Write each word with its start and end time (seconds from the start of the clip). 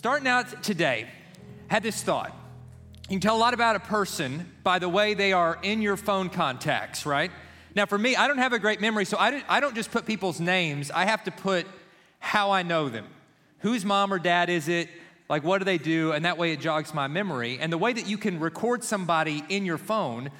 starting 0.00 0.26
out 0.26 0.62
today, 0.62 1.06
had 1.66 1.82
this 1.82 2.02
thought. 2.02 2.34
You 3.10 3.16
can 3.16 3.20
tell 3.20 3.36
a 3.36 3.38
lot 3.38 3.52
about 3.52 3.76
a 3.76 3.80
person 3.80 4.50
by 4.62 4.78
the 4.78 4.88
way 4.88 5.12
they 5.12 5.34
are 5.34 5.58
in 5.62 5.82
your 5.82 5.98
phone 5.98 6.30
contacts, 6.30 7.04
right? 7.04 7.30
Now, 7.74 7.84
for 7.84 7.98
me, 7.98 8.16
I 8.16 8.26
don't 8.26 8.38
have 8.38 8.54
a 8.54 8.58
great 8.58 8.80
memory, 8.80 9.04
so 9.04 9.18
I, 9.18 9.42
I 9.46 9.60
don't 9.60 9.74
just 9.74 9.90
put 9.90 10.06
people's 10.06 10.40
names, 10.40 10.90
I 10.90 11.04
have 11.04 11.24
to 11.24 11.30
put 11.30 11.66
how 12.18 12.50
I 12.50 12.62
know 12.62 12.88
them. 12.88 13.08
Whose 13.58 13.84
mom 13.84 14.10
or 14.10 14.18
dad 14.18 14.48
is 14.48 14.68
it? 14.68 14.88
Like, 15.28 15.44
what 15.44 15.58
do 15.58 15.66
they 15.66 15.76
do? 15.76 16.12
And 16.12 16.24
that 16.24 16.38
way 16.38 16.52
it 16.52 16.60
jogs 16.60 16.94
my 16.94 17.06
memory. 17.06 17.58
And 17.60 17.70
the 17.70 17.76
way 17.76 17.92
that 17.92 18.06
you 18.06 18.16
can 18.16 18.40
record 18.40 18.82
somebody 18.82 19.44
in 19.50 19.66
your 19.66 19.76
phone, 19.76 20.30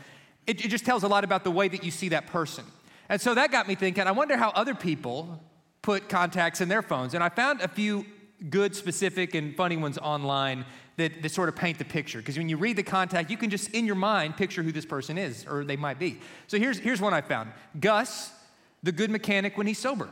it, 0.46 0.64
it 0.64 0.68
just 0.68 0.86
tells 0.86 1.02
a 1.02 1.08
lot 1.08 1.22
about 1.22 1.44
the 1.44 1.50
way 1.50 1.68
that 1.68 1.84
you 1.84 1.90
see 1.90 2.08
that 2.08 2.28
person. 2.28 2.64
And 3.10 3.20
so 3.20 3.34
that 3.34 3.52
got 3.52 3.68
me 3.68 3.74
thinking, 3.74 4.06
I 4.06 4.12
wonder 4.12 4.38
how 4.38 4.52
other 4.52 4.74
people 4.74 5.38
put 5.82 6.08
contacts 6.08 6.62
in 6.62 6.70
their 6.70 6.80
phones. 6.80 7.12
And 7.12 7.22
I 7.22 7.28
found 7.28 7.60
a 7.60 7.68
few 7.68 8.06
good, 8.48 8.74
specific, 8.74 9.34
and 9.34 9.54
funny 9.54 9.76
ones 9.76 9.98
online 9.98 10.64
that, 10.96 11.22
that 11.22 11.30
sort 11.30 11.48
of 11.48 11.56
paint 11.56 11.78
the 11.78 11.84
picture. 11.84 12.18
Because 12.18 12.38
when 12.38 12.48
you 12.48 12.56
read 12.56 12.76
the 12.76 12.82
contact, 12.82 13.30
you 13.30 13.36
can 13.36 13.50
just 13.50 13.70
in 13.70 13.86
your 13.86 13.94
mind 13.96 14.36
picture 14.36 14.62
who 14.62 14.72
this 14.72 14.86
person 14.86 15.18
is, 15.18 15.46
or 15.46 15.64
they 15.64 15.76
might 15.76 15.98
be. 15.98 16.18
So 16.46 16.58
here's, 16.58 16.78
here's 16.78 17.00
one 17.00 17.12
I 17.12 17.20
found 17.20 17.50
Gus, 17.78 18.32
the 18.82 18.92
good 18.92 19.10
mechanic 19.10 19.58
when 19.58 19.66
he's 19.66 19.78
sober. 19.78 20.08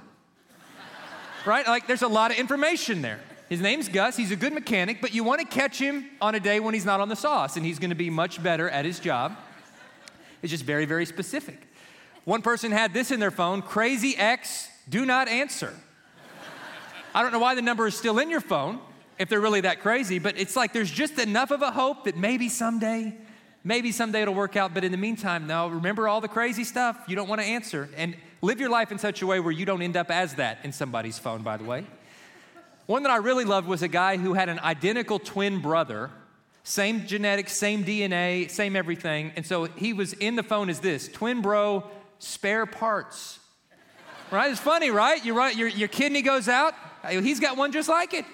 right? 1.46 1.66
Like 1.66 1.86
there's 1.86 2.02
a 2.02 2.08
lot 2.08 2.30
of 2.30 2.38
information 2.38 3.02
there. 3.02 3.20
His 3.48 3.62
name's 3.62 3.88
Gus. 3.88 4.16
He's 4.16 4.30
a 4.30 4.36
good 4.36 4.52
mechanic, 4.52 5.00
but 5.00 5.14
you 5.14 5.24
want 5.24 5.40
to 5.40 5.46
catch 5.46 5.78
him 5.78 6.06
on 6.20 6.34
a 6.34 6.40
day 6.40 6.60
when 6.60 6.74
he's 6.74 6.84
not 6.84 7.00
on 7.00 7.08
the 7.08 7.16
sauce, 7.16 7.56
and 7.56 7.64
he's 7.64 7.78
going 7.78 7.90
to 7.90 7.96
be 7.96 8.10
much 8.10 8.42
better 8.42 8.68
at 8.68 8.84
his 8.84 9.00
job. 9.00 9.36
It's 10.42 10.50
just 10.50 10.64
very, 10.64 10.84
very 10.84 11.06
specific. 11.06 11.58
One 12.24 12.42
person 12.42 12.72
had 12.72 12.92
this 12.92 13.10
in 13.10 13.20
their 13.20 13.30
phone 13.30 13.62
crazy 13.62 14.14
X, 14.16 14.68
do 14.88 15.06
not 15.06 15.28
answer. 15.28 15.72
I 17.18 17.22
don't 17.22 17.32
know 17.32 17.40
why 17.40 17.56
the 17.56 17.62
number 17.62 17.84
is 17.88 17.96
still 17.96 18.20
in 18.20 18.30
your 18.30 18.40
phone 18.40 18.78
if 19.18 19.28
they're 19.28 19.40
really 19.40 19.62
that 19.62 19.80
crazy, 19.80 20.20
but 20.20 20.38
it's 20.38 20.54
like 20.54 20.72
there's 20.72 20.88
just 20.88 21.18
enough 21.18 21.50
of 21.50 21.62
a 21.62 21.72
hope 21.72 22.04
that 22.04 22.16
maybe 22.16 22.48
someday, 22.48 23.12
maybe 23.64 23.90
someday 23.90 24.22
it'll 24.22 24.34
work 24.34 24.56
out. 24.56 24.72
But 24.72 24.84
in 24.84 24.92
the 24.92 24.98
meantime, 24.98 25.48
now 25.48 25.66
remember 25.66 26.06
all 26.06 26.20
the 26.20 26.28
crazy 26.28 26.62
stuff 26.62 26.96
you 27.08 27.16
don't 27.16 27.28
want 27.28 27.40
to 27.40 27.44
answer. 27.44 27.88
And 27.96 28.14
live 28.40 28.60
your 28.60 28.68
life 28.70 28.92
in 28.92 29.00
such 29.00 29.20
a 29.20 29.26
way 29.26 29.40
where 29.40 29.50
you 29.50 29.66
don't 29.66 29.82
end 29.82 29.96
up 29.96 30.12
as 30.12 30.36
that 30.36 30.58
in 30.62 30.70
somebody's 30.70 31.18
phone, 31.18 31.42
by 31.42 31.56
the 31.56 31.64
way. 31.64 31.84
One 32.86 33.02
that 33.02 33.10
I 33.10 33.16
really 33.16 33.44
loved 33.44 33.66
was 33.66 33.82
a 33.82 33.88
guy 33.88 34.16
who 34.16 34.34
had 34.34 34.48
an 34.48 34.60
identical 34.60 35.18
twin 35.18 35.60
brother, 35.60 36.10
same 36.62 37.04
genetics, 37.04 37.52
same 37.56 37.82
DNA, 37.82 38.48
same 38.48 38.76
everything. 38.76 39.32
And 39.34 39.44
so 39.44 39.64
he 39.64 39.92
was 39.92 40.12
in 40.12 40.36
the 40.36 40.44
phone 40.44 40.70
as 40.70 40.78
this 40.78 41.08
twin 41.08 41.42
bro, 41.42 41.82
spare 42.20 42.64
parts. 42.64 43.40
Right? 44.30 44.52
It's 44.52 44.60
funny, 44.60 44.92
right? 44.92 45.24
You 45.24 45.34
run, 45.34 45.58
your, 45.58 45.66
your 45.66 45.88
kidney 45.88 46.22
goes 46.22 46.48
out, 46.48 46.74
he's 47.06 47.40
got 47.40 47.56
one 47.56 47.72
just 47.72 47.88
like 47.88 48.14
it. 48.14 48.24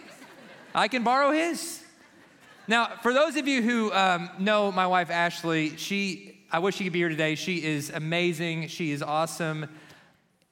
I 0.74 0.88
can 0.88 1.04
borrow 1.04 1.30
his. 1.30 1.82
Now, 2.66 2.96
for 3.02 3.12
those 3.12 3.36
of 3.36 3.46
you 3.46 3.62
who 3.62 3.92
um, 3.92 4.30
know 4.38 4.72
my 4.72 4.86
wife 4.86 5.10
Ashley, 5.10 5.76
she, 5.76 6.44
I 6.50 6.58
wish 6.60 6.76
she 6.76 6.84
could 6.84 6.92
be 6.92 7.00
here 7.00 7.08
today. 7.08 7.34
She 7.34 7.62
is 7.62 7.90
amazing. 7.90 8.68
She 8.68 8.90
is 8.90 9.02
awesome. 9.02 9.68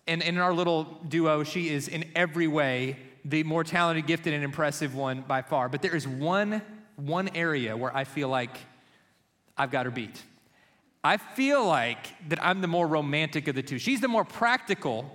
And 0.06 0.22
in 0.22 0.38
our 0.38 0.52
little 0.52 0.84
duo, 1.08 1.42
she 1.42 1.70
is 1.70 1.88
in 1.88 2.04
every 2.14 2.48
way 2.48 2.96
the 3.24 3.44
more 3.44 3.64
talented, 3.64 4.06
gifted, 4.06 4.34
and 4.34 4.44
impressive 4.44 4.94
one 4.94 5.22
by 5.22 5.42
far. 5.42 5.68
But 5.68 5.80
there 5.80 5.94
is 5.94 6.06
one, 6.06 6.60
one 6.96 7.30
area 7.34 7.76
where 7.76 7.94
I 7.96 8.04
feel 8.04 8.28
like 8.28 8.58
I've 9.56 9.70
got 9.70 9.86
her 9.86 9.92
beat. 9.92 10.22
I 11.04 11.16
feel 11.16 11.64
like 11.64 12.28
that 12.28 12.44
I'm 12.44 12.60
the 12.60 12.68
more 12.68 12.86
romantic 12.86 13.48
of 13.48 13.54
the 13.54 13.62
two. 13.62 13.78
She's 13.78 14.00
the 14.00 14.08
more 14.08 14.24
practical, 14.24 15.10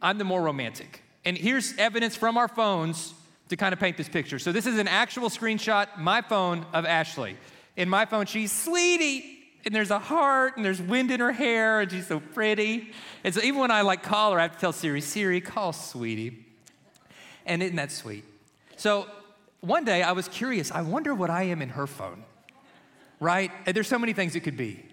I'm 0.00 0.18
the 0.18 0.24
more 0.24 0.42
romantic. 0.42 1.02
And 1.24 1.36
here's 1.36 1.76
evidence 1.76 2.16
from 2.16 2.36
our 2.36 2.48
phones 2.48 3.14
to 3.48 3.56
kind 3.56 3.72
of 3.72 3.80
paint 3.80 3.96
this 3.96 4.08
picture. 4.08 4.38
So 4.38 4.52
this 4.52 4.66
is 4.66 4.78
an 4.78 4.88
actual 4.88 5.28
screenshot, 5.28 5.98
my 5.98 6.22
phone 6.22 6.64
of 6.72 6.86
Ashley. 6.86 7.36
In 7.76 7.88
my 7.88 8.04
phone, 8.04 8.26
she's 8.26 8.52
sweetie, 8.52 9.38
and 9.64 9.74
there's 9.74 9.90
a 9.90 9.98
heart, 9.98 10.56
and 10.56 10.64
there's 10.64 10.80
wind 10.80 11.10
in 11.10 11.20
her 11.20 11.32
hair, 11.32 11.80
and 11.80 11.90
she's 11.90 12.06
so 12.06 12.20
pretty. 12.20 12.92
And 13.24 13.34
so 13.34 13.42
even 13.42 13.60
when 13.60 13.70
I 13.70 13.82
like 13.82 14.02
call 14.02 14.32
her, 14.32 14.38
I 14.38 14.42
have 14.42 14.54
to 14.54 14.58
tell 14.58 14.72
Siri, 14.72 15.00
Siri, 15.00 15.40
call 15.40 15.72
sweetie. 15.72 16.46
And 17.44 17.62
isn't 17.62 17.76
that 17.76 17.92
sweet? 17.92 18.24
So 18.76 19.06
one 19.60 19.84
day 19.84 20.02
I 20.02 20.12
was 20.12 20.28
curious, 20.28 20.70
I 20.70 20.82
wonder 20.82 21.14
what 21.14 21.28
I 21.28 21.44
am 21.44 21.60
in 21.60 21.70
her 21.70 21.86
phone, 21.86 22.24
right? 23.18 23.50
And 23.66 23.76
there's 23.76 23.88
so 23.88 23.98
many 23.98 24.12
things 24.12 24.34
it 24.34 24.40
could 24.40 24.56
be. 24.56 24.84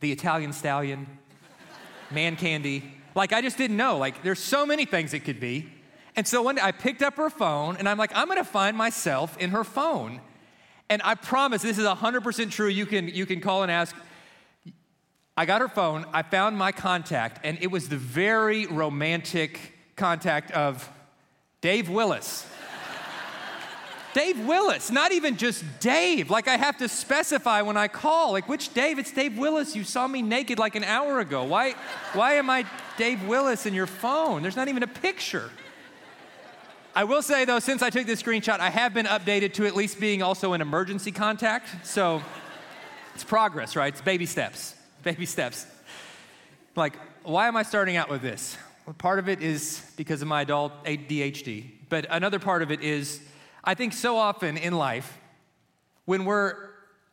The 0.00 0.12
Italian 0.12 0.52
stallion, 0.52 1.06
man 2.10 2.36
candy. 2.36 2.93
Like 3.14 3.32
I 3.32 3.40
just 3.40 3.56
didn't 3.56 3.76
know. 3.76 3.98
Like 3.98 4.22
there's 4.22 4.38
so 4.38 4.66
many 4.66 4.84
things 4.84 5.14
it 5.14 5.20
could 5.20 5.40
be. 5.40 5.68
And 6.16 6.26
so 6.26 6.42
one 6.42 6.56
day 6.56 6.62
I 6.62 6.72
picked 6.72 7.02
up 7.02 7.16
her 7.16 7.30
phone 7.30 7.76
and 7.76 7.88
I'm 7.88 7.98
like, 7.98 8.12
I'm 8.14 8.28
gonna 8.28 8.44
find 8.44 8.76
myself 8.76 9.36
in 9.38 9.50
her 9.50 9.64
phone. 9.64 10.20
And 10.90 11.00
I 11.02 11.14
promise 11.14 11.62
this 11.62 11.78
is 11.78 11.86
100% 11.86 12.50
true. 12.50 12.68
You 12.68 12.86
can, 12.86 13.08
you 13.08 13.26
can 13.26 13.40
call 13.40 13.62
and 13.62 13.72
ask. 13.72 13.96
I 15.36 15.46
got 15.46 15.60
her 15.60 15.68
phone, 15.68 16.06
I 16.12 16.22
found 16.22 16.56
my 16.56 16.70
contact, 16.70 17.40
and 17.44 17.58
it 17.60 17.66
was 17.66 17.88
the 17.88 17.96
very 17.96 18.66
romantic 18.66 19.72
contact 19.96 20.52
of 20.52 20.88
Dave 21.60 21.88
Willis. 21.88 22.46
Dave 24.14 24.46
Willis, 24.46 24.92
not 24.92 25.10
even 25.10 25.36
just 25.36 25.64
Dave. 25.80 26.30
Like 26.30 26.46
I 26.46 26.56
have 26.56 26.78
to 26.78 26.88
specify 26.88 27.62
when 27.62 27.76
I 27.76 27.88
call, 27.88 28.32
like 28.32 28.48
which 28.48 28.72
Dave? 28.72 29.00
It's 29.00 29.10
Dave 29.10 29.36
Willis. 29.36 29.74
You 29.74 29.82
saw 29.82 30.06
me 30.06 30.22
naked 30.22 30.58
like 30.58 30.76
an 30.76 30.84
hour 30.84 31.18
ago. 31.18 31.42
Why, 31.42 31.74
why 32.12 32.34
am 32.34 32.48
I 32.48 32.64
Dave 32.96 33.26
Willis 33.26 33.66
in 33.66 33.74
your 33.74 33.88
phone? 33.88 34.42
There's 34.42 34.54
not 34.54 34.68
even 34.68 34.84
a 34.84 34.86
picture. 34.86 35.50
I 36.94 37.02
will 37.02 37.22
say 37.22 37.44
though, 37.44 37.58
since 37.58 37.82
I 37.82 37.90
took 37.90 38.06
this 38.06 38.22
screenshot, 38.22 38.60
I 38.60 38.70
have 38.70 38.94
been 38.94 39.06
updated 39.06 39.52
to 39.54 39.66
at 39.66 39.74
least 39.74 39.98
being 39.98 40.22
also 40.22 40.52
an 40.52 40.60
emergency 40.60 41.10
contact. 41.10 41.84
So 41.84 42.22
it's 43.16 43.24
progress, 43.24 43.74
right? 43.74 43.92
It's 43.92 44.00
baby 44.00 44.26
steps, 44.26 44.76
baby 45.02 45.26
steps. 45.26 45.66
Like, 46.76 46.94
why 47.24 47.48
am 47.48 47.56
I 47.56 47.64
starting 47.64 47.96
out 47.96 48.08
with 48.08 48.22
this? 48.22 48.56
Well, 48.86 48.94
part 48.94 49.18
of 49.18 49.28
it 49.28 49.42
is 49.42 49.84
because 49.96 50.22
of 50.22 50.28
my 50.28 50.42
adult 50.42 50.84
ADHD, 50.84 51.64
but 51.88 52.06
another 52.10 52.38
part 52.38 52.62
of 52.62 52.70
it 52.70 52.80
is 52.80 53.20
I 53.64 53.74
think 53.74 53.92
so 53.94 54.16
often 54.16 54.56
in 54.56 54.74
life, 54.74 55.18
when 56.04 56.24
we're 56.26 56.54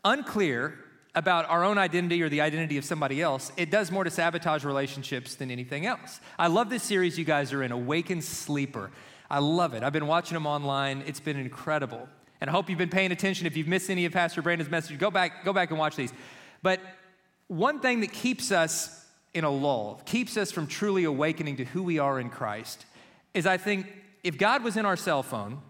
unclear 0.04 0.78
about 1.16 1.50
our 1.50 1.64
own 1.64 1.78
identity 1.78 2.22
or 2.22 2.30
the 2.30 2.42
identity 2.42 2.78
of 2.78 2.86
somebody 2.86 3.22
else, 3.22 3.52
it 3.58 3.72
does 3.72 3.92
more 3.92 4.04
to 4.04 4.10
sabotage 4.10 4.64
relationships 4.64 5.36
than 5.36 5.50
anything 5.50 5.86
else. 5.86 6.20
I 6.38 6.48
love 6.48 6.70
this 6.70 6.84
series 6.84 7.18
you 7.18 7.26
guys 7.26 7.54
are 7.54 7.64
in, 7.64 7.72
Awakened 7.72 8.24
Sleeper. 8.24 8.92
I 9.30 9.40
love 9.40 9.74
it. 9.74 9.84
I've 9.84 9.94
been 9.94 10.08
watching 10.08 10.36
them 10.36 10.46
online. 10.46 11.04
It's 11.06 11.20
been 11.20 11.38
incredible. 11.38 12.08
And 12.42 12.50
I 12.50 12.54
hope 12.54 12.70
you've 12.70 12.80
been 12.80 12.90
paying 12.90 13.12
attention. 13.12 13.48
If 13.48 13.56
you've 13.56 13.68
missed 13.68 13.90
any 13.90 14.06
of 14.06 14.12
Pastor 14.12 14.42
Brandon's 14.42 14.70
message, 14.70 14.98
go 14.98 15.12
back, 15.12 15.46
go 15.46 15.54
back 15.54 15.70
and 15.70 15.80
watch 15.80 15.96
these. 15.96 16.12
But 16.62 16.82
one 17.48 17.80
thing 17.80 18.02
that 18.02 18.12
keeps 18.12 18.52
us 18.52 19.06
in 19.34 19.44
a 19.44 19.50
lull, 19.50 20.02
keeps 20.06 20.36
us 20.38 20.52
from 20.52 20.68
truly 20.68 21.06
awakening 21.06 21.58
to 21.58 21.66
who 21.66 21.84
we 21.84 22.00
are 22.00 22.20
in 22.20 22.30
Christ, 22.30 22.86
is 23.34 23.46
I 23.46 23.58
think 23.58 23.88
if 24.24 24.38
God 24.38 24.64
was 24.64 24.76
in 24.76 24.86
our 24.86 24.98
cell 24.98 25.24
phone, 25.24 25.62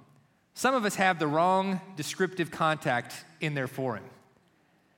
some 0.62 0.76
of 0.76 0.86
us 0.86 0.94
have 0.94 1.18
the 1.18 1.26
wrong 1.26 1.82
descriptive 1.96 2.52
contact 2.52 3.26
in 3.40 3.56
there 3.56 3.68
for 3.68 3.96
him. 3.96 4.04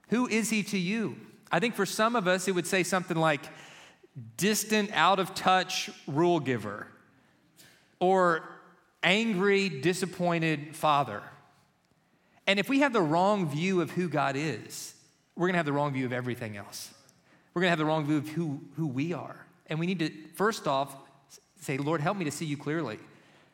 Who 0.09 0.28
is 0.28 0.50
he 0.50 0.62
to 0.63 0.78
you? 0.78 1.16
I 1.53 1.62
think 1.62 1.75
for 1.75 1.85
some 1.85 2.18
of 2.18 2.28
us, 2.28 2.50
it 2.50 2.51
would 2.51 2.68
say 2.68 2.84
something 2.84 3.16
like 3.16 3.40
distant, 4.35 4.91
out 4.91 5.19
of 5.19 5.34
touch 5.34 5.90
rule 6.06 6.41
giver, 6.41 6.88
or 8.02 8.44
angry, 9.03 9.69
disappointed 9.69 10.75
father. 10.75 11.23
And 12.46 12.59
if 12.59 12.68
we 12.68 12.81
have 12.81 12.91
the 12.91 13.02
wrong 13.02 13.47
view 13.47 13.79
of 13.79 13.90
who 13.90 14.09
God 14.09 14.35
is, 14.35 14.94
we're 15.38 15.50
to 15.50 15.56
have 15.56 15.66
the 15.66 15.72
wrong 15.72 15.94
view 15.94 16.06
of 16.06 16.12
everything 16.12 16.57
else. 16.57 16.94
We're 17.53 17.62
to 17.62 17.69
have 17.69 17.78
the 17.78 17.85
wrong 17.85 18.06
view 18.06 18.18
of 18.18 18.28
who, 18.28 18.59
who 18.75 18.85
we 18.85 19.13
are. 19.13 19.46
And 19.68 19.79
we 19.79 19.85
need 19.85 20.00
to, 20.00 20.12
first 20.34 20.68
off, 20.68 20.94
say, 21.62 21.78
Lord, 21.78 22.02
help 22.02 22.18
me 22.18 22.25
to 22.25 22.31
see 22.31 22.44
you 22.44 22.57
clearly. 22.57 23.00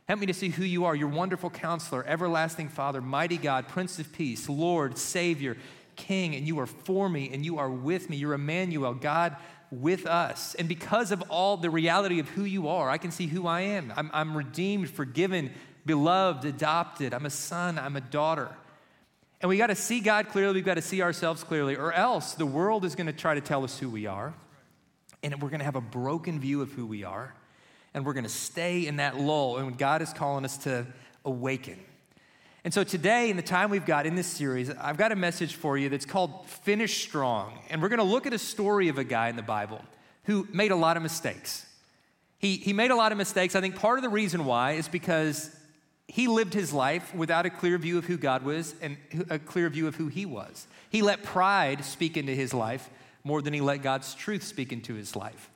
Help 0.09 0.21
me 0.21 0.25
to 0.25 0.33
see 0.33 0.49
who 0.49 0.63
you 0.63 0.85
are, 0.85 0.95
your 0.95 1.07
wonderful 1.07 1.51
counselor, 1.51 2.03
everlasting 2.07 2.67
Father, 2.67 2.99
mighty 2.99 3.37
God, 3.37 3.67
Prince 3.67 3.99
of 3.99 4.11
Peace, 4.11 4.49
Lord, 4.49 4.97
Savior, 4.97 5.55
King, 5.95 6.35
and 6.35 6.47
you 6.47 6.57
are 6.57 6.65
for 6.65 7.07
me 7.07 7.29
and 7.31 7.45
you 7.45 7.59
are 7.59 7.69
with 7.69 8.09
me. 8.09 8.17
You're 8.17 8.33
Emmanuel, 8.33 8.95
God 8.95 9.35
with 9.69 10.07
us. 10.07 10.55
And 10.55 10.67
because 10.67 11.11
of 11.11 11.21
all 11.29 11.57
the 11.57 11.69
reality 11.69 12.17
of 12.17 12.27
who 12.29 12.43
you 12.43 12.69
are, 12.69 12.89
I 12.89 12.97
can 12.97 13.11
see 13.11 13.27
who 13.27 13.45
I 13.45 13.61
am. 13.61 13.93
I'm, 13.95 14.09
I'm 14.11 14.35
redeemed, 14.35 14.89
forgiven, 14.89 15.51
beloved, 15.85 16.43
adopted. 16.43 17.13
I'm 17.13 17.27
a 17.27 17.29
son, 17.29 17.77
I'm 17.77 17.95
a 17.95 18.01
daughter. 18.01 18.49
And 19.41 19.47
we 19.47 19.57
got 19.57 19.67
to 19.67 19.75
see 19.75 19.99
God 19.99 20.29
clearly, 20.29 20.55
we've 20.55 20.65
got 20.65 20.73
to 20.73 20.81
see 20.81 21.03
ourselves 21.03 21.43
clearly, 21.43 21.75
or 21.75 21.93
else 21.93 22.33
the 22.33 22.47
world 22.47 22.83
is 22.83 22.95
going 22.95 23.05
to 23.05 23.13
try 23.13 23.35
to 23.35 23.41
tell 23.41 23.63
us 23.63 23.77
who 23.77 23.91
we 23.91 24.07
are. 24.07 24.33
And 25.21 25.39
we're 25.39 25.49
going 25.49 25.59
to 25.59 25.65
have 25.65 25.75
a 25.75 25.81
broken 25.81 26.39
view 26.39 26.63
of 26.63 26.71
who 26.71 26.87
we 26.87 27.03
are. 27.03 27.35
And 27.93 28.05
we're 28.05 28.13
going 28.13 28.23
to 28.23 28.29
stay 28.29 28.85
in 28.87 28.97
that 28.97 29.19
lull. 29.19 29.57
And 29.57 29.77
God 29.77 30.01
is 30.01 30.13
calling 30.13 30.45
us 30.45 30.57
to 30.59 30.85
awaken. 31.25 31.79
And 32.63 32.73
so 32.73 32.83
today, 32.83 33.29
in 33.29 33.37
the 33.37 33.43
time 33.43 33.69
we've 33.69 33.85
got 33.85 34.05
in 34.05 34.15
this 34.15 34.27
series, 34.27 34.69
I've 34.69 34.97
got 34.97 35.11
a 35.11 35.15
message 35.15 35.55
for 35.55 35.77
you 35.77 35.89
that's 35.89 36.05
called 36.05 36.45
Finish 36.47 37.03
Strong. 37.03 37.57
And 37.69 37.81
we're 37.81 37.89
going 37.89 37.99
to 37.99 38.03
look 38.03 38.27
at 38.27 38.33
a 38.33 38.39
story 38.39 38.89
of 38.89 38.97
a 38.97 39.03
guy 39.03 39.29
in 39.29 39.35
the 39.35 39.41
Bible 39.41 39.81
who 40.23 40.47
made 40.51 40.71
a 40.71 40.75
lot 40.75 40.97
of 40.97 41.03
mistakes. 41.03 41.65
He, 42.37 42.57
he 42.57 42.73
made 42.73 42.91
a 42.91 42.95
lot 42.95 43.11
of 43.11 43.17
mistakes. 43.17 43.55
I 43.55 43.61
think 43.61 43.75
part 43.75 43.97
of 43.97 44.03
the 44.03 44.09
reason 44.09 44.45
why 44.45 44.73
is 44.73 44.87
because 44.87 45.55
he 46.07 46.27
lived 46.27 46.53
his 46.53 46.73
life 46.73 47.13
without 47.13 47.45
a 47.45 47.49
clear 47.49 47.77
view 47.77 47.97
of 47.97 48.05
who 48.05 48.17
God 48.17 48.43
was 48.43 48.75
and 48.81 48.97
a 49.29 49.39
clear 49.39 49.69
view 49.69 49.87
of 49.87 49.95
who 49.95 50.07
he 50.07 50.25
was. 50.25 50.67
He 50.89 51.01
let 51.01 51.23
pride 51.23 51.85
speak 51.85 52.17
into 52.17 52.33
his 52.33 52.53
life 52.53 52.89
more 53.23 53.41
than 53.41 53.53
he 53.53 53.61
let 53.61 53.83
God's 53.83 54.15
truth 54.15 54.43
speak 54.43 54.73
into 54.73 54.95
his 54.95 55.15
life. 55.15 55.49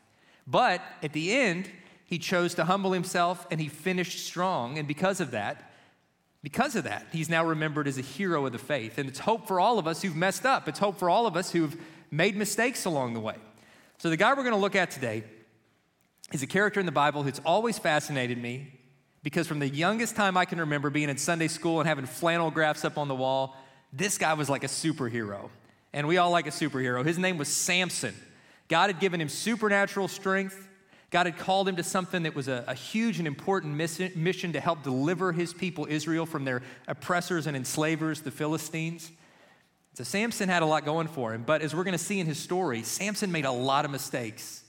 But 0.45 0.81
at 1.01 1.13
the 1.13 1.33
end, 1.33 1.69
he 2.13 2.19
chose 2.19 2.53
to 2.53 2.63
humble 2.63 2.91
himself 2.91 3.47
and 3.49 3.59
he 3.59 3.67
finished 3.67 4.23
strong. 4.23 4.77
And 4.77 4.87
because 4.87 5.19
of 5.19 5.31
that, 5.31 5.71
because 6.43 6.75
of 6.75 6.83
that, 6.83 7.07
he's 7.11 7.27
now 7.27 7.43
remembered 7.43 7.87
as 7.87 7.97
a 7.97 8.01
hero 8.01 8.45
of 8.45 8.51
the 8.51 8.59
faith. 8.59 8.99
And 8.99 9.09
it's 9.09 9.17
hope 9.17 9.47
for 9.47 9.59
all 9.59 9.79
of 9.79 9.87
us 9.87 10.03
who've 10.03 10.15
messed 10.15 10.45
up. 10.45 10.67
It's 10.67 10.77
hope 10.77 10.99
for 10.99 11.09
all 11.09 11.25
of 11.25 11.35
us 11.35 11.51
who've 11.51 11.75
made 12.11 12.35
mistakes 12.35 12.85
along 12.85 13.15
the 13.15 13.19
way. 13.19 13.37
So, 13.97 14.11
the 14.11 14.17
guy 14.17 14.29
we're 14.29 14.43
going 14.43 14.53
to 14.53 14.61
look 14.61 14.75
at 14.75 14.91
today 14.91 15.23
is 16.31 16.43
a 16.43 16.47
character 16.47 16.79
in 16.79 16.85
the 16.85 16.91
Bible 16.91 17.23
who's 17.23 17.41
always 17.43 17.79
fascinated 17.79 18.37
me 18.37 18.79
because 19.23 19.47
from 19.47 19.57
the 19.57 19.67
youngest 19.67 20.15
time 20.15 20.37
I 20.37 20.45
can 20.45 20.59
remember 20.59 20.91
being 20.91 21.09
in 21.09 21.17
Sunday 21.17 21.47
school 21.47 21.79
and 21.79 21.89
having 21.89 22.05
flannel 22.05 22.51
graphs 22.51 22.85
up 22.85 22.99
on 22.99 23.07
the 23.07 23.15
wall, 23.15 23.57
this 23.91 24.19
guy 24.19 24.35
was 24.35 24.51
like 24.51 24.63
a 24.63 24.67
superhero. 24.67 25.49
And 25.91 26.07
we 26.07 26.17
all 26.17 26.29
like 26.29 26.45
a 26.45 26.51
superhero. 26.51 27.03
His 27.03 27.17
name 27.17 27.39
was 27.39 27.47
Samson. 27.47 28.13
God 28.67 28.91
had 28.91 28.99
given 28.99 29.19
him 29.19 29.29
supernatural 29.29 30.07
strength. 30.07 30.67
God 31.13 31.27
had 31.27 31.37
called 31.37 31.69
him 31.69 31.75
to 31.75 31.83
something 31.83 32.23
that 32.23 32.33
was 32.33 32.47
a, 32.47 32.63
a 32.67 32.73
huge 32.73 33.19
and 33.19 33.27
important 33.27 33.75
mission 33.75 34.53
to 34.53 34.59
help 34.59 34.81
deliver 34.81 35.31
his 35.31 35.53
people, 35.53 35.85
Israel, 35.87 36.25
from 36.25 36.43
their 36.43 36.63
oppressors 36.87 37.45
and 37.45 37.55
enslavers, 37.55 38.21
the 38.21 38.31
Philistines. 38.31 39.11
So 39.93 40.03
Samson 40.03 40.49
had 40.49 40.63
a 40.63 40.65
lot 40.65 40.85
going 40.85 41.07
for 41.07 41.31
him. 41.31 41.43
But 41.43 41.61
as 41.61 41.75
we're 41.75 41.83
going 41.83 41.91
to 41.91 42.03
see 42.03 42.19
in 42.19 42.25
his 42.25 42.39
story, 42.39 42.81
Samson 42.81 43.31
made 43.31 43.45
a 43.45 43.51
lot 43.51 43.85
of 43.85 43.91
mistakes. 43.91 44.63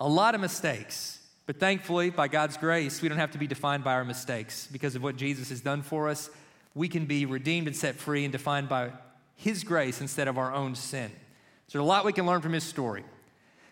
A 0.00 0.08
lot 0.08 0.34
of 0.34 0.40
mistakes. 0.40 1.20
But 1.44 1.60
thankfully, 1.60 2.08
by 2.08 2.26
God's 2.26 2.56
grace, 2.56 3.02
we 3.02 3.10
don't 3.10 3.18
have 3.18 3.32
to 3.32 3.38
be 3.38 3.46
defined 3.46 3.84
by 3.84 3.92
our 3.92 4.04
mistakes 4.06 4.66
because 4.72 4.94
of 4.94 5.02
what 5.02 5.16
Jesus 5.16 5.50
has 5.50 5.60
done 5.60 5.82
for 5.82 6.08
us. 6.08 6.30
We 6.74 6.88
can 6.88 7.04
be 7.04 7.26
redeemed 7.26 7.66
and 7.66 7.76
set 7.76 7.96
free 7.96 8.24
and 8.24 8.32
defined 8.32 8.70
by 8.70 8.92
His 9.36 9.62
grace 9.62 10.00
instead 10.00 10.26
of 10.26 10.38
our 10.38 10.54
own 10.54 10.74
sin. 10.74 11.10
So, 11.66 11.76
there's 11.76 11.84
a 11.84 11.86
lot 11.86 12.06
we 12.06 12.14
can 12.14 12.24
learn 12.24 12.40
from 12.40 12.54
His 12.54 12.64
story. 12.64 13.04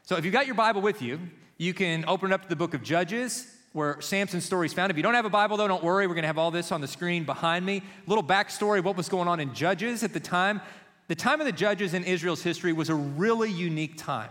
So, 0.02 0.16
if 0.16 0.26
you've 0.26 0.34
got 0.34 0.44
your 0.44 0.54
Bible 0.54 0.82
with 0.82 1.00
you, 1.00 1.18
you 1.60 1.74
can 1.74 2.04
open 2.08 2.32
up 2.32 2.42
to 2.42 2.48
the 2.48 2.56
book 2.56 2.72
of 2.72 2.82
Judges 2.82 3.46
where 3.72 4.00
Samson's 4.00 4.44
story 4.44 4.66
is 4.66 4.72
found. 4.72 4.90
If 4.90 4.96
you 4.96 5.02
don't 5.02 5.14
have 5.14 5.26
a 5.26 5.30
Bible, 5.30 5.56
though, 5.56 5.68
don't 5.68 5.84
worry. 5.84 6.06
We're 6.06 6.14
going 6.14 6.22
to 6.22 6.28
have 6.28 6.38
all 6.38 6.50
this 6.50 6.72
on 6.72 6.80
the 6.80 6.88
screen 6.88 7.24
behind 7.24 7.64
me. 7.66 7.76
A 7.76 8.10
little 8.10 8.24
backstory 8.24 8.78
of 8.78 8.84
what 8.84 8.96
was 8.96 9.08
going 9.08 9.28
on 9.28 9.40
in 9.40 9.54
Judges 9.54 10.02
at 10.02 10.12
the 10.12 10.20
time. 10.20 10.60
The 11.08 11.14
time 11.14 11.38
of 11.38 11.46
the 11.46 11.52
Judges 11.52 11.92
in 11.92 12.02
Israel's 12.04 12.42
history 12.42 12.72
was 12.72 12.88
a 12.88 12.94
really 12.94 13.50
unique 13.50 13.98
time 13.98 14.30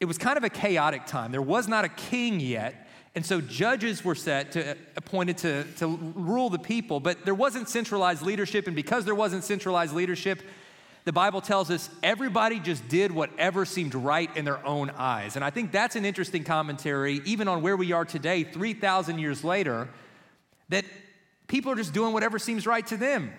it 0.00 0.06
was 0.06 0.16
kind 0.16 0.38
of 0.38 0.44
a 0.44 0.50
chaotic 0.50 1.04
time. 1.04 1.30
There 1.30 1.42
was 1.42 1.68
not 1.68 1.84
a 1.84 1.88
king 1.88 2.40
yet. 2.40 2.88
And 3.14 3.26
so 3.26 3.40
judges 3.40 4.04
were 4.04 4.14
set 4.14 4.52
to 4.52 4.70
uh, 4.70 4.74
appointed 4.96 5.36
to, 5.38 5.64
to 5.78 5.86
rule 6.14 6.48
the 6.48 6.58
people, 6.58 7.00
but 7.00 7.24
there 7.24 7.34
wasn't 7.34 7.68
centralized 7.68 8.22
leadership. 8.22 8.66
And 8.66 8.74
because 8.74 9.04
there 9.04 9.14
wasn't 9.14 9.44
centralized 9.44 9.94
leadership, 9.94 10.42
the 11.04 11.12
Bible 11.12 11.40
tells 11.40 11.70
us 11.70 11.88
everybody 12.02 12.60
just 12.60 12.86
did 12.88 13.10
whatever 13.10 13.64
seemed 13.64 13.94
right 13.94 14.34
in 14.36 14.44
their 14.44 14.64
own 14.66 14.90
eyes. 14.90 15.36
And 15.36 15.44
I 15.44 15.50
think 15.50 15.72
that's 15.72 15.96
an 15.96 16.04
interesting 16.04 16.44
commentary, 16.44 17.20
even 17.24 17.48
on 17.48 17.62
where 17.62 17.76
we 17.76 17.92
are 17.92 18.04
today, 18.04 18.44
3,000 18.44 19.18
years 19.18 19.42
later, 19.42 19.88
that 20.68 20.84
people 21.48 21.72
are 21.72 21.76
just 21.76 21.94
doing 21.94 22.12
whatever 22.12 22.38
seems 22.38 22.66
right 22.66 22.86
to 22.86 22.96
them. 22.96 23.32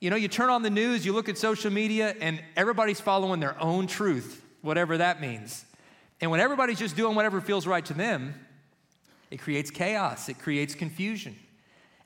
You 0.00 0.10
know, 0.10 0.16
you 0.16 0.28
turn 0.28 0.50
on 0.50 0.62
the 0.62 0.70
news, 0.70 1.04
you 1.06 1.12
look 1.12 1.28
at 1.28 1.38
social 1.38 1.72
media, 1.72 2.14
and 2.20 2.42
everybody's 2.56 3.00
following 3.00 3.40
their 3.40 3.60
own 3.60 3.86
truth, 3.86 4.44
whatever 4.62 4.98
that 4.98 5.20
means. 5.20 5.64
And 6.20 6.30
when 6.30 6.40
everybody's 6.40 6.78
just 6.78 6.96
doing 6.96 7.14
whatever 7.14 7.40
feels 7.40 7.66
right 7.66 7.84
to 7.86 7.94
them, 7.94 8.34
it 9.30 9.38
creates 9.38 9.70
chaos, 9.70 10.28
it 10.28 10.38
creates 10.38 10.74
confusion. 10.74 11.36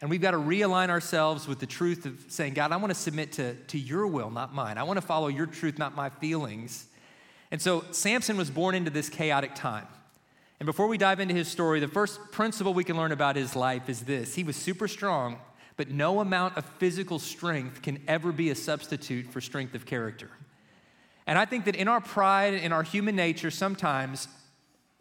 And 0.02 0.10
we've 0.10 0.20
got 0.20 0.32
to 0.32 0.36
realign 0.36 0.88
ourselves 0.88 1.46
with 1.46 1.60
the 1.60 1.66
truth 1.66 2.06
of 2.06 2.24
saying, 2.26 2.54
God, 2.54 2.72
I 2.72 2.76
want 2.76 2.90
to 2.90 2.98
submit 2.98 3.32
to, 3.34 3.54
to 3.54 3.78
your 3.78 4.08
will, 4.08 4.30
not 4.30 4.52
mine. 4.52 4.76
I 4.76 4.82
want 4.82 4.96
to 4.96 5.06
follow 5.06 5.28
your 5.28 5.46
truth, 5.46 5.78
not 5.78 5.94
my 5.94 6.10
feelings. 6.10 6.86
And 7.52 7.62
so 7.62 7.84
Samson 7.92 8.36
was 8.36 8.50
born 8.50 8.74
into 8.74 8.90
this 8.90 9.08
chaotic 9.08 9.54
time. 9.54 9.86
And 10.58 10.66
before 10.66 10.88
we 10.88 10.98
dive 10.98 11.20
into 11.20 11.34
his 11.34 11.46
story, 11.46 11.78
the 11.78 11.86
first 11.86 12.18
principle 12.32 12.74
we 12.74 12.82
can 12.82 12.96
learn 12.96 13.12
about 13.12 13.36
his 13.36 13.54
life 13.54 13.88
is 13.88 14.00
this 14.00 14.34
he 14.34 14.42
was 14.42 14.56
super 14.56 14.88
strong, 14.88 15.38
but 15.76 15.88
no 15.88 16.18
amount 16.18 16.56
of 16.56 16.64
physical 16.64 17.20
strength 17.20 17.80
can 17.80 18.02
ever 18.08 18.32
be 18.32 18.50
a 18.50 18.56
substitute 18.56 19.26
for 19.30 19.40
strength 19.40 19.74
of 19.76 19.86
character. 19.86 20.30
And 21.28 21.38
I 21.38 21.44
think 21.44 21.66
that 21.66 21.76
in 21.76 21.86
our 21.86 22.00
pride, 22.00 22.54
and 22.54 22.64
in 22.64 22.72
our 22.72 22.82
human 22.82 23.14
nature, 23.14 23.52
sometimes 23.52 24.26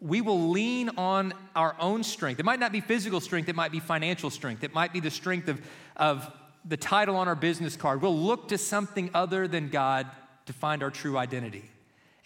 we 0.02 0.20
will 0.20 0.50
lean 0.50 0.90
on 0.98 1.32
our 1.54 1.76
own 1.78 2.02
strength. 2.02 2.40
It 2.40 2.44
might 2.44 2.58
not 2.58 2.72
be 2.72 2.80
physical 2.80 3.20
strength, 3.20 3.48
it 3.48 3.54
might 3.54 3.70
be 3.70 3.78
financial 3.78 4.30
strength, 4.30 4.64
it 4.64 4.74
might 4.74 4.92
be 4.92 5.00
the 5.00 5.10
strength 5.10 5.48
of, 5.48 5.60
of 5.96 6.30
the 6.64 6.76
title 6.76 7.16
on 7.16 7.28
our 7.28 7.36
business 7.36 7.76
card. 7.76 8.02
We'll 8.02 8.18
look 8.18 8.48
to 8.48 8.58
something 8.58 9.10
other 9.14 9.46
than 9.46 9.68
God 9.68 10.08
to 10.46 10.52
find 10.52 10.82
our 10.82 10.90
true 10.90 11.16
identity. 11.16 11.70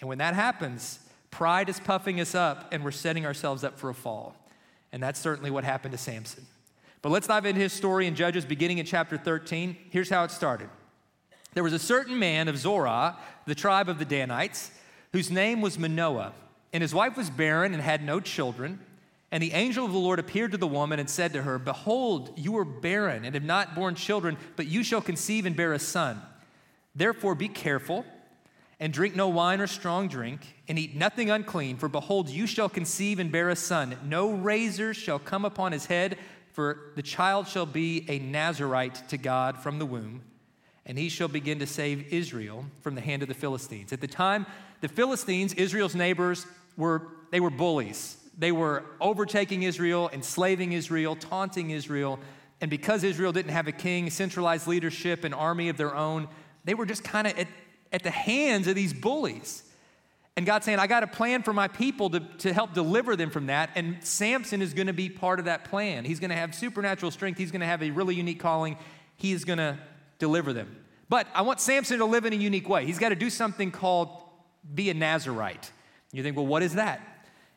And 0.01 0.09
when 0.09 0.19
that 0.19 0.35
happens, 0.35 1.01
pride 1.31 1.69
is 1.69 1.79
puffing 1.79 2.19
us 2.19 2.35
up 2.35 2.69
and 2.73 2.83
we're 2.83 2.91
setting 2.91 3.27
ourselves 3.27 3.63
up 3.63 3.79
for 3.79 3.91
a 3.91 3.95
fall. 3.95 4.35
And 4.91 5.03
that's 5.03 5.21
certainly 5.21 5.51
what 5.51 5.65
happened 5.65 5.93
to 5.93 5.99
Samson. 5.99 6.47
But 7.03 7.13
let's 7.13 7.27
dive 7.27 7.45
into 7.45 7.61
his 7.61 7.73
story 7.75 8.07
in 8.07 8.15
Judges 8.15 8.47
beginning 8.47 8.79
in 8.79 8.87
chapter 8.87 9.19
13. 9.19 9.77
Here's 9.91 10.09
how 10.09 10.25
it 10.25 10.31
started. 10.31 10.71
There 11.53 11.63
was 11.63 11.75
a 11.75 11.79
certain 11.79 12.19
man 12.19 12.49
of 12.49 12.57
Zorah, 12.57 13.17
the 13.47 13.55
tribe 13.55 13.89
of 13.89 13.99
the 13.99 14.05
Danites, 14.05 14.71
whose 15.13 15.31
name 15.31 15.61
was 15.61 15.79
Manoah, 15.79 16.33
and 16.73 16.83
his 16.83 16.95
wife 16.95 17.17
was 17.17 17.31
barren 17.31 17.73
and 17.73 17.83
had 17.83 18.03
no 18.03 18.21
children. 18.21 18.81
And 19.31 19.43
the 19.43 19.53
angel 19.53 19.85
of 19.85 19.93
the 19.93 19.99
Lord 19.99 20.19
appeared 20.19 20.53
to 20.53 20.59
the 20.59 20.67
woman 20.67 20.99
and 20.99 21.11
said 21.11 21.33
to 21.33 21.43
her, 21.43 21.59
Behold, 21.59 22.33
you 22.37 22.57
are 22.59 22.65
barren 22.65 23.25
and 23.25 23.35
have 23.35 23.45
not 23.45 23.75
borne 23.75 23.95
children, 23.95 24.37
but 24.55 24.67
you 24.67 24.83
shall 24.83 25.01
conceive 25.01 25.47
and 25.47 25.57
bear 25.57 25.73
a 25.73 25.79
son. 25.79 26.21
Therefore, 26.95 27.35
be 27.35 27.49
careful 27.49 28.05
and 28.79 28.93
drink 28.93 29.17
no 29.17 29.29
wine 29.29 29.61
or 29.61 29.67
strong 29.67 30.07
drink, 30.07 30.55
and 30.69 30.79
eat 30.79 30.95
nothing 30.95 31.31
unclean, 31.31 31.79
for 31.79 31.89
behold, 31.89 32.29
you 32.29 32.47
shall 32.47 32.69
conceive 32.69 33.19
and 33.19 33.33
bear 33.33 33.49
a 33.49 33.57
son. 33.57 33.97
No 34.05 34.31
razors 34.31 34.99
shall 34.99 35.19
come 35.19 35.47
upon 35.47 35.73
his 35.73 35.87
head, 35.87 36.19
for 36.53 36.93
the 36.95 37.03
child 37.03 37.49
shall 37.49 37.65
be 37.65 38.05
a 38.09 38.19
Nazarite 38.19 39.09
to 39.09 39.17
God 39.17 39.59
from 39.59 39.79
the 39.79 39.87
womb 39.87 40.23
and 40.87 40.97
he 40.97 41.09
shall 41.09 41.29
begin 41.29 41.59
to 41.59 41.67
save 41.67 42.13
Israel 42.13 42.65
from 42.81 42.95
the 42.95 43.01
hand 43.01 43.23
of 43.23 43.29
the 43.29 43.35
Philistines. 43.35 43.93
At 43.93 44.01
the 44.01 44.07
time, 44.07 44.47
the 44.81 44.89
Philistines, 44.89 45.55
Israel's 45.55 45.95
neighbors, 45.95 46.47
were 46.77 47.09
they 47.31 47.41
were 47.41 47.51
bullies. 47.51 48.17
They 48.39 48.53
were 48.53 48.85
overtaking 49.01 49.63
Israel, 49.63 50.11
enslaving 50.13 50.73
Israel, 50.73 51.17
taunting 51.17 51.71
Israel, 51.71 52.19
and 52.61 52.71
because 52.71 53.03
Israel 53.05 53.33
didn't 53.33 53.53
have 53.53 53.67
a 53.67 53.73
king, 53.73 54.11
centralized 54.11 54.67
leadership, 54.67 55.25
an 55.25 55.33
army 55.33 55.69
of 55.69 55.77
their 55.77 55.95
own, 55.95 56.29
they 56.65 56.75
were 56.75 56.87
just 56.87 57.03
kind 57.05 57.27
of 57.27 57.39
at, 57.39 57.49
at 57.93 58.03
the 58.03 58.11
hands 58.11 58.67
of 58.67 58.75
these 58.75 58.93
bullies. 58.93 59.63
And 60.37 60.45
God's 60.45 60.67
saying, 60.67 60.79
I 60.79 60.87
got 60.87 61.03
a 61.03 61.07
plan 61.07 61.43
for 61.43 61.55
my 61.55 61.67
people 61.67 62.11
to, 62.11 62.21
to 62.21 62.53
help 62.53 62.75
deliver 62.75 63.17
them 63.17 63.31
from 63.31 63.47
that. 63.47 63.71
And 63.75 63.97
Samson 64.05 64.61
is 64.61 64.75
going 64.75 64.87
to 64.87 64.93
be 64.93 65.09
part 65.09 65.39
of 65.39 65.47
that 65.47 65.65
plan. 65.65 66.05
He's 66.05 66.21
going 66.21 66.31
to 66.31 66.37
have 66.37 66.55
supernatural 66.55 67.11
strength. 67.11 67.39
He's 67.39 67.51
going 67.51 67.61
to 67.61 67.67
have 67.67 67.83
a 67.83 67.91
really 67.91 68.15
unique 68.15 68.41
calling. 68.41 68.77
He 69.17 69.33
is 69.33 69.47
going 69.47 69.59
to 69.59 69.79
deliver 70.19 70.53
them. 70.53 70.77
But 71.09 71.27
I 71.35 71.41
want 71.41 71.61
Samson 71.61 71.99
to 71.99 72.05
live 72.05 72.27
in 72.27 72.35
a 72.35 72.37
unique 72.37 72.69
way. 72.69 72.85
He's 72.85 72.99
got 72.99 73.11
to 73.11 73.17
do 73.17 73.31
something 73.31 73.71
called 73.71 74.11
be 74.75 74.91
a 74.91 74.95
Nazarite. 74.95 75.71
You 76.13 76.23
think, 76.23 76.37
well, 76.37 76.47
what 76.47 76.63
is 76.63 76.75
that? 76.75 77.01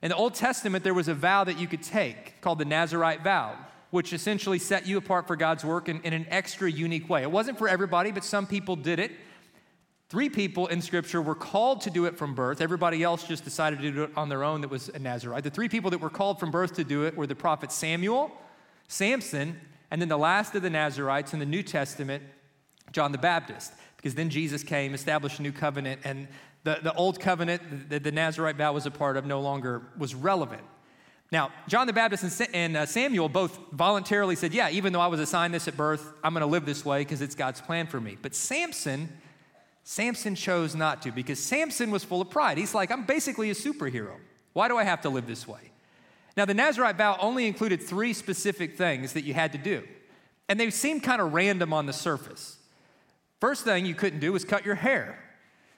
In 0.01 0.09
the 0.09 0.15
Old 0.15 0.33
Testament, 0.33 0.83
there 0.83 0.93
was 0.93 1.07
a 1.07 1.13
vow 1.13 1.43
that 1.43 1.59
you 1.59 1.67
could 1.67 1.83
take 1.83 2.39
called 2.41 2.59
the 2.59 2.65
Nazarite 2.65 3.23
vow, 3.23 3.55
which 3.91 4.13
essentially 4.13 4.59
set 4.59 4.87
you 4.87 4.97
apart 4.97 5.27
for 5.27 5.35
God's 5.35 5.65
work 5.65 5.89
in, 5.89 6.01
in 6.01 6.13
an 6.13 6.25
extra 6.29 6.71
unique 6.71 7.09
way. 7.09 7.21
It 7.21 7.31
wasn't 7.31 7.57
for 7.57 7.67
everybody, 7.67 8.11
but 8.11 8.23
some 8.23 8.47
people 8.47 8.75
did 8.75 8.99
it. 8.99 9.11
Three 10.09 10.29
people 10.29 10.67
in 10.67 10.81
Scripture 10.81 11.21
were 11.21 11.35
called 11.35 11.81
to 11.81 11.91
do 11.91 12.05
it 12.05 12.17
from 12.17 12.33
birth. 12.33 12.61
Everybody 12.61 13.03
else 13.03 13.23
just 13.25 13.43
decided 13.43 13.79
to 13.81 13.91
do 13.91 14.03
it 14.03 14.11
on 14.15 14.29
their 14.29 14.43
own 14.43 14.61
that 14.61 14.69
was 14.69 14.89
a 14.89 14.99
Nazarite. 14.99 15.43
The 15.43 15.51
three 15.51 15.69
people 15.69 15.91
that 15.91 15.99
were 15.99 16.09
called 16.09 16.39
from 16.39 16.49
birth 16.49 16.73
to 16.75 16.83
do 16.83 17.03
it 17.03 17.15
were 17.15 17.27
the 17.27 17.35
prophet 17.35 17.71
Samuel, 17.71 18.31
Samson, 18.87 19.59
and 19.91 20.01
then 20.01 20.09
the 20.09 20.17
last 20.17 20.55
of 20.55 20.63
the 20.63 20.69
Nazarites 20.69 21.33
in 21.33 21.39
the 21.39 21.45
New 21.45 21.61
Testament 21.61 22.23
John 22.91 23.11
the 23.11 23.19
Baptist, 23.19 23.73
because 23.97 24.15
then 24.15 24.29
Jesus 24.29 24.63
came, 24.63 24.93
established 24.93 25.39
a 25.39 25.41
new 25.43 25.51
covenant, 25.51 26.01
and 26.03 26.27
the, 26.63 26.79
the 26.81 26.93
old 26.93 27.19
covenant 27.19 27.89
that 27.89 28.03
the 28.03 28.11
Nazarite 28.11 28.57
vow 28.57 28.73
was 28.73 28.85
a 28.85 28.91
part 28.91 29.17
of 29.17 29.25
no 29.25 29.41
longer 29.41 29.81
was 29.97 30.13
relevant. 30.13 30.63
Now, 31.31 31.51
John 31.67 31.85
the 31.85 31.93
Baptist 31.93 32.41
and, 32.53 32.75
uh, 32.75 32.85
Samuel 32.85 33.29
both 33.29 33.59
voluntarily 33.71 34.35
said, 34.35 34.53
Yeah, 34.53 34.69
even 34.69 34.93
though 34.93 35.01
I 35.01 35.07
was 35.07 35.19
assigned 35.19 35.53
this 35.53 35.67
at 35.67 35.77
birth, 35.77 36.13
I'm 36.23 36.33
going 36.33 36.41
to 36.41 36.47
live 36.47 36.65
this 36.65 36.83
way 36.83 37.01
because 37.01 37.21
it's 37.21 37.35
God's 37.35 37.61
plan 37.61 37.85
for 37.85 38.01
me. 38.01 38.17
But 38.19 38.33
Samson, 38.33 39.09
Samson 39.83 40.35
chose 40.35 40.75
not 40.75 41.03
to 41.03 41.11
because 41.11 41.39
Samson 41.39 41.91
was 41.91 42.03
full 42.03 42.21
of 42.21 42.29
pride. 42.29 42.57
He's 42.57 42.73
like, 42.73 42.91
I'm 42.91 43.05
basically 43.05 43.51
a 43.51 43.53
superhero. 43.53 44.15
Why 44.53 44.67
do 44.67 44.77
I 44.77 44.83
have 44.83 45.01
to 45.01 45.09
live 45.09 45.27
this 45.27 45.47
way? 45.47 45.71
Now, 46.35 46.45
the 46.45 46.53
Nazarite 46.53 46.95
vow 46.95 47.17
only 47.21 47.45
included 47.47 47.81
three 47.81 48.13
specific 48.13 48.77
things 48.77 49.13
that 49.13 49.23
you 49.23 49.33
had 49.33 49.51
to 49.51 49.57
do, 49.57 49.83
and 50.47 50.59
they 50.59 50.69
seemed 50.71 51.03
kind 51.03 51.21
of 51.21 51.33
random 51.33 51.73
on 51.73 51.85
the 51.85 51.93
surface. 51.93 52.57
First 53.39 53.63
thing 53.63 53.85
you 53.85 53.95
couldn't 53.95 54.19
do 54.19 54.31
was 54.31 54.43
cut 54.43 54.65
your 54.65 54.75
hair. 54.75 55.19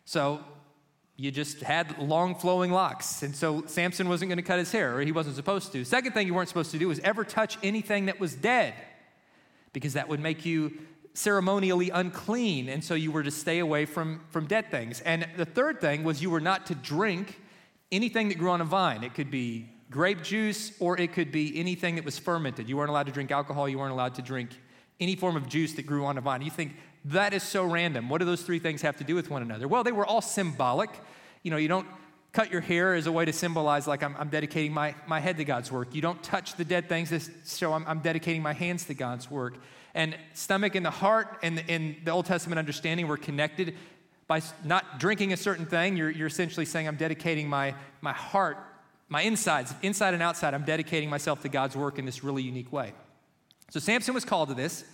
So 0.06 0.44
you 1.22 1.30
just 1.30 1.62
had 1.62 2.00
long 2.00 2.34
flowing 2.34 2.72
locks. 2.72 3.22
And 3.22 3.36
so 3.36 3.64
Samson 3.68 4.10
wasn't 4.10 4.30
going 4.30 4.38
to 4.38 4.44
cut 4.44 4.58
his 4.58 4.72
hair, 4.72 4.98
or 4.98 5.02
he 5.02 5.12
wasn't 5.12 5.36
supposed 5.36 5.72
to. 5.74 5.86
Second 5.86 6.14
thing 6.14 6.26
you 6.26 6.34
weren't 6.34 6.50
supposed 6.50 6.72
to 6.72 6.80
do 6.80 6.88
was 6.88 7.00
ever 7.00 7.24
touch 7.24 7.60
anything 7.62 8.08
that 8.08 8.20
was 8.20 8.34
dead. 8.34 8.74
because 9.74 9.94
that 9.94 10.08
would 10.10 10.20
make 10.20 10.46
you 10.46 10.74
ceremonially 11.14 11.90
unclean. 11.90 12.70
And 12.70 12.84
so 12.84 12.94
you 12.94 13.12
were 13.12 13.24
to 13.24 13.32
stay 13.32 13.60
away 13.60 13.86
from, 13.86 14.22
from 14.30 14.48
dead 14.48 14.72
things. 14.72 15.02
And 15.02 15.28
the 15.38 15.46
third 15.46 15.82
thing 15.82 16.04
was 16.04 16.22
you 16.22 16.30
were 16.30 16.42
not 16.42 16.66
to 16.68 16.76
drink 16.76 17.40
anything 17.92 18.30
that 18.30 18.38
grew 18.38 18.52
on 18.52 18.62
a 18.62 18.66
vine. 18.66 19.04
It 19.04 19.14
could 19.14 19.30
be 19.30 19.70
grape 19.90 20.24
juice 20.24 20.72
or 20.80 21.00
it 21.00 21.14
could 21.14 21.32
be 21.32 21.58
anything 21.60 21.96
that 21.96 22.06
was 22.06 22.18
fermented. 22.18 22.70
You 22.70 22.78
weren't 22.78 22.90
allowed 22.90 23.08
to 23.08 23.12
drink 23.12 23.32
alcohol, 23.32 23.68
you 23.68 23.78
weren't 23.78 23.92
allowed 23.92 24.16
to 24.16 24.22
drink 24.22 24.52
any 25.00 25.16
form 25.16 25.36
of 25.36 25.50
juice 25.50 25.74
that 25.74 25.86
grew 25.86 26.06
on 26.06 26.18
a 26.18 26.22
vine. 26.22 26.42
You 26.42 26.52
think, 26.52 26.74
that 27.06 27.34
is 27.34 27.44
so 27.44 27.64
random. 27.64 28.10
What 28.10 28.20
do 28.20 28.26
those 28.26 28.44
three 28.44 28.60
things 28.60 28.82
have 28.82 28.98
to 28.98 29.04
do 29.04 29.16
with 29.16 29.30
one 29.30 29.42
another? 29.42 29.68
Well, 29.68 29.84
they 29.84 29.92
were 29.92 30.06
all 30.06 30.22
symbolic. 30.22 30.90
You 31.44 31.52
know, 31.52 31.58
you 31.58 31.68
don't 31.68 31.88
cut 32.32 32.52
your 32.52 32.62
hair 32.62 32.94
as 32.94 33.08
a 33.08 33.12
way 33.12 33.26
to 33.26 33.34
symbolize, 33.34 33.88
like, 33.88 34.04
I'm, 34.04 34.16
I'm 34.18 34.30
dedicating 34.30 34.74
my, 34.74 34.96
my 35.06 35.20
head 35.20 35.38
to 35.38 35.44
God's 35.44 35.72
work. 35.72 35.94
You 35.94 36.02
don't 36.02 36.22
touch 36.24 36.56
the 36.56 36.64
dead 36.64 36.88
things 36.88 37.10
to 37.10 37.20
show 37.46 37.74
I'm, 37.74 37.86
I'm 37.88 38.00
dedicating 38.00 38.42
my 38.42 38.54
hands 38.54 38.86
to 38.86 38.94
God's 38.94 39.30
work. 39.30 39.56
And 39.94 40.16
stomach 40.34 40.76
and 40.76 40.86
the 40.86 40.92
heart 40.92 41.40
and 41.44 41.62
in 41.68 41.98
the 42.06 42.12
Old 42.12 42.26
Testament 42.26 42.58
understanding 42.58 43.08
were 43.08 43.18
connected 43.18 43.76
by 44.28 44.42
not 44.64 44.98
drinking 44.98 45.34
a 45.34 45.38
certain 45.38 45.66
thing. 45.66 45.98
You're, 45.98 46.10
you're 46.10 46.28
essentially 46.28 46.66
saying, 46.66 46.88
I'm 46.88 46.96
dedicating 46.96 47.50
my, 47.50 47.76
my 48.00 48.14
heart, 48.14 48.58
my 49.10 49.24
insides, 49.24 49.74
inside 49.82 50.14
and 50.14 50.24
outside. 50.24 50.54
I'm 50.54 50.64
dedicating 50.64 51.10
myself 51.10 51.42
to 51.42 51.50
God's 51.50 51.76
work 51.76 52.00
in 52.00 52.06
this 52.06 52.24
really 52.24 52.44
unique 52.44 52.72
way. 52.72 52.94
So 53.72 53.82
Samson 53.82 54.14
was 54.14 54.24
called 54.24 54.48
to 54.48 54.56
this, 54.56 54.86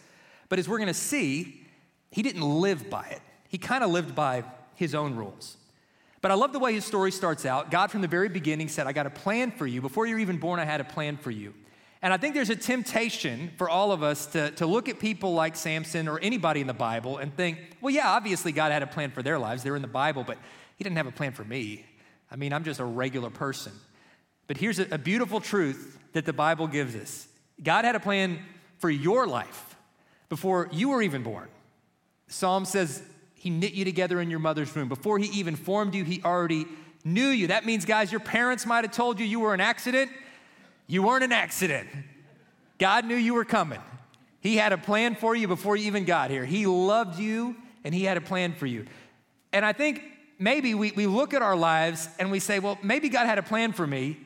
but 0.49 0.57
as 0.57 0.67
we're 0.67 0.79
going 0.79 0.87
to 0.87 0.93
see, 0.95 1.66
he 2.11 2.21
didn't 2.21 2.41
live 2.41 2.89
by 2.89 3.05
it. 3.07 3.21
He 3.47 3.57
kind 3.57 3.83
of 3.83 3.91
lived 3.91 4.15
by 4.15 4.43
his 4.75 4.95
own 4.95 5.15
rules. 5.15 5.57
But 6.21 6.31
I 6.31 6.33
love 6.35 6.51
the 6.51 6.59
way 6.59 6.73
his 6.73 6.85
story 6.85 7.11
starts 7.11 7.45
out. 7.45 7.71
God, 7.71 7.91
from 7.91 8.01
the 8.01 8.07
very 8.07 8.29
beginning, 8.29 8.69
said, 8.69 8.87
I 8.87 8.91
got 8.91 9.05
a 9.05 9.11
plan 9.11 9.51
for 9.51 9.67
you. 9.67 9.81
Before 9.81 10.05
you're 10.05 10.19
even 10.19 10.37
born, 10.37 10.59
I 10.59 10.65
had 10.65 10.81
a 10.81 10.83
plan 10.83 11.17
for 11.17 11.31
you. 11.31 11.53
And 12.01 12.13
I 12.13 12.17
think 12.17 12.35
there's 12.35 12.49
a 12.49 12.55
temptation 12.55 13.51
for 13.57 13.69
all 13.69 13.91
of 13.91 14.03
us 14.03 14.27
to, 14.27 14.51
to 14.51 14.65
look 14.65 14.87
at 14.87 14.99
people 14.99 15.33
like 15.33 15.55
Samson 15.55 16.07
or 16.07 16.19
anybody 16.19 16.61
in 16.61 16.67
the 16.67 16.73
Bible 16.73 17.17
and 17.17 17.35
think, 17.35 17.57
well, 17.81 17.93
yeah, 17.93 18.09
obviously 18.09 18.51
God 18.51 18.71
had 18.71 18.83
a 18.83 18.87
plan 18.87 19.11
for 19.11 19.23
their 19.23 19.39
lives. 19.39 19.63
They're 19.63 19.75
in 19.75 19.81
the 19.81 19.87
Bible, 19.87 20.23
but 20.23 20.37
He 20.75 20.83
didn't 20.83 20.97
have 20.97 21.07
a 21.07 21.11
plan 21.11 21.33
for 21.33 21.43
me. 21.43 21.85
I 22.29 22.35
mean, 22.35 22.53
I'm 22.53 22.63
just 22.63 22.79
a 22.79 22.85
regular 22.85 23.29
person. 23.29 23.71
But 24.47 24.57
here's 24.57 24.79
a, 24.79 24.87
a 24.91 24.97
beautiful 24.97 25.39
truth 25.39 25.97
that 26.13 26.25
the 26.25 26.33
Bible 26.33 26.67
gives 26.67 26.95
us 26.95 27.27
God 27.61 27.85
had 27.85 27.95
a 27.95 27.99
plan 27.99 28.39
for 28.79 28.89
your 28.89 29.25
life 29.25 29.75
before 30.29 30.69
you 30.71 30.89
were 30.89 31.01
even 31.01 31.23
born. 31.23 31.47
Psalm 32.27 32.65
says, 32.65 33.01
He 33.33 33.49
knit 33.49 33.73
you 33.73 33.85
together 33.85 34.19
in 34.21 34.29
your 34.29 34.39
mother's 34.39 34.73
womb. 34.75 34.89
Before 34.89 35.17
He 35.17 35.27
even 35.39 35.55
formed 35.55 35.95
you, 35.95 36.03
He 36.03 36.21
already 36.23 36.65
knew 37.03 37.27
you. 37.27 37.47
That 37.47 37.65
means, 37.65 37.85
guys, 37.85 38.11
your 38.11 38.19
parents 38.19 38.65
might 38.65 38.83
have 38.83 38.93
told 38.93 39.19
you 39.19 39.25
you 39.25 39.39
were 39.39 39.53
an 39.53 39.61
accident. 39.61 40.11
You 40.87 41.03
weren't 41.03 41.23
an 41.23 41.31
accident. 41.31 41.89
God 42.77 43.05
knew 43.05 43.15
you 43.15 43.33
were 43.33 43.45
coming. 43.45 43.81
He 44.39 44.55
had 44.55 44.71
a 44.71 44.77
plan 44.77 45.15
for 45.15 45.35
you 45.35 45.47
before 45.47 45.75
you 45.75 45.87
even 45.87 46.05
got 46.05 46.29
here. 46.29 46.45
He 46.45 46.65
loved 46.65 47.19
you 47.19 47.55
and 47.83 47.93
He 47.93 48.03
had 48.03 48.17
a 48.17 48.21
plan 48.21 48.53
for 48.53 48.65
you. 48.65 48.85
And 49.51 49.65
I 49.65 49.73
think 49.73 50.03
maybe 50.39 50.73
we, 50.73 50.91
we 50.91 51.07
look 51.07 51.33
at 51.33 51.41
our 51.41 51.55
lives 51.55 52.07
and 52.19 52.31
we 52.31 52.39
say, 52.39 52.59
well, 52.59 52.77
maybe 52.83 53.09
God 53.09 53.25
had 53.25 53.37
a 53.37 53.43
plan 53.43 53.73
for 53.73 53.87
me, 53.87 54.17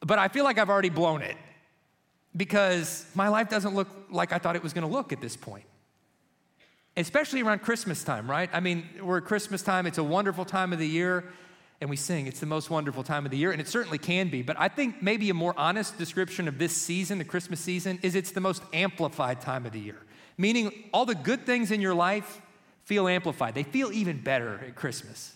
but 0.00 0.18
I 0.18 0.28
feel 0.28 0.44
like 0.44 0.58
I've 0.58 0.68
already 0.70 0.90
blown 0.90 1.22
it 1.22 1.36
because 2.36 3.06
my 3.14 3.28
life 3.28 3.48
doesn't 3.48 3.74
look 3.74 3.88
like 4.10 4.32
I 4.32 4.38
thought 4.38 4.56
it 4.56 4.62
was 4.62 4.72
going 4.72 4.86
to 4.86 4.92
look 4.92 5.12
at 5.12 5.20
this 5.20 5.36
point. 5.36 5.64
Especially 6.96 7.42
around 7.42 7.60
Christmas 7.60 8.02
time, 8.02 8.30
right? 8.30 8.48
I 8.52 8.60
mean, 8.60 8.88
we're 9.02 9.18
at 9.18 9.24
Christmas 9.24 9.62
time, 9.62 9.86
it's 9.86 9.98
a 9.98 10.04
wonderful 10.04 10.44
time 10.44 10.72
of 10.72 10.78
the 10.78 10.88
year 10.88 11.24
and 11.80 11.90
we 11.90 11.96
sing, 11.96 12.26
it's 12.26 12.40
the 12.40 12.46
most 12.46 12.70
wonderful 12.70 13.02
time 13.02 13.26
of 13.26 13.30
the 13.30 13.36
year, 13.36 13.52
and 13.52 13.60
it 13.60 13.68
certainly 13.68 13.98
can 13.98 14.28
be. 14.28 14.42
But 14.42 14.58
I 14.58 14.68
think 14.68 15.02
maybe 15.02 15.28
a 15.28 15.34
more 15.34 15.54
honest 15.58 15.98
description 15.98 16.48
of 16.48 16.58
this 16.58 16.74
season, 16.74 17.18
the 17.18 17.24
Christmas 17.24 17.60
season, 17.60 17.98
is 18.02 18.14
it's 18.14 18.32
the 18.32 18.40
most 18.40 18.62
amplified 18.72 19.42
time 19.42 19.66
of 19.66 19.72
the 19.72 19.80
year. 19.80 19.98
Meaning, 20.38 20.72
all 20.92 21.04
the 21.04 21.14
good 21.14 21.44
things 21.44 21.70
in 21.70 21.80
your 21.80 21.94
life 21.94 22.40
feel 22.84 23.08
amplified, 23.08 23.54
they 23.54 23.62
feel 23.62 23.92
even 23.92 24.20
better 24.20 24.60
at 24.66 24.74
Christmas. 24.74 25.34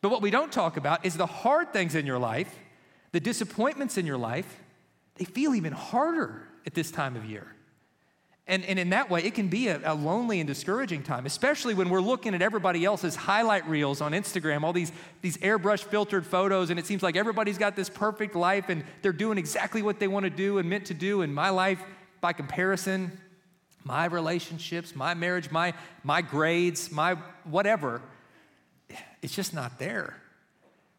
But 0.00 0.10
what 0.10 0.22
we 0.22 0.30
don't 0.30 0.50
talk 0.50 0.76
about 0.76 1.04
is 1.04 1.16
the 1.16 1.26
hard 1.26 1.72
things 1.72 1.94
in 1.94 2.06
your 2.06 2.18
life, 2.18 2.52
the 3.12 3.20
disappointments 3.20 3.98
in 3.98 4.06
your 4.06 4.18
life, 4.18 4.60
they 5.16 5.24
feel 5.24 5.54
even 5.54 5.72
harder 5.72 6.48
at 6.66 6.74
this 6.74 6.90
time 6.90 7.14
of 7.14 7.24
year. 7.24 7.46
And, 8.48 8.64
and 8.64 8.78
in 8.78 8.90
that 8.90 9.10
way, 9.10 9.22
it 9.22 9.34
can 9.34 9.48
be 9.48 9.68
a, 9.68 9.78
a, 9.84 9.94
lonely 9.94 10.40
and 10.40 10.46
discouraging 10.46 11.02
time, 11.02 11.26
especially 11.26 11.74
when 11.74 11.90
we're 11.90 12.00
looking 12.00 12.34
at 12.34 12.40
everybody 12.40 12.82
else's 12.82 13.14
highlight 13.14 13.68
reels 13.68 14.00
on 14.00 14.12
Instagram, 14.12 14.62
all 14.62 14.72
these, 14.72 14.90
these 15.20 15.36
airbrush 15.36 15.84
filtered 15.84 16.24
photos, 16.26 16.70
and 16.70 16.78
it 16.78 16.86
seems 16.86 17.02
like 17.02 17.14
everybody's 17.14 17.58
got 17.58 17.76
this 17.76 17.90
perfect 17.90 18.34
life 18.34 18.70
and 18.70 18.84
they're 19.02 19.12
doing 19.12 19.36
exactly 19.36 19.82
what 19.82 20.00
they 20.00 20.08
want 20.08 20.24
to 20.24 20.30
do 20.30 20.56
and 20.56 20.68
meant 20.68 20.86
to 20.86 20.94
do. 20.94 21.20
And 21.20 21.34
my 21.34 21.50
life, 21.50 21.78
by 22.22 22.32
comparison, 22.32 23.12
my 23.84 24.06
relationships, 24.06 24.96
my 24.96 25.12
marriage, 25.12 25.50
my, 25.50 25.74
my 26.02 26.22
grades, 26.22 26.90
my 26.90 27.16
whatever, 27.44 28.00
it's 29.20 29.34
just 29.34 29.52
not 29.52 29.78
there. 29.78 30.16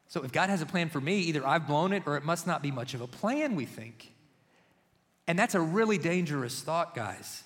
So 0.07 0.23
if 0.23 0.31
God 0.31 0.51
has 0.51 0.61
a 0.61 0.67
plan 0.67 0.89
for 0.89 1.01
me, 1.01 1.17
either 1.21 1.45
I've 1.45 1.65
blown 1.65 1.93
it 1.93 2.03
or 2.05 2.15
it 2.15 2.23
must 2.23 2.45
not 2.45 2.61
be 2.61 2.69
much 2.69 2.93
of 2.93 3.01
a 3.01 3.07
plan, 3.07 3.55
we 3.55 3.65
think. 3.65 4.11
And 5.29 5.37
that's 5.37 5.53
a 5.53 5.61
really 5.61 5.99
dangerous 5.99 6.59
thought, 6.59 6.95
guys. 6.95 7.43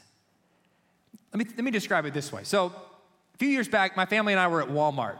Let 1.34 1.40
me, 1.40 1.54
let 1.58 1.66
me 1.66 1.70
describe 1.70 2.06
it 2.06 2.13
this 2.13 2.32
way. 2.32 2.46
So, 2.46 2.68
a 2.68 3.38
few 3.38 3.50
years 3.50 3.68
back, 3.68 3.98
my 3.98 4.06
family 4.06 4.32
and 4.32 4.40
I 4.40 4.48
were 4.48 4.62
at 4.62 4.70
Walmart. 4.70 5.18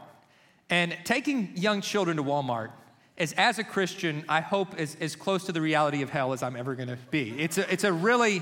And 0.70 0.96
taking 1.04 1.54
young 1.56 1.82
children 1.82 2.16
to 2.16 2.22
Walmart 2.22 2.70
is, 3.18 3.34
as 3.34 3.58
a 3.58 3.64
Christian, 3.64 4.24
I 4.30 4.40
hope, 4.40 4.80
is 4.80 4.96
as 4.98 5.14
close 5.14 5.44
to 5.44 5.52
the 5.52 5.60
reality 5.60 6.00
of 6.00 6.08
hell 6.08 6.32
as 6.32 6.42
I'm 6.42 6.56
ever 6.56 6.74
gonna 6.74 6.96
be. 7.10 7.38
It's 7.38 7.58
a, 7.58 7.70
it's 7.70 7.84
a 7.84 7.92
really, 7.92 8.40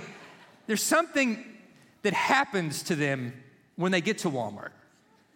there's 0.69 0.85
something 0.85 1.45
that 2.02 2.12
happens 2.12 2.85
to 2.85 2.95
them 2.95 3.33
when 3.75 3.91
they 3.91 4.00
get 4.00 4.19
to 4.19 4.31
Walmart. 4.31 4.71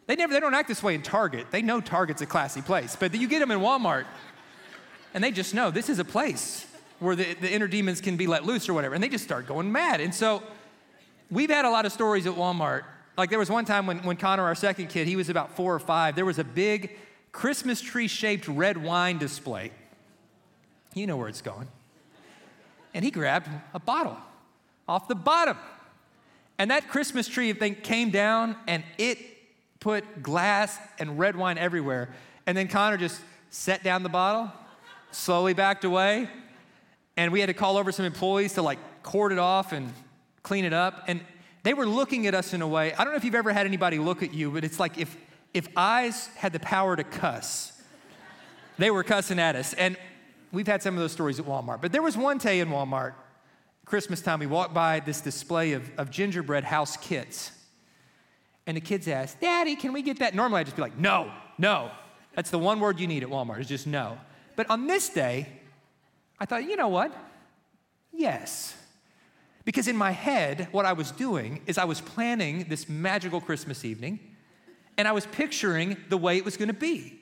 They 0.07 0.15
never, 0.15 0.33
they 0.33 0.39
don't 0.39 0.55
act 0.55 0.69
this 0.69 0.83
way 0.85 0.95
in 0.95 1.03
Target. 1.03 1.49
They 1.51 1.63
know 1.63 1.81
Target's 1.81 2.23
a 2.23 2.27
classy 2.27 2.63
place, 2.63 2.95
but 2.95 3.13
you 3.17 3.27
get 3.27 3.41
them 3.41 3.51
in 3.51 3.59
Walmart, 3.59 4.05
and 5.13 5.25
they 5.25 5.33
just 5.33 5.55
know 5.55 5.73
this 5.73 5.89
is 5.89 5.99
a 5.99 6.05
place 6.05 6.66
where 6.99 7.17
the, 7.17 7.35
the 7.35 7.53
inner 7.53 7.69
demons 7.69 8.01
can 8.01 8.17
be 8.17 8.27
let 8.27 8.45
loose 8.45 8.69
or 8.69 8.75
whatever. 8.75 8.95
And 8.95 9.03
they 9.03 9.09
just 9.09 9.25
start 9.25 9.47
going 9.47 9.71
mad. 9.71 10.01
And 10.01 10.15
so 10.15 10.43
we've 11.31 11.51
had 11.51 11.65
a 11.65 11.71
lot 11.71 11.87
of 11.87 11.93
stories 11.93 12.27
at 12.27 12.35
Walmart. 12.35 12.85
Like 13.19 13.31
there 13.31 13.39
was 13.39 13.51
one 13.51 13.65
time 13.65 13.87
when, 13.87 13.99
when 13.99 14.17
Connor, 14.17 14.45
our 14.45 14.55
second 14.55 14.89
kid, 14.89 15.07
he 15.07 15.17
was 15.17 15.29
about 15.29 15.57
four 15.57 15.75
or 15.75 15.79
five, 15.79 16.17
there 16.17 16.25
was 16.25 16.39
a 16.39 16.45
big 16.45 16.97
Christmas 17.33 17.81
tree 17.81 18.09
shaped 18.09 18.49
red 18.49 18.83
wine 18.83 19.19
display. 19.19 19.73
You 20.95 21.07
know 21.07 21.17
where 21.17 21.29
it's 21.29 21.43
going. 21.43 21.69
And 22.95 23.05
he 23.05 23.11
grabbed 23.11 23.49
a 23.75 23.79
bottle 23.79 24.17
off 24.89 25.09
the 25.09 25.15
bottom. 25.15 25.59
And 26.59 26.71
that 26.71 26.89
Christmas 26.89 27.29
tree 27.29 27.53
thing 27.53 27.75
came 27.75 28.11
down 28.11 28.57
and 28.67 28.83
it 28.97 29.19
put 29.81 30.23
glass 30.23 30.79
and 30.99 31.19
red 31.19 31.37
wine 31.37 31.59
everywhere. 31.59 32.09
And 32.47 32.57
then 32.57 32.69
Connor 32.69 32.97
just 32.97 33.21
set 33.51 33.83
down 33.83 34.03
the 34.03 34.09
bottle, 34.09 34.51
slowly 35.11 35.53
backed 35.53 35.85
away, 35.85 36.29
and 37.17 37.33
we 37.33 37.41
had 37.41 37.47
to 37.47 37.55
call 37.55 37.77
over 37.77 37.93
some 37.93 38.05
employees 38.05 38.55
to 38.55 38.63
like 38.63 38.79
cord 39.03 39.33
it 39.33 39.39
off 39.39 39.73
and 39.73 39.93
clean 40.43 40.65
it 40.65 40.73
up. 40.73 41.05
And 41.09 41.21
they 41.63 41.75
were 41.75 41.87
looking 41.87 42.27
at 42.27 42.35
us 42.35 42.53
in 42.53 42.63
a 42.63 42.69
way. 42.69 42.93
I 42.95 43.05
don't 43.05 43.13
know 43.13 43.17
if 43.17 43.25
you've 43.25 43.35
ever 43.35 43.53
had 43.53 43.67
anybody 43.67 43.99
look 43.99 44.23
at 44.23 44.33
you, 44.33 44.51
but 44.51 44.65
it's 44.65 44.79
like 44.79 44.99
if 44.99 45.17
if 45.55 45.69
eyes 45.75 46.29
had 46.37 46.53
the 46.53 46.61
power 46.61 46.97
to 46.97 47.05
cuss, 47.05 47.73
they 48.79 48.91
were 48.91 49.03
cussing 49.03 49.39
at 49.39 49.57
us. 49.57 49.73
And 49.73 49.97
we've 50.53 50.67
had 50.67 50.83
some 50.83 50.95
of 50.95 51.01
those 51.01 51.13
stories 51.13 51.41
at 51.41 51.47
Walmart. 51.47 51.81
But 51.81 51.93
there 51.93 52.03
was 52.03 52.17
one 52.17 52.37
day 52.37 52.61
in 52.61 52.69
Walmart, 52.69 53.15
Christmas 53.87 54.21
time, 54.21 54.41
we 54.41 54.47
walked 54.47 54.75
by 54.75 55.01
this 55.01 55.21
display 55.23 55.73
of, 55.73 55.91
of 55.97 56.11
gingerbread 56.11 56.65
house 56.65 56.97
kits. 56.99 57.53
And 58.67 58.77
the 58.77 58.81
kids 58.81 59.09
asked, 59.09 59.41
Daddy, 59.41 59.77
can 59.77 59.93
we 59.93 60.03
get 60.03 60.19
that? 60.19 60.35
Normally 60.35 60.61
I'd 60.61 60.67
just 60.67 60.77
be 60.77 60.83
like, 60.83 60.99
no, 60.99 61.33
no. 61.57 61.91
That's 62.35 62.51
the 62.51 62.59
one 62.59 62.81
word 62.81 63.01
you 63.01 63.07
need 63.07 63.23
at 63.23 63.31
Walmart, 63.31 63.61
is 63.61 63.69
just 63.69 63.87
no. 63.87 64.19
But 64.57 64.69
on 64.69 64.87
this 64.87 65.09
day, 65.09 65.49
I 66.39 66.45
thought, 66.45 66.69
you 66.69 66.77
know 66.77 66.89
what? 66.89 67.15
Yes. 68.13 68.75
Because 69.65 69.89
in 69.89 69.97
my 69.97 70.13
head, 70.13 70.69
what 70.71 70.87
I 70.87 70.93
was 70.93 71.11
doing 71.11 71.61
is 71.67 71.77
I 71.77 71.85
was 71.85 72.01
planning 72.01 72.67
this 72.69 72.89
magical 72.89 73.41
Christmas 73.41 73.85
evening, 73.85 74.21
and 74.97 75.09
I 75.09 75.13
was 75.13 75.27
picturing 75.27 75.97
the 76.09 76.17
way 76.17 76.37
it 76.37 76.45
was 76.45 76.57
gonna 76.57 76.73
be. 76.73 77.21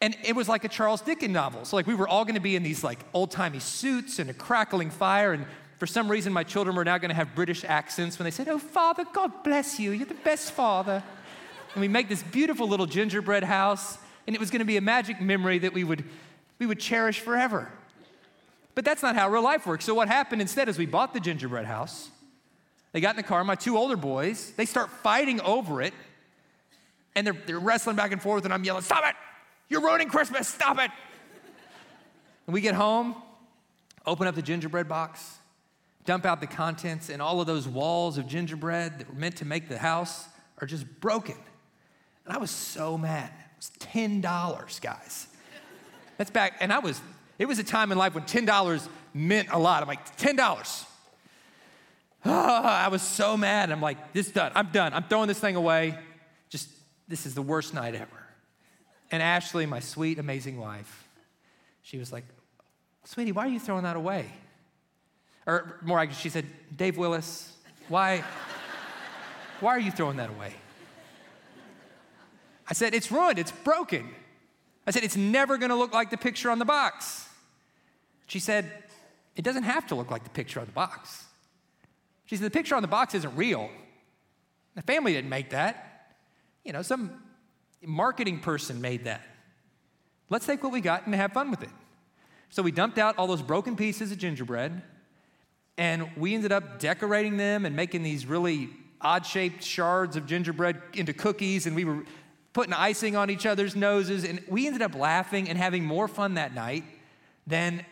And 0.00 0.16
it 0.24 0.36
was 0.36 0.48
like 0.48 0.64
a 0.64 0.68
Charles 0.68 1.00
Dickens 1.00 1.32
novel. 1.32 1.64
So, 1.64 1.76
like, 1.76 1.86
we 1.86 1.94
were 1.94 2.08
all 2.08 2.24
gonna 2.24 2.40
be 2.40 2.56
in 2.56 2.62
these 2.62 2.84
like 2.84 2.98
old 3.12 3.30
timey 3.30 3.58
suits 3.58 4.18
and 4.18 4.28
a 4.30 4.34
crackling 4.34 4.90
fire. 4.90 5.32
And 5.32 5.46
for 5.78 5.86
some 5.86 6.10
reason, 6.10 6.32
my 6.32 6.44
children 6.44 6.76
were 6.76 6.84
now 6.84 6.98
gonna 6.98 7.14
have 7.14 7.34
British 7.34 7.64
accents 7.64 8.18
when 8.18 8.24
they 8.24 8.30
said, 8.30 8.48
Oh, 8.48 8.58
Father, 8.58 9.04
God 9.12 9.42
bless 9.42 9.78
you. 9.78 9.92
You're 9.92 10.06
the 10.06 10.14
best 10.14 10.52
father. 10.52 11.02
And 11.74 11.80
we 11.80 11.88
make 11.88 12.08
this 12.08 12.22
beautiful 12.22 12.68
little 12.68 12.86
gingerbread 12.86 13.44
house, 13.44 13.98
and 14.26 14.34
it 14.34 14.40
was 14.40 14.50
gonna 14.50 14.64
be 14.64 14.76
a 14.76 14.80
magic 14.80 15.20
memory 15.20 15.58
that 15.60 15.72
we 15.72 15.84
would, 15.84 16.04
we 16.58 16.66
would 16.66 16.80
cherish 16.80 17.20
forever. 17.20 17.70
But 18.78 18.84
that's 18.84 19.02
not 19.02 19.16
how 19.16 19.28
real 19.28 19.42
life 19.42 19.66
works. 19.66 19.84
So 19.84 19.92
what 19.92 20.06
happened 20.06 20.40
instead 20.40 20.68
is 20.68 20.78
we 20.78 20.86
bought 20.86 21.12
the 21.12 21.18
gingerbread 21.18 21.64
house. 21.64 22.10
They 22.92 23.00
got 23.00 23.10
in 23.10 23.16
the 23.16 23.24
car, 23.24 23.42
my 23.42 23.56
two 23.56 23.76
older 23.76 23.96
boys, 23.96 24.52
they 24.52 24.66
start 24.66 24.88
fighting 25.02 25.40
over 25.40 25.82
it. 25.82 25.92
And 27.16 27.26
they're, 27.26 27.36
they're 27.44 27.58
wrestling 27.58 27.96
back 27.96 28.12
and 28.12 28.22
forth, 28.22 28.44
and 28.44 28.54
I'm 28.54 28.62
yelling, 28.62 28.82
Stop 28.84 29.02
it! 29.04 29.16
You're 29.68 29.80
ruining 29.80 30.08
Christmas, 30.08 30.46
stop 30.46 30.78
it! 30.78 30.92
And 32.46 32.54
we 32.54 32.60
get 32.60 32.76
home, 32.76 33.16
open 34.06 34.28
up 34.28 34.36
the 34.36 34.42
gingerbread 34.42 34.88
box, 34.88 35.38
dump 36.04 36.24
out 36.24 36.40
the 36.40 36.46
contents, 36.46 37.08
and 37.08 37.20
all 37.20 37.40
of 37.40 37.48
those 37.48 37.66
walls 37.66 38.16
of 38.16 38.28
gingerbread 38.28 39.00
that 39.00 39.12
were 39.12 39.18
meant 39.18 39.34
to 39.38 39.44
make 39.44 39.68
the 39.68 39.78
house 39.78 40.28
are 40.58 40.68
just 40.68 40.86
broken. 41.00 41.34
And 42.24 42.32
I 42.32 42.38
was 42.38 42.52
so 42.52 42.96
mad. 42.96 43.32
It 43.32 43.56
was 43.56 43.72
$10, 43.80 44.80
guys. 44.80 45.26
That's 46.16 46.30
back, 46.30 46.54
and 46.60 46.72
I 46.72 46.78
was, 46.78 47.00
it 47.38 47.46
was 47.46 47.58
a 47.58 47.64
time 47.64 47.92
in 47.92 47.98
life 47.98 48.14
when 48.14 48.24
$10 48.24 48.88
meant 49.14 49.48
a 49.50 49.58
lot. 49.58 49.82
I'm 49.82 49.88
like, 49.88 50.16
$10. 50.16 50.84
Oh, 52.24 52.30
I 52.32 52.88
was 52.88 53.02
so 53.02 53.36
mad. 53.36 53.70
I'm 53.70 53.80
like, 53.80 54.12
this 54.12 54.26
is 54.26 54.32
done. 54.32 54.52
I'm 54.54 54.68
done. 54.68 54.92
I'm 54.92 55.04
throwing 55.04 55.28
this 55.28 55.38
thing 55.38 55.56
away. 55.56 55.96
Just, 56.50 56.68
this 57.06 57.26
is 57.26 57.34
the 57.34 57.42
worst 57.42 57.74
night 57.74 57.94
ever. 57.94 58.26
And 59.10 59.22
Ashley, 59.22 59.66
my 59.66 59.80
sweet, 59.80 60.18
amazing 60.18 60.58
wife, 60.58 61.06
she 61.82 61.96
was 61.96 62.12
like, 62.12 62.24
Sweetie, 63.04 63.32
why 63.32 63.46
are 63.46 63.48
you 63.48 63.60
throwing 63.60 63.84
that 63.84 63.96
away? 63.96 64.26
Or 65.46 65.78
more, 65.82 66.10
she 66.12 66.28
said, 66.28 66.44
Dave 66.76 66.98
Willis, 66.98 67.56
why, 67.88 68.22
why 69.60 69.70
are 69.70 69.80
you 69.80 69.90
throwing 69.90 70.18
that 70.18 70.28
away? 70.28 70.52
I 72.68 72.74
said, 72.74 72.94
It's 72.94 73.10
ruined, 73.10 73.38
it's 73.38 73.52
broken. 73.52 74.10
I 74.86 74.90
said, 74.90 75.04
It's 75.04 75.16
never 75.16 75.56
gonna 75.56 75.76
look 75.76 75.94
like 75.94 76.10
the 76.10 76.18
picture 76.18 76.50
on 76.50 76.58
the 76.58 76.66
box. 76.66 77.27
She 78.28 78.38
said, 78.38 78.70
It 79.34 79.42
doesn't 79.42 79.64
have 79.64 79.88
to 79.88 79.96
look 79.96 80.10
like 80.10 80.22
the 80.22 80.30
picture 80.30 80.60
on 80.60 80.66
the 80.66 80.72
box. 80.72 81.24
She 82.26 82.36
said, 82.36 82.46
The 82.46 82.50
picture 82.50 82.76
on 82.76 82.82
the 82.82 82.88
box 82.88 83.14
isn't 83.14 83.36
real. 83.36 83.68
The 84.76 84.82
family 84.82 85.12
didn't 85.12 85.30
make 85.30 85.50
that. 85.50 86.14
You 86.64 86.72
know, 86.72 86.82
some 86.82 87.10
marketing 87.84 88.38
person 88.38 88.80
made 88.80 89.04
that. 89.04 89.22
Let's 90.30 90.46
take 90.46 90.62
what 90.62 90.72
we 90.72 90.80
got 90.80 91.06
and 91.06 91.14
have 91.14 91.32
fun 91.32 91.50
with 91.50 91.62
it. 91.62 91.70
So 92.50 92.62
we 92.62 92.70
dumped 92.70 92.98
out 92.98 93.18
all 93.18 93.26
those 93.26 93.42
broken 93.42 93.76
pieces 93.76 94.12
of 94.12 94.18
gingerbread 94.18 94.82
and 95.76 96.10
we 96.16 96.34
ended 96.34 96.50
up 96.50 96.78
decorating 96.78 97.36
them 97.36 97.64
and 97.64 97.76
making 97.76 98.02
these 98.02 98.26
really 98.26 98.70
odd 99.00 99.24
shaped 99.24 99.62
shards 99.62 100.16
of 100.16 100.26
gingerbread 100.26 100.80
into 100.94 101.12
cookies 101.12 101.66
and 101.66 101.76
we 101.76 101.84
were 101.84 102.04
putting 102.52 102.72
icing 102.72 103.16
on 103.16 103.30
each 103.30 103.46
other's 103.46 103.76
noses 103.76 104.24
and 104.24 104.42
we 104.48 104.66
ended 104.66 104.82
up 104.82 104.94
laughing 104.94 105.48
and 105.48 105.56
having 105.56 105.84
more 105.84 106.08
fun 106.08 106.34
that 106.34 106.54
night 106.54 106.84
than 107.46 107.84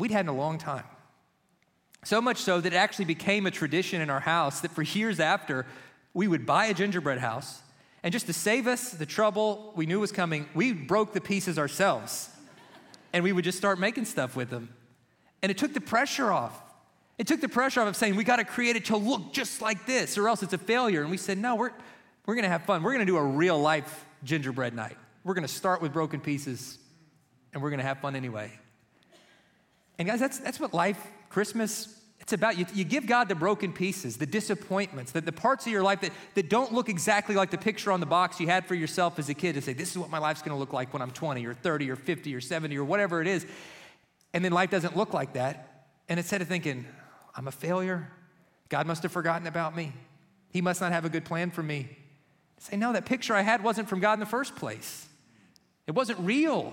we'd 0.00 0.10
had 0.10 0.24
in 0.24 0.28
a 0.28 0.36
long 0.36 0.58
time. 0.58 0.84
So 2.02 2.20
much 2.20 2.38
so 2.38 2.60
that 2.60 2.72
it 2.72 2.76
actually 2.76 3.04
became 3.04 3.46
a 3.46 3.50
tradition 3.50 4.00
in 4.00 4.08
our 4.08 4.20
house 4.20 4.60
that 4.60 4.70
for 4.70 4.82
years 4.82 5.20
after, 5.20 5.66
we 6.14 6.26
would 6.26 6.46
buy 6.46 6.66
a 6.66 6.74
gingerbread 6.74 7.18
house, 7.18 7.62
and 8.02 8.12
just 8.12 8.26
to 8.26 8.32
save 8.32 8.66
us 8.66 8.90
the 8.90 9.06
trouble 9.06 9.72
we 9.76 9.84
knew 9.86 10.00
was 10.00 10.10
coming, 10.10 10.48
we 10.54 10.72
broke 10.72 11.12
the 11.12 11.20
pieces 11.20 11.58
ourselves. 11.58 12.30
And 13.12 13.22
we 13.24 13.32
would 13.32 13.44
just 13.44 13.58
start 13.58 13.78
making 13.78 14.06
stuff 14.06 14.36
with 14.36 14.50
them. 14.50 14.70
And 15.42 15.50
it 15.50 15.58
took 15.58 15.74
the 15.74 15.80
pressure 15.80 16.30
off. 16.30 16.62
It 17.18 17.26
took 17.26 17.40
the 17.40 17.48
pressure 17.48 17.82
off 17.82 17.88
of 17.88 17.96
saying, 17.96 18.16
we 18.16 18.24
got 18.24 18.36
to 18.36 18.44
create 18.44 18.76
it 18.76 18.86
to 18.86 18.96
look 18.96 19.32
just 19.32 19.60
like 19.60 19.84
this, 19.84 20.16
or 20.16 20.28
else 20.28 20.42
it's 20.42 20.54
a 20.54 20.58
failure. 20.58 21.02
And 21.02 21.10
we 21.10 21.18
said, 21.18 21.36
no, 21.36 21.56
we're, 21.56 21.72
we're 22.24 22.34
going 22.34 22.44
to 22.44 22.48
have 22.48 22.64
fun. 22.64 22.82
We're 22.82 22.92
going 22.92 23.04
to 23.04 23.12
do 23.12 23.18
a 23.18 23.24
real 23.24 23.60
life 23.60 24.06
gingerbread 24.24 24.74
night. 24.74 24.96
We're 25.24 25.34
going 25.34 25.46
to 25.46 25.52
start 25.52 25.82
with 25.82 25.92
broken 25.92 26.20
pieces, 26.20 26.78
and 27.52 27.62
we're 27.62 27.70
going 27.70 27.80
to 27.80 27.86
have 27.86 27.98
fun 27.98 28.16
anyway. 28.16 28.52
And 30.00 30.08
guys, 30.08 30.18
that's, 30.18 30.38
that's 30.38 30.58
what 30.58 30.72
life, 30.72 30.98
Christmas, 31.28 32.00
it's 32.20 32.32
about 32.32 32.56
you, 32.56 32.64
you 32.72 32.84
give 32.84 33.06
God 33.06 33.28
the 33.28 33.34
broken 33.34 33.70
pieces, 33.70 34.16
the 34.16 34.24
disappointments, 34.24 35.12
the, 35.12 35.20
the 35.20 35.30
parts 35.30 35.66
of 35.66 35.72
your 35.72 35.82
life 35.82 36.00
that, 36.00 36.12
that 36.36 36.48
don't 36.48 36.72
look 36.72 36.88
exactly 36.88 37.34
like 37.34 37.50
the 37.50 37.58
picture 37.58 37.92
on 37.92 38.00
the 38.00 38.06
box 38.06 38.40
you 38.40 38.46
had 38.46 38.64
for 38.64 38.74
yourself 38.74 39.18
as 39.18 39.28
a 39.28 39.34
kid 39.34 39.56
to 39.56 39.60
say, 39.60 39.74
this 39.74 39.90
is 39.90 39.98
what 39.98 40.08
my 40.08 40.16
life's 40.16 40.40
gonna 40.40 40.56
look 40.56 40.72
like 40.72 40.94
when 40.94 41.02
I'm 41.02 41.10
20 41.10 41.44
or 41.44 41.52
30 41.52 41.90
or 41.90 41.96
50 41.96 42.34
or 42.34 42.40
70 42.40 42.78
or 42.78 42.84
whatever 42.84 43.20
it 43.20 43.26
is. 43.26 43.44
And 44.32 44.42
then 44.42 44.52
life 44.52 44.70
doesn't 44.70 44.96
look 44.96 45.12
like 45.12 45.34
that. 45.34 45.88
And 46.08 46.18
instead 46.18 46.40
of 46.40 46.48
thinking, 46.48 46.86
I'm 47.36 47.46
a 47.46 47.52
failure, 47.52 48.10
God 48.70 48.86
must 48.86 49.02
have 49.02 49.12
forgotten 49.12 49.46
about 49.46 49.76
me, 49.76 49.92
He 50.48 50.62
must 50.62 50.80
not 50.80 50.92
have 50.92 51.04
a 51.04 51.10
good 51.10 51.26
plan 51.26 51.50
for 51.50 51.62
me. 51.62 51.94
Say, 52.56 52.78
no, 52.78 52.94
that 52.94 53.04
picture 53.04 53.34
I 53.34 53.42
had 53.42 53.62
wasn't 53.62 53.90
from 53.90 54.00
God 54.00 54.14
in 54.14 54.20
the 54.20 54.24
first 54.24 54.56
place. 54.56 55.06
It 55.86 55.92
wasn't 55.92 56.20
real. 56.20 56.72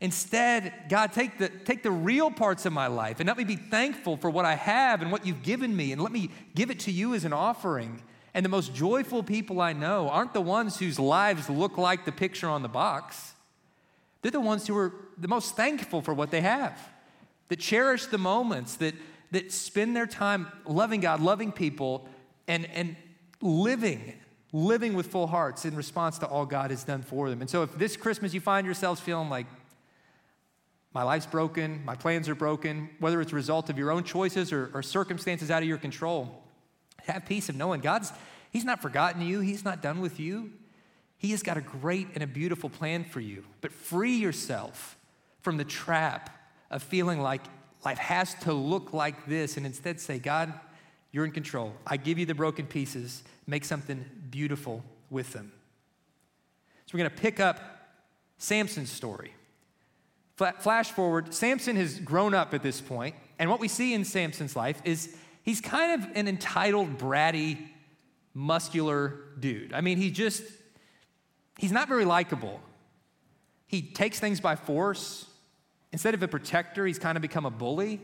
Instead, 0.00 0.72
God, 0.88 1.12
take 1.12 1.36
the, 1.36 1.50
take 1.50 1.82
the 1.82 1.90
real 1.90 2.30
parts 2.30 2.64
of 2.64 2.72
my 2.72 2.86
life 2.86 3.20
and 3.20 3.26
let 3.26 3.36
me 3.36 3.44
be 3.44 3.56
thankful 3.56 4.16
for 4.16 4.30
what 4.30 4.46
I 4.46 4.54
have 4.54 5.02
and 5.02 5.12
what 5.12 5.26
you've 5.26 5.42
given 5.42 5.76
me, 5.76 5.92
and 5.92 6.00
let 6.00 6.10
me 6.10 6.30
give 6.54 6.70
it 6.70 6.80
to 6.80 6.90
you 6.90 7.14
as 7.14 7.24
an 7.24 7.34
offering. 7.34 8.02
And 8.32 8.44
the 8.44 8.48
most 8.48 8.74
joyful 8.74 9.22
people 9.22 9.60
I 9.60 9.74
know 9.74 10.08
aren't 10.08 10.32
the 10.32 10.40
ones 10.40 10.78
whose 10.78 10.98
lives 10.98 11.50
look 11.50 11.76
like 11.76 12.06
the 12.06 12.12
picture 12.12 12.48
on 12.48 12.62
the 12.62 12.68
box. 12.68 13.34
They're 14.22 14.30
the 14.30 14.40
ones 14.40 14.66
who 14.66 14.76
are 14.78 14.92
the 15.18 15.28
most 15.28 15.54
thankful 15.54 16.00
for 16.00 16.14
what 16.14 16.30
they 16.30 16.40
have, 16.40 16.78
that 17.48 17.58
cherish 17.58 18.06
the 18.06 18.18
moments, 18.18 18.76
that, 18.76 18.94
that 19.32 19.52
spend 19.52 19.94
their 19.94 20.06
time 20.06 20.48
loving 20.64 21.00
God, 21.00 21.20
loving 21.20 21.52
people, 21.52 22.08
and, 22.48 22.66
and 22.70 22.96
living, 23.42 24.14
living 24.52 24.94
with 24.94 25.08
full 25.08 25.26
hearts 25.26 25.66
in 25.66 25.76
response 25.76 26.18
to 26.18 26.26
all 26.26 26.46
God 26.46 26.70
has 26.70 26.84
done 26.84 27.02
for 27.02 27.28
them. 27.28 27.40
And 27.42 27.50
so 27.50 27.62
if 27.64 27.76
this 27.76 27.96
Christmas 27.96 28.32
you 28.32 28.40
find 28.40 28.64
yourselves 28.64 29.00
feeling 29.00 29.28
like, 29.28 29.46
my 30.92 31.02
life's 31.02 31.26
broken, 31.26 31.84
my 31.84 31.94
plans 31.94 32.28
are 32.28 32.34
broken, 32.34 32.90
whether 32.98 33.20
it's 33.20 33.32
a 33.32 33.36
result 33.36 33.70
of 33.70 33.78
your 33.78 33.92
own 33.92 34.02
choices 34.02 34.52
or, 34.52 34.70
or 34.74 34.82
circumstances 34.82 35.50
out 35.50 35.62
of 35.62 35.68
your 35.68 35.78
control. 35.78 36.42
Have 37.06 37.26
peace 37.26 37.48
of 37.48 37.54
knowing 37.54 37.80
God's, 37.80 38.12
He's 38.50 38.64
not 38.64 38.82
forgotten 38.82 39.22
you, 39.22 39.40
He's 39.40 39.64
not 39.64 39.82
done 39.82 40.00
with 40.00 40.18
you. 40.18 40.50
He 41.16 41.30
has 41.32 41.42
got 41.42 41.56
a 41.56 41.60
great 41.60 42.08
and 42.14 42.22
a 42.22 42.26
beautiful 42.26 42.70
plan 42.70 43.04
for 43.04 43.20
you. 43.20 43.44
But 43.60 43.72
free 43.72 44.16
yourself 44.16 44.96
from 45.42 45.58
the 45.58 45.64
trap 45.64 46.30
of 46.70 46.82
feeling 46.82 47.20
like 47.20 47.42
life 47.84 47.98
has 47.98 48.34
to 48.34 48.52
look 48.52 48.92
like 48.92 49.26
this 49.26 49.56
and 49.56 49.66
instead 49.66 50.00
say, 50.00 50.18
God, 50.18 50.52
you're 51.12 51.24
in 51.24 51.32
control. 51.32 51.74
I 51.86 51.98
give 51.98 52.18
you 52.18 52.26
the 52.26 52.34
broken 52.34 52.66
pieces, 52.66 53.22
make 53.46 53.64
something 53.64 54.04
beautiful 54.30 54.82
with 55.10 55.32
them. 55.32 55.52
So 56.86 56.96
we're 56.96 57.04
going 57.04 57.10
to 57.10 57.22
pick 57.22 57.38
up 57.38 57.60
Samson's 58.38 58.90
story. 58.90 59.34
Flash 60.40 60.90
forward, 60.92 61.34
Samson 61.34 61.76
has 61.76 61.98
grown 62.00 62.32
up 62.32 62.54
at 62.54 62.62
this 62.62 62.80
point, 62.80 63.14
and 63.38 63.50
what 63.50 63.60
we 63.60 63.68
see 63.68 63.92
in 63.92 64.04
Samson's 64.04 64.56
life 64.56 64.80
is 64.84 65.14
he's 65.42 65.60
kind 65.60 66.02
of 66.02 66.16
an 66.16 66.26
entitled, 66.28 66.96
bratty, 66.96 67.58
muscular 68.32 69.20
dude. 69.38 69.74
I 69.74 69.82
mean, 69.82 69.98
he 69.98 70.10
just, 70.10 70.42
he's 71.58 71.72
not 71.72 71.88
very 71.88 72.06
likable. 72.06 72.60
He 73.66 73.82
takes 73.82 74.18
things 74.18 74.40
by 74.40 74.56
force. 74.56 75.26
Instead 75.92 76.14
of 76.14 76.22
a 76.22 76.28
protector, 76.28 76.86
he's 76.86 76.98
kind 76.98 77.16
of 77.18 77.22
become 77.22 77.44
a 77.44 77.50
bully. 77.50 78.00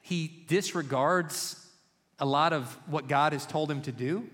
He 0.00 0.44
disregards 0.46 1.66
a 2.18 2.26
lot 2.26 2.52
of 2.52 2.76
what 2.86 3.08
God 3.08 3.32
has 3.32 3.46
told 3.46 3.70
him 3.70 3.80
to 3.82 3.92
do. 3.92 4.28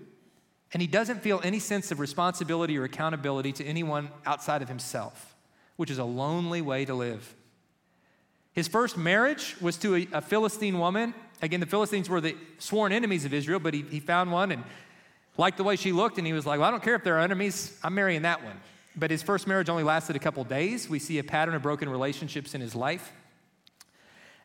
And 0.73 0.81
he 0.81 0.87
doesn't 0.87 1.21
feel 1.21 1.39
any 1.43 1.59
sense 1.59 1.91
of 1.91 1.99
responsibility 1.99 2.77
or 2.77 2.83
accountability 2.83 3.53
to 3.53 3.65
anyone 3.65 4.09
outside 4.25 4.61
of 4.61 4.67
himself 4.67 5.31
which 5.81 5.89
is 5.89 5.97
a 5.97 6.03
lonely 6.03 6.61
way 6.61 6.85
to 6.85 6.93
live. 6.93 7.33
His 8.53 8.67
first 8.67 8.97
marriage 8.97 9.55
was 9.59 9.77
to 9.77 9.95
a, 9.95 10.07
a, 10.13 10.21
Philistine 10.21 10.77
woman. 10.77 11.15
Again, 11.41 11.59
the 11.59 11.65
Philistines 11.65 12.07
were 12.07 12.21
the 12.21 12.37
sworn 12.59 12.91
enemies 12.91 13.25
of 13.25 13.33
Israel, 13.33 13.59
but 13.59 13.73
he, 13.73 13.81
he 13.81 13.99
found 13.99 14.31
one 14.31 14.51
and 14.51 14.63
liked 15.39 15.57
the 15.57 15.63
way 15.63 15.75
she 15.75 15.91
looked, 15.91 16.19
and 16.19 16.27
he 16.27 16.33
was 16.33 16.45
like, 16.45 16.59
Well, 16.59 16.67
I 16.67 16.71
don't 16.71 16.83
care 16.83 16.93
if 16.93 17.03
they're 17.03 17.17
enemies, 17.17 17.75
I'm 17.83 17.95
marrying 17.95 18.21
that 18.21 18.43
one. 18.43 18.61
But 18.95 19.09
his 19.09 19.23
first 19.23 19.47
marriage 19.47 19.69
only 19.69 19.81
lasted 19.81 20.15
a 20.15 20.19
couple 20.19 20.43
days. 20.43 20.87
We 20.87 20.99
see 20.99 21.17
a 21.17 21.23
pattern 21.23 21.55
of 21.55 21.63
broken 21.63 21.89
relationships 21.89 22.53
in 22.53 22.61
his 22.61 22.75
life. 22.75 23.11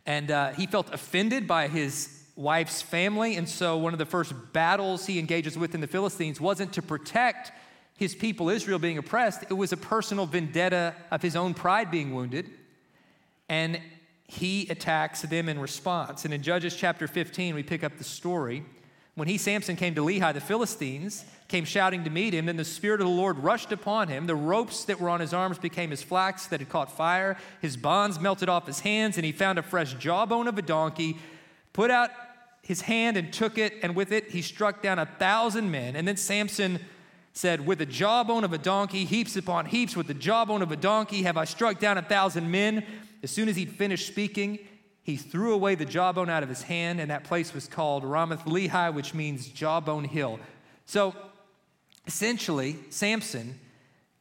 And 0.07 0.31
uh, 0.31 0.53
he 0.53 0.67
felt 0.67 0.91
offended 0.91 1.47
by 1.47 1.69
his 1.69 2.25
wife's 2.35 2.81
family, 2.81 3.37
and 3.37 3.47
so 3.47 3.77
one 3.77 3.93
of 3.93 3.99
the 3.99 4.07
first 4.07 4.33
battles 4.55 5.05
he 5.05 5.19
engages 5.19 5.59
with 5.59 5.75
in 5.75 5.83
the 5.83 5.87
Philistines 5.87 6.41
wasn't 6.41 6.73
to 6.73 6.81
protect 6.81 7.53
his 7.97 8.15
people 8.15 8.51
Israel 8.51 8.79
being 8.79 8.99
oppressed, 8.99 9.45
it 9.49 9.55
was 9.55 9.73
a 9.73 9.77
personal 9.77 10.27
vendetta 10.27 10.95
of 11.11 11.23
his 11.23 11.35
own 11.35 11.55
pride 11.55 11.91
being 11.91 12.15
wounded. 12.15 12.51
And 13.49 13.81
he 14.29 14.67
attacks 14.69 15.23
them 15.23 15.49
in 15.49 15.59
response. 15.59 16.25
And 16.25 16.35
in 16.35 16.43
Judges 16.43 16.77
chapter 16.77 17.07
15, 17.07 17.55
we 17.55 17.63
pick 17.63 17.85
up 17.85 17.97
the 17.97 18.05
story. 18.05 18.65
When 19.15 19.29
he, 19.29 19.39
Samson, 19.39 19.77
came 19.77 19.95
to 19.95 20.03
Lehi, 20.03 20.35
the 20.35 20.41
Philistines 20.41 21.25
came 21.49 21.65
shouting 21.65 22.05
to 22.05 22.11
meet 22.11 22.35
him. 22.35 22.47
Then 22.47 22.57
the 22.57 22.65
Spirit 22.65 23.01
of 23.01 23.07
the 23.07 23.13
Lord 23.13 23.39
rushed 23.39 23.73
upon 23.73 24.09
him. 24.09 24.27
The 24.27 24.35
ropes 24.35 24.85
that 24.85 25.01
were 25.01 25.09
on 25.09 25.21
his 25.21 25.33
arms 25.33 25.59
became 25.59 25.93
as 25.93 26.03
flax 26.03 26.49
that 26.49 26.61
had 26.61 26.69
caught 26.69 26.91
fire. 26.91 27.39
His 27.63 27.77
bonds 27.77 28.21
melted 28.21 28.49
off 28.49 28.67
his 28.67 28.81
hands, 28.81 29.17
and 29.17 29.25
he 29.25 29.33
found 29.33 29.59
a 29.59 29.63
fresh 29.63 29.95
jawbone 29.95 30.49
of 30.49 30.59
a 30.59 30.63
donkey, 30.63 31.17
put 31.73 31.91
out 31.91 32.11
his 32.63 32.83
hand 32.83 33.17
and 33.17 33.33
took 33.33 33.59
it, 33.59 33.75
and 33.83 33.95
with 33.95 34.11
it 34.11 34.33
he 34.33 34.43
struck 34.43 34.83
down 34.83 34.99
a 34.99 35.07
thousand 35.07 35.71
men. 35.71 35.95
And 35.95 36.07
then 36.07 36.17
Samson 36.17 36.81
said, 37.37 37.67
With 37.67 37.79
the 37.79 37.87
jawbone 37.87 38.45
of 38.45 38.53
a 38.53 38.59
donkey, 38.59 39.05
heaps 39.05 39.37
upon 39.37 39.67
heaps, 39.67 39.95
with 39.95 40.07
the 40.07 40.15
jawbone 40.15 40.63
of 40.63 40.73
a 40.73 40.77
donkey, 40.77 41.23
have 41.23 41.37
I 41.37 41.45
struck 41.45 41.79
down 41.79 41.99
a 41.99 42.03
thousand 42.03 42.51
men. 42.51 42.85
As 43.23 43.31
soon 43.31 43.49
as 43.49 43.57
he'd 43.57 43.71
finished 43.71 44.07
speaking, 44.07 44.59
he 45.03 45.17
threw 45.17 45.53
away 45.53 45.75
the 45.75 45.85
jawbone 45.85 46.31
out 46.31 46.43
of 46.43 46.49
his 46.49 46.63
hand, 46.63 47.01
and 47.01 47.11
that 47.11 47.25
place 47.25 47.53
was 47.53 47.69
called 47.69 48.05
Ramath 48.05 48.45
Lehi, 48.45 48.93
which 48.93 49.15
means 49.15 49.49
jawbone 49.49 50.05
hill. 50.05 50.39
So 50.87 51.15
essentially, 52.07 52.77
Samson 52.91 53.59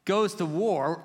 goes 0.05 0.35
to 0.35 0.45
war 0.45 1.03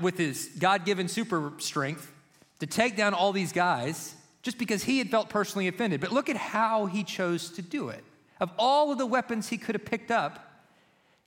with 0.00 0.18
his 0.18 0.50
God 0.58 0.84
given 0.84 1.08
super 1.08 1.52
strength 1.58 2.12
to 2.60 2.66
take 2.66 2.96
down 2.96 3.14
all 3.14 3.32
these 3.32 3.52
guys 3.52 4.14
just 4.42 4.58
because 4.58 4.84
he 4.84 4.98
had 4.98 5.10
felt 5.10 5.28
personally 5.28 5.68
offended. 5.68 6.00
But 6.00 6.12
look 6.12 6.28
at 6.28 6.36
how 6.36 6.86
he 6.86 7.04
chose 7.04 7.50
to 7.50 7.62
do 7.62 7.90
it. 7.90 8.02
Of 8.40 8.50
all 8.58 8.90
of 8.90 8.98
the 8.98 9.06
weapons 9.06 9.48
he 9.48 9.58
could 9.58 9.74
have 9.74 9.84
picked 9.84 10.10
up, 10.10 10.49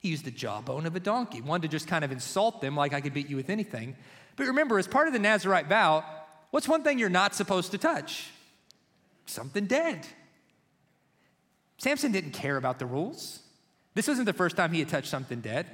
he 0.04 0.10
used 0.10 0.26
the 0.26 0.30
jawbone 0.30 0.84
of 0.84 0.94
a 0.94 1.00
donkey, 1.00 1.40
one 1.40 1.62
to 1.62 1.68
just 1.68 1.88
kind 1.88 2.04
of 2.04 2.12
insult 2.12 2.60
them, 2.60 2.76
like 2.76 2.92
I 2.92 3.00
could 3.00 3.14
beat 3.14 3.30
you 3.30 3.36
with 3.36 3.48
anything. 3.48 3.96
But 4.36 4.48
remember, 4.48 4.78
as 4.78 4.86
part 4.86 5.06
of 5.06 5.14
the 5.14 5.18
Nazarite 5.18 5.66
vow, 5.66 6.04
what's 6.50 6.68
one 6.68 6.82
thing 6.82 6.98
you're 6.98 7.08
not 7.08 7.34
supposed 7.34 7.70
to 7.70 7.78
touch? 7.78 8.30
Something 9.24 9.64
dead. 9.64 10.06
Samson 11.78 12.12
didn't 12.12 12.32
care 12.32 12.58
about 12.58 12.78
the 12.78 12.84
rules. 12.84 13.40
This 13.94 14.06
wasn't 14.06 14.26
the 14.26 14.34
first 14.34 14.58
time 14.58 14.72
he 14.72 14.80
had 14.80 14.90
touched 14.90 15.08
something 15.08 15.40
dead. 15.40 15.66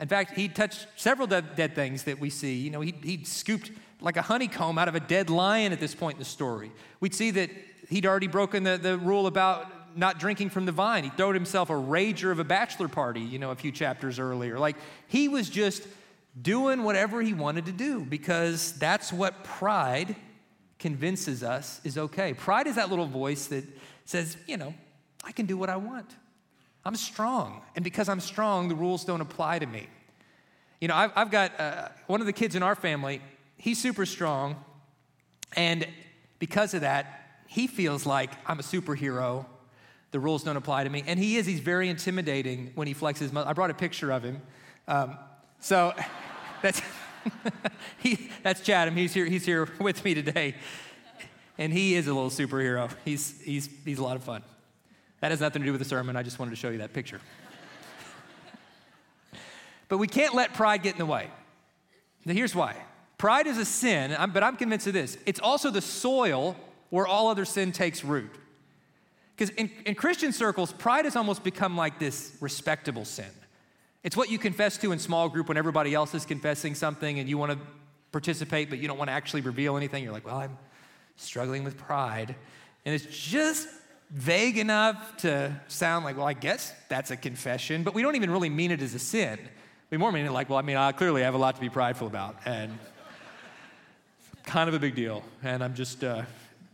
In 0.00 0.08
fact, 0.08 0.38
he 0.38 0.48
touched 0.48 0.86
several 0.96 1.26
dead, 1.26 1.54
dead 1.54 1.74
things 1.74 2.04
that 2.04 2.18
we 2.18 2.30
see. 2.30 2.54
You 2.54 2.70
know, 2.70 2.80
he, 2.80 2.94
he 3.02 3.24
scooped 3.24 3.70
like 4.00 4.16
a 4.16 4.22
honeycomb 4.22 4.78
out 4.78 4.88
of 4.88 4.94
a 4.94 5.00
dead 5.00 5.28
lion 5.28 5.70
at 5.70 5.80
this 5.80 5.94
point 5.94 6.14
in 6.14 6.20
the 6.20 6.24
story. 6.24 6.72
We'd 7.00 7.14
see 7.14 7.30
that 7.32 7.50
he'd 7.90 8.06
already 8.06 8.26
broken 8.26 8.64
the, 8.64 8.78
the 8.78 8.96
rule 8.96 9.26
about 9.26 9.70
not 9.96 10.18
drinking 10.18 10.50
from 10.50 10.66
the 10.66 10.72
vine. 10.72 11.04
He 11.04 11.10
throwed 11.10 11.34
himself 11.34 11.70
a 11.70 11.74
rager 11.74 12.30
of 12.30 12.38
a 12.38 12.44
bachelor 12.44 12.88
party, 12.88 13.20
you 13.20 13.38
know, 13.38 13.50
a 13.50 13.56
few 13.56 13.72
chapters 13.72 14.18
earlier. 14.18 14.58
Like 14.58 14.76
he 15.08 15.28
was 15.28 15.48
just 15.48 15.86
doing 16.40 16.82
whatever 16.82 17.22
he 17.22 17.34
wanted 17.34 17.66
to 17.66 17.72
do 17.72 18.04
because 18.04 18.72
that's 18.78 19.12
what 19.12 19.44
pride 19.44 20.16
convinces 20.78 21.42
us 21.42 21.80
is 21.84 21.96
okay. 21.96 22.34
Pride 22.34 22.66
is 22.66 22.76
that 22.76 22.90
little 22.90 23.06
voice 23.06 23.46
that 23.46 23.64
says, 24.04 24.36
you 24.46 24.56
know, 24.56 24.74
I 25.24 25.32
can 25.32 25.46
do 25.46 25.56
what 25.56 25.70
I 25.70 25.76
want. 25.76 26.10
I'm 26.84 26.96
strong. 26.96 27.62
And 27.74 27.82
because 27.82 28.08
I'm 28.08 28.20
strong, 28.20 28.68
the 28.68 28.74
rules 28.74 29.04
don't 29.04 29.20
apply 29.20 29.60
to 29.60 29.66
me. 29.66 29.88
You 30.80 30.88
know, 30.88 30.94
I've, 30.94 31.12
I've 31.16 31.30
got 31.30 31.58
uh, 31.58 31.88
one 32.06 32.20
of 32.20 32.26
the 32.26 32.32
kids 32.32 32.54
in 32.54 32.62
our 32.62 32.74
family, 32.74 33.22
he's 33.56 33.80
super 33.80 34.04
strong. 34.04 34.62
And 35.56 35.86
because 36.38 36.74
of 36.74 36.82
that, 36.82 37.38
he 37.46 37.66
feels 37.66 38.04
like 38.04 38.32
I'm 38.46 38.58
a 38.58 38.62
superhero. 38.62 39.46
The 40.14 40.20
rules 40.20 40.44
don't 40.44 40.56
apply 40.56 40.84
to 40.84 40.90
me. 40.90 41.02
And 41.08 41.18
he 41.18 41.38
is, 41.38 41.44
he's 41.44 41.58
very 41.58 41.88
intimidating 41.88 42.70
when 42.76 42.86
he 42.86 42.94
flexes. 42.94 43.36
I 43.36 43.52
brought 43.52 43.70
a 43.70 43.74
picture 43.74 44.12
of 44.12 44.22
him. 44.22 44.40
Um, 44.86 45.18
so 45.58 45.92
that's, 46.62 46.80
he, 47.98 48.30
that's 48.44 48.60
Chatham. 48.60 48.94
He's 48.94 49.12
here, 49.12 49.24
he's 49.24 49.44
here 49.44 49.68
with 49.80 50.04
me 50.04 50.14
today. 50.14 50.54
And 51.58 51.72
he 51.72 51.96
is 51.96 52.06
a 52.06 52.14
little 52.14 52.30
superhero. 52.30 52.92
He's, 53.04 53.40
he's, 53.40 53.68
he's 53.84 53.98
a 53.98 54.04
lot 54.04 54.14
of 54.14 54.22
fun. 54.22 54.44
That 55.18 55.32
has 55.32 55.40
nothing 55.40 55.62
to 55.62 55.66
do 55.66 55.72
with 55.72 55.80
the 55.80 55.84
sermon. 55.84 56.14
I 56.14 56.22
just 56.22 56.38
wanted 56.38 56.50
to 56.50 56.58
show 56.58 56.68
you 56.68 56.78
that 56.78 56.92
picture. 56.92 57.20
but 59.88 59.98
we 59.98 60.06
can't 60.06 60.32
let 60.32 60.54
pride 60.54 60.84
get 60.84 60.92
in 60.92 60.98
the 60.98 61.06
way. 61.06 61.28
Now, 62.24 62.34
here's 62.34 62.54
why 62.54 62.76
pride 63.18 63.48
is 63.48 63.58
a 63.58 63.64
sin, 63.64 64.16
but 64.32 64.44
I'm 64.44 64.56
convinced 64.56 64.86
of 64.86 64.92
this 64.92 65.18
it's 65.26 65.40
also 65.40 65.70
the 65.70 65.82
soil 65.82 66.54
where 66.90 67.04
all 67.04 67.26
other 67.26 67.44
sin 67.44 67.72
takes 67.72 68.04
root. 68.04 68.30
Because 69.36 69.54
in, 69.56 69.70
in 69.84 69.94
Christian 69.94 70.32
circles, 70.32 70.72
pride 70.72 71.04
has 71.06 71.16
almost 71.16 71.42
become 71.42 71.76
like 71.76 71.98
this 71.98 72.36
respectable 72.40 73.04
sin. 73.04 73.30
It's 74.04 74.16
what 74.16 74.30
you 74.30 74.38
confess 74.38 74.76
to 74.78 74.92
in 74.92 74.98
small 74.98 75.28
group 75.28 75.48
when 75.48 75.56
everybody 75.56 75.94
else 75.94 76.14
is 76.14 76.24
confessing 76.24 76.74
something 76.74 77.18
and 77.18 77.28
you 77.28 77.38
want 77.38 77.52
to 77.52 77.58
participate, 78.12 78.70
but 78.70 78.78
you 78.78 78.86
don't 78.86 78.98
want 78.98 79.08
to 79.08 79.12
actually 79.12 79.40
reveal 79.40 79.76
anything. 79.76 80.04
You're 80.04 80.12
like, 80.12 80.26
well, 80.26 80.36
I'm 80.36 80.56
struggling 81.16 81.64
with 81.64 81.76
pride. 81.76 82.36
And 82.84 82.94
it's 82.94 83.06
just 83.06 83.66
vague 84.10 84.58
enough 84.58 85.16
to 85.18 85.60
sound 85.68 86.04
like, 86.04 86.16
well, 86.16 86.26
I 86.26 86.34
guess 86.34 86.72
that's 86.88 87.10
a 87.10 87.16
confession, 87.16 87.82
but 87.82 87.94
we 87.94 88.02
don't 88.02 88.14
even 88.14 88.30
really 88.30 88.50
mean 88.50 88.70
it 88.70 88.82
as 88.82 88.94
a 88.94 88.98
sin. 88.98 89.38
We 89.90 89.96
more 89.96 90.12
mean 90.12 90.26
it 90.26 90.32
like, 90.32 90.48
well, 90.48 90.58
I 90.58 90.62
mean, 90.62 90.76
I 90.76 90.92
clearly 90.92 91.22
have 91.22 91.34
a 91.34 91.38
lot 91.38 91.54
to 91.56 91.60
be 91.60 91.68
prideful 91.68 92.06
about, 92.06 92.36
and 92.44 92.78
kind 94.44 94.68
of 94.68 94.74
a 94.74 94.78
big 94.78 94.94
deal, 94.94 95.24
and 95.42 95.62
I'm 95.62 95.74
just 95.74 96.04
uh, 96.04 96.22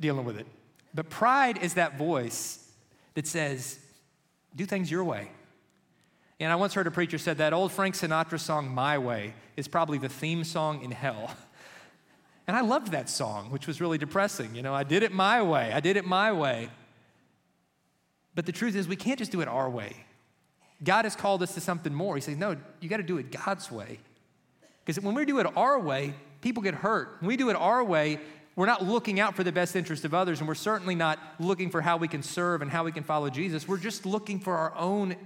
dealing 0.01 0.25
with 0.25 0.39
it. 0.39 0.47
But 0.95 1.11
pride 1.11 1.59
is 1.59 1.75
that 1.75 1.99
voice 1.99 2.71
that 3.15 3.27
says, 3.27 3.79
do 4.55 4.67
things 4.67 4.91
your 4.91 5.05
way. 5.05 5.31
And 6.41 6.51
I 6.51 6.57
once 6.57 6.75
heard 6.75 6.87
a 6.87 6.91
preacher 6.91 7.19
said 7.19 7.39
that 7.39 7.53
old 7.53 7.71
Frank 7.71 7.95
Sinatra 7.95 8.41
song, 8.41 8.69
My 8.69 8.99
Way, 8.99 9.35
is 9.57 9.69
probably 9.69 9.99
the 9.99 10.09
theme 10.09 10.43
song 10.45 10.83
in 10.83 10.91
hell. 10.91 11.35
And 12.47 12.57
I 12.57 12.63
loved 12.63 12.91
that 12.91 13.09
song, 13.09 13.53
which 13.53 13.69
was 13.69 13.81
really 13.81 13.97
depressing. 13.97 14.57
You 14.57 14.63
know, 14.63 14.75
I 14.75 14.83
did 14.83 15.05
it 15.05 15.13
my 15.13 15.41
way. 15.41 15.73
I 15.73 15.79
did 15.79 15.97
it 15.97 16.05
my 16.05 16.33
way. 16.33 16.69
But 18.35 18.45
the 18.45 18.51
truth 18.51 18.75
is, 18.75 18.89
we 18.89 18.97
can't 18.97 19.21
just 19.21 19.31
do 19.31 19.41
it 19.41 19.47
our 19.47 19.71
way. 19.71 19.95
God 20.83 21.05
has 21.05 21.15
called 21.15 21.45
us 21.45 21.55
to 21.55 21.61
something 21.61 21.95
more. 21.95 22.17
He 22.17 22.21
says, 22.21 22.37
no, 22.37 22.57
you 22.81 22.89
got 22.89 22.97
to 22.97 23.05
do 23.05 23.19
it 23.19 23.31
God's 23.31 23.71
way. 23.71 24.01
Because 24.85 25.01
when 25.01 25.15
we 25.15 25.25
do 25.25 25.39
it 25.39 25.47
our 25.57 25.79
way, 25.79 26.15
people 26.41 26.61
get 26.61 26.75
hurt. 26.75 27.19
When 27.21 27.29
we 27.29 27.37
do 27.37 27.51
it 27.51 27.57
our 27.57 27.85
way, 27.85 28.19
we're 28.61 28.67
not 28.67 28.85
looking 28.85 29.19
out 29.19 29.37
for 29.37 29.43
the 29.43 29.53
best 29.53 29.75
interest 29.75 30.05
of 30.05 30.13
others, 30.13 30.41
and 30.41 30.47
we're 30.47 30.55
certainly 30.55 30.95
not 30.95 31.19
looking 31.39 31.71
for 31.71 31.81
how 31.81 31.97
we 31.97 32.07
can 32.07 32.23
serve 32.23 32.61
and 32.61 32.71
how 32.71 32.85
we 32.85 32.93
can 32.93 33.03
follow 33.03 33.31
Jesus. 33.31 33.67
We're 33.67 33.79
just 33.79 34.05
looking 34.05 34.39
for 34.39 34.55
our 34.55 34.77
own 34.77 35.17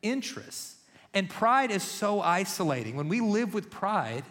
interests. 0.00 0.76
And 1.12 1.28
pride 1.28 1.72
is 1.72 1.82
so 1.82 2.20
isolating. 2.20 2.94
When 2.94 3.08
we 3.08 3.20
live 3.20 3.52
with 3.52 3.68
pride, 3.68 4.22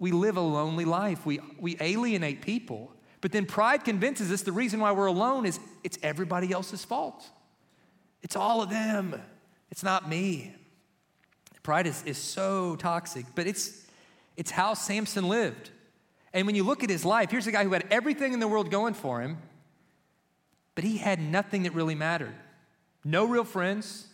we 0.00 0.10
live 0.10 0.36
a 0.36 0.40
lonely 0.40 0.84
life. 0.84 1.24
We, 1.24 1.38
we 1.56 1.76
alienate 1.78 2.42
people. 2.42 2.90
But 3.20 3.30
then 3.30 3.46
pride 3.46 3.84
convinces 3.84 4.32
us 4.32 4.42
the 4.42 4.50
reason 4.50 4.80
why 4.80 4.90
we're 4.90 5.06
alone 5.06 5.46
is 5.46 5.60
it's 5.84 6.00
everybody 6.02 6.50
else's 6.50 6.84
fault. 6.84 7.24
It's 8.22 8.34
all 8.34 8.60
of 8.60 8.70
them. 8.70 9.14
It's 9.70 9.84
not 9.84 10.08
me. 10.08 10.52
Pride 11.62 11.86
is, 11.86 12.02
is 12.06 12.18
so 12.18 12.74
toxic, 12.74 13.24
but 13.36 13.46
it's, 13.46 13.86
it's 14.36 14.50
how 14.50 14.74
Samson 14.74 15.28
lived. 15.28 15.70
And 16.34 16.46
when 16.46 16.54
you 16.54 16.64
look 16.64 16.82
at 16.82 16.90
his 16.90 17.04
life, 17.04 17.30
here's 17.30 17.46
a 17.46 17.52
guy 17.52 17.64
who 17.64 17.72
had 17.72 17.86
everything 17.90 18.32
in 18.32 18.40
the 18.40 18.48
world 18.48 18.70
going 18.70 18.94
for 18.94 19.20
him, 19.20 19.38
but 20.74 20.84
he 20.84 20.96
had 20.96 21.20
nothing 21.20 21.64
that 21.64 21.74
really 21.74 21.94
mattered. 21.94 22.34
No 23.04 23.24
real 23.26 23.44
friends, 23.44 24.06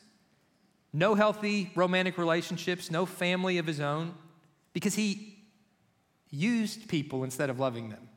no 0.93 1.15
healthy 1.15 1.71
romantic 1.75 2.19
relationships, 2.19 2.91
no 2.91 3.07
family 3.07 3.59
of 3.59 3.67
his 3.67 3.81
own, 3.81 4.15
because 4.73 4.95
he 4.95 5.37
used 6.31 6.89
people 6.89 7.25
instead 7.25 7.51
of 7.51 7.61
loving 7.61 7.91
them. 7.91 8.09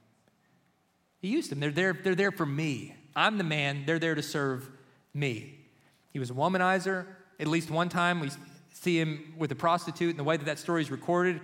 He 1.22 1.28
used 1.28 1.52
them. 1.52 1.60
They're 1.60 1.72
there, 1.72 1.94
they're 1.94 2.16
there 2.16 2.32
for 2.32 2.46
me. 2.46 2.96
I'm 3.16 3.38
the 3.38 3.44
man. 3.44 3.84
They're 3.86 4.00
there 4.00 4.16
to 4.16 4.24
serve 4.24 4.70
me. 5.14 5.60
He 6.12 6.20
was 6.20 6.32
a 6.32 6.34
womanizer. 6.34 7.06
At 7.40 7.48
least 7.48 7.70
one 7.70 7.90
time, 7.90 8.20
we 8.20 8.30
see 8.74 9.00
him 9.00 9.34
with 9.38 9.52
a 9.52 9.56
prostitute, 9.56 10.12
and 10.12 10.20
the 10.20 10.24
way 10.24 10.38
that 10.38 10.46
that 10.46 10.60
story 10.60 10.82
is 10.82 10.90
recorded, 10.90 11.42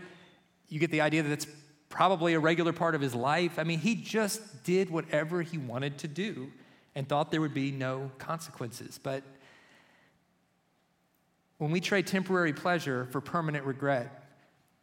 you 0.69 0.79
get 0.79 0.91
the 0.91 1.01
idea 1.01 1.23
that 1.23 1.31
it's 1.31 1.47
probably 1.89 2.33
a 2.33 2.39
regular 2.39 2.73
part 2.73 2.95
of 2.95 3.01
his 3.01 3.15
life. 3.15 3.57
I 3.57 3.63
mean, 3.63 3.79
he 3.79 3.95
just 3.95 4.63
did 4.63 4.89
whatever 4.89 5.41
he 5.41 5.57
wanted 5.57 5.97
to 5.99 6.07
do 6.07 6.51
and 6.95 7.07
thought 7.07 7.31
there 7.31 7.41
would 7.41 7.53
be 7.53 7.71
no 7.71 8.11
consequences. 8.17 8.99
But 9.01 9.23
when 11.57 11.71
we 11.71 11.79
trade 11.79 12.07
temporary 12.07 12.53
pleasure 12.53 13.07
for 13.11 13.21
permanent 13.21 13.65
regret, 13.65 14.23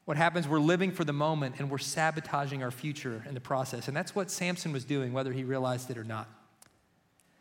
what 0.05 0.17
happens, 0.17 0.47
we're 0.47 0.59
living 0.59 0.93
for 0.93 1.05
the 1.05 1.13
moment 1.13 1.57
and 1.59 1.71
we're 1.71 1.79
sabotaging 1.79 2.63
our 2.63 2.71
future 2.71 3.25
in 3.27 3.35
the 3.35 3.41
process. 3.41 3.89
And 3.89 3.97
that's 3.97 4.15
what 4.15 4.31
Samson 4.31 4.73
was 4.73 4.85
doing, 4.85 5.13
whether 5.13 5.33
he 5.33 5.45
realized 5.45 5.91
it 5.91 5.97
or 5.97 6.05
not. 6.05 6.29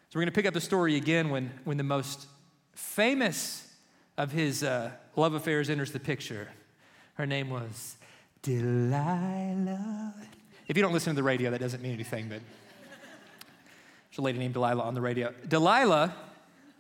So 0.10 0.20
we're 0.20 0.22
going 0.22 0.34
to 0.34 0.36
pick 0.36 0.46
up 0.46 0.54
the 0.54 0.62
story 0.62 0.96
again 0.96 1.30
when, 1.30 1.52
when 1.64 1.78
the 1.78 1.84
most 1.84 2.28
famous 2.74 3.68
of 4.18 4.32
his 4.32 4.64
uh, 4.64 4.92
love 5.16 5.34
affairs 5.34 5.70
enters 5.70 5.92
the 5.92 6.00
picture. 6.00 6.48
Her 7.16 7.26
name 7.26 7.50
was 7.50 7.98
Delilah. 8.44 10.14
If 10.68 10.78
you 10.78 10.84
don't 10.84 10.94
listen 10.94 11.12
to 11.12 11.16
the 11.16 11.24
radio, 11.24 11.50
that 11.50 11.60
doesn't 11.60 11.82
mean 11.82 11.94
anything, 11.94 12.30
but 12.30 12.42
there's 14.10 14.20
a 14.20 14.22
lady 14.22 14.38
named 14.38 14.54
Delilah 14.54 14.84
on 14.84 14.94
the 14.94 15.02
radio. 15.02 15.34
Delilah 15.48 16.14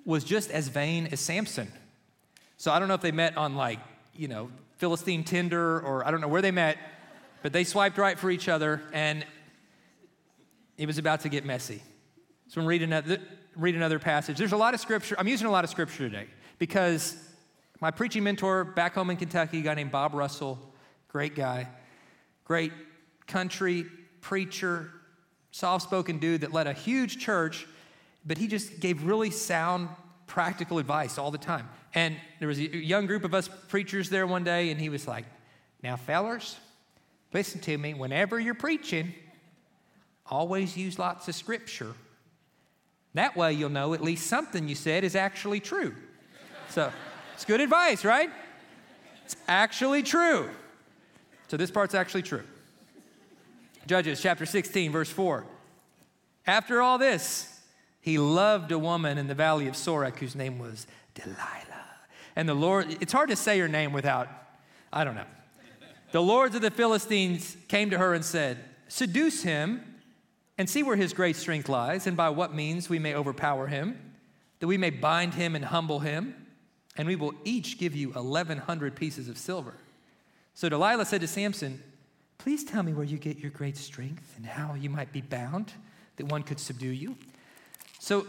was 0.05 0.23
just 0.23 0.51
as 0.51 0.67
vain 0.67 1.07
as 1.11 1.19
Samson. 1.19 1.71
So 2.57 2.71
I 2.71 2.79
don't 2.79 2.89
know 2.89 2.93
if 2.93 3.01
they 3.01 3.11
met 3.11 3.37
on 3.37 3.55
like, 3.55 3.79
you 4.15 4.27
know, 4.27 4.51
Philistine 4.77 5.23
Tinder, 5.23 5.79
or 5.79 6.05
I 6.05 6.11
don't 6.11 6.19
know 6.19 6.27
where 6.27 6.41
they 6.41 6.51
met, 6.51 6.77
but 7.41 7.53
they 7.53 7.63
swiped 7.63 7.97
right 7.97 8.19
for 8.19 8.29
each 8.29 8.49
other, 8.49 8.81
and 8.91 9.25
it 10.77 10.85
was 10.85 10.97
about 10.97 11.21
to 11.21 11.29
get 11.29 11.45
messy. 11.45 11.81
So 12.49 12.59
I'm 12.59 12.67
reading 12.67 12.89
another, 12.89 13.19
read 13.55 13.75
another 13.75 13.99
passage. 13.99 14.37
There's 14.37 14.51
a 14.51 14.57
lot 14.57 14.73
of 14.73 14.81
scripture. 14.81 15.15
I'm 15.17 15.29
using 15.29 15.47
a 15.47 15.51
lot 15.51 15.63
of 15.63 15.69
scripture 15.69 16.09
today 16.09 16.27
because 16.59 17.15
my 17.79 17.89
preaching 17.89 18.23
mentor 18.23 18.65
back 18.65 18.95
home 18.95 19.09
in 19.09 19.17
Kentucky, 19.17 19.59
a 19.59 19.61
guy 19.61 19.73
named 19.75 19.91
Bob 19.91 20.13
Russell, 20.13 20.59
great 21.13 21.35
guy, 21.35 21.67
great 22.43 22.73
country 23.27 23.85
preacher, 24.19 24.89
soft 25.51 25.83
spoken 25.83 26.17
dude 26.17 26.41
that 26.41 26.51
led 26.51 26.65
a 26.65 26.73
huge 26.73 27.19
church, 27.19 27.67
but 28.25 28.37
he 28.37 28.47
just 28.47 28.79
gave 28.79 29.03
really 29.03 29.29
sound, 29.29 29.89
practical 30.25 30.79
advice 30.79 31.19
all 31.19 31.29
the 31.29 31.37
time. 31.37 31.69
And 31.93 32.15
there 32.39 32.47
was 32.47 32.57
a 32.57 32.75
young 32.75 33.05
group 33.05 33.23
of 33.23 33.35
us 33.35 33.47
preachers 33.67 34.09
there 34.09 34.25
one 34.25 34.43
day, 34.43 34.71
and 34.71 34.81
he 34.81 34.89
was 34.89 35.07
like, 35.07 35.25
Now, 35.83 35.95
fellers, 35.95 36.57
listen 37.31 37.61
to 37.61 37.77
me. 37.77 37.93
Whenever 37.93 38.39
you're 38.39 38.55
preaching, 38.55 39.13
always 40.25 40.75
use 40.75 40.97
lots 40.97 41.27
of 41.27 41.35
scripture. 41.35 41.93
That 43.13 43.37
way 43.37 43.53
you'll 43.53 43.69
know 43.69 43.93
at 43.93 44.01
least 44.01 44.25
something 44.25 44.67
you 44.67 44.73
said 44.73 45.03
is 45.03 45.15
actually 45.15 45.59
true. 45.59 45.93
So 46.69 46.91
it's 47.35 47.45
good 47.45 47.61
advice, 47.61 48.03
right? 48.03 48.31
It's 49.25 49.35
actually 49.47 50.01
true. 50.01 50.49
So 51.53 51.57
this 51.57 51.69
part's 51.69 51.93
actually 51.93 52.23
true. 52.23 52.41
Judges 53.85 54.19
chapter 54.19 54.43
16, 54.43 54.91
verse 54.91 55.11
4. 55.11 55.45
After 56.47 56.81
all 56.81 56.97
this, 56.97 57.61
he 58.01 58.17
loved 58.17 58.71
a 58.71 58.79
woman 58.79 59.19
in 59.19 59.27
the 59.27 59.35
valley 59.35 59.67
of 59.67 59.75
Sorek 59.75 60.17
whose 60.17 60.33
name 60.33 60.57
was 60.57 60.87
Delilah. 61.13 61.37
And 62.35 62.49
the 62.49 62.55
Lord, 62.55 62.97
it's 63.01 63.13
hard 63.13 63.29
to 63.29 63.35
say 63.35 63.59
her 63.59 63.67
name 63.67 63.93
without, 63.93 64.29
I 64.91 65.03
don't 65.03 65.13
know. 65.13 65.27
The 66.11 66.23
lords 66.23 66.55
of 66.55 66.63
the 66.63 66.71
Philistines 66.71 67.55
came 67.67 67.91
to 67.91 67.99
her 67.99 68.15
and 68.15 68.25
said, 68.25 68.57
Seduce 68.87 69.43
him 69.43 69.83
and 70.57 70.67
see 70.67 70.81
where 70.81 70.95
his 70.95 71.13
great 71.13 71.35
strength 71.35 71.69
lies, 71.69 72.07
and 72.07 72.17
by 72.17 72.29
what 72.29 72.55
means 72.55 72.89
we 72.89 72.97
may 72.97 73.13
overpower 73.13 73.67
him, 73.67 74.15
that 74.57 74.65
we 74.65 74.79
may 74.79 74.89
bind 74.89 75.35
him 75.35 75.55
and 75.55 75.65
humble 75.65 75.99
him, 75.99 76.33
and 76.97 77.07
we 77.07 77.15
will 77.15 77.35
each 77.43 77.77
give 77.77 77.95
you 77.95 78.09
1,100 78.09 78.95
pieces 78.95 79.29
of 79.29 79.37
silver. 79.37 79.75
So 80.53 80.69
Delilah 80.69 81.05
said 81.05 81.21
to 81.21 81.27
Samson, 81.27 81.81
Please 82.37 82.63
tell 82.63 82.83
me 82.83 82.93
where 82.93 83.05
you 83.05 83.17
get 83.17 83.37
your 83.37 83.51
great 83.51 83.77
strength 83.77 84.33
and 84.35 84.45
how 84.45 84.73
you 84.73 84.89
might 84.89 85.13
be 85.13 85.21
bound, 85.21 85.71
that 86.17 86.25
one 86.25 86.43
could 86.43 86.59
subdue 86.59 86.89
you. 86.89 87.15
So, 87.99 88.27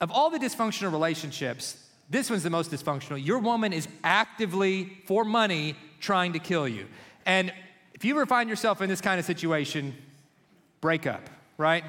of 0.00 0.10
all 0.12 0.30
the 0.30 0.38
dysfunctional 0.38 0.92
relationships, 0.92 1.88
this 2.08 2.30
one's 2.30 2.42
the 2.42 2.50
most 2.50 2.70
dysfunctional. 2.70 3.24
Your 3.24 3.38
woman 3.38 3.72
is 3.72 3.88
actively, 4.04 4.98
for 5.06 5.24
money, 5.24 5.76
trying 6.00 6.32
to 6.34 6.38
kill 6.38 6.68
you. 6.68 6.86
And 7.26 7.52
if 7.94 8.04
you 8.04 8.14
ever 8.14 8.26
find 8.26 8.48
yourself 8.48 8.80
in 8.80 8.88
this 8.88 9.00
kind 9.00 9.18
of 9.18 9.24
situation, 9.24 9.94
break 10.80 11.06
up, 11.06 11.28
right? 11.56 11.84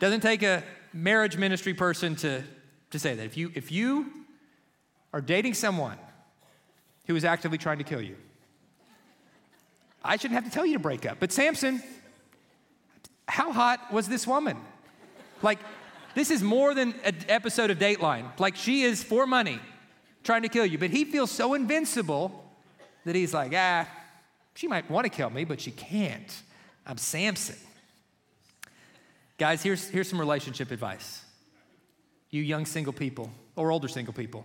Doesn't 0.00 0.20
take 0.20 0.42
a 0.42 0.62
marriage 0.92 1.36
ministry 1.36 1.74
person 1.74 2.16
to, 2.16 2.42
to 2.90 2.98
say 2.98 3.14
that. 3.14 3.24
If 3.24 3.36
you, 3.36 3.50
if 3.54 3.72
you 3.72 4.12
are 5.12 5.20
dating 5.20 5.54
someone 5.54 5.98
who 7.06 7.16
is 7.16 7.24
actively 7.24 7.58
trying 7.58 7.78
to 7.78 7.84
kill 7.84 8.02
you, 8.02 8.16
I 10.04 10.16
shouldn't 10.16 10.34
have 10.34 10.44
to 10.44 10.50
tell 10.50 10.64
you 10.64 10.74
to 10.74 10.78
break 10.78 11.06
up. 11.06 11.18
But 11.20 11.32
Samson, 11.32 11.82
how 13.26 13.52
hot 13.52 13.92
was 13.92 14.08
this 14.08 14.26
woman? 14.26 14.56
Like, 15.42 15.58
this 16.14 16.30
is 16.30 16.42
more 16.42 16.74
than 16.74 16.94
an 17.04 17.16
episode 17.28 17.70
of 17.70 17.78
Dateline. 17.78 18.38
Like, 18.38 18.56
she 18.56 18.82
is 18.82 19.02
for 19.02 19.26
money 19.26 19.60
trying 20.24 20.42
to 20.42 20.48
kill 20.48 20.66
you. 20.66 20.78
But 20.78 20.90
he 20.90 21.04
feels 21.04 21.30
so 21.30 21.54
invincible 21.54 22.44
that 23.04 23.14
he's 23.14 23.32
like, 23.32 23.52
ah, 23.54 23.88
she 24.54 24.66
might 24.66 24.90
want 24.90 25.04
to 25.04 25.10
kill 25.10 25.30
me, 25.30 25.44
but 25.44 25.60
she 25.60 25.70
can't. 25.70 26.42
I'm 26.86 26.98
Samson. 26.98 27.56
Guys, 29.38 29.62
here's, 29.62 29.88
here's 29.88 30.08
some 30.08 30.18
relationship 30.18 30.70
advice. 30.70 31.24
You 32.30 32.42
young 32.42 32.66
single 32.66 32.92
people, 32.92 33.30
or 33.56 33.70
older 33.70 33.88
single 33.88 34.12
people, 34.12 34.44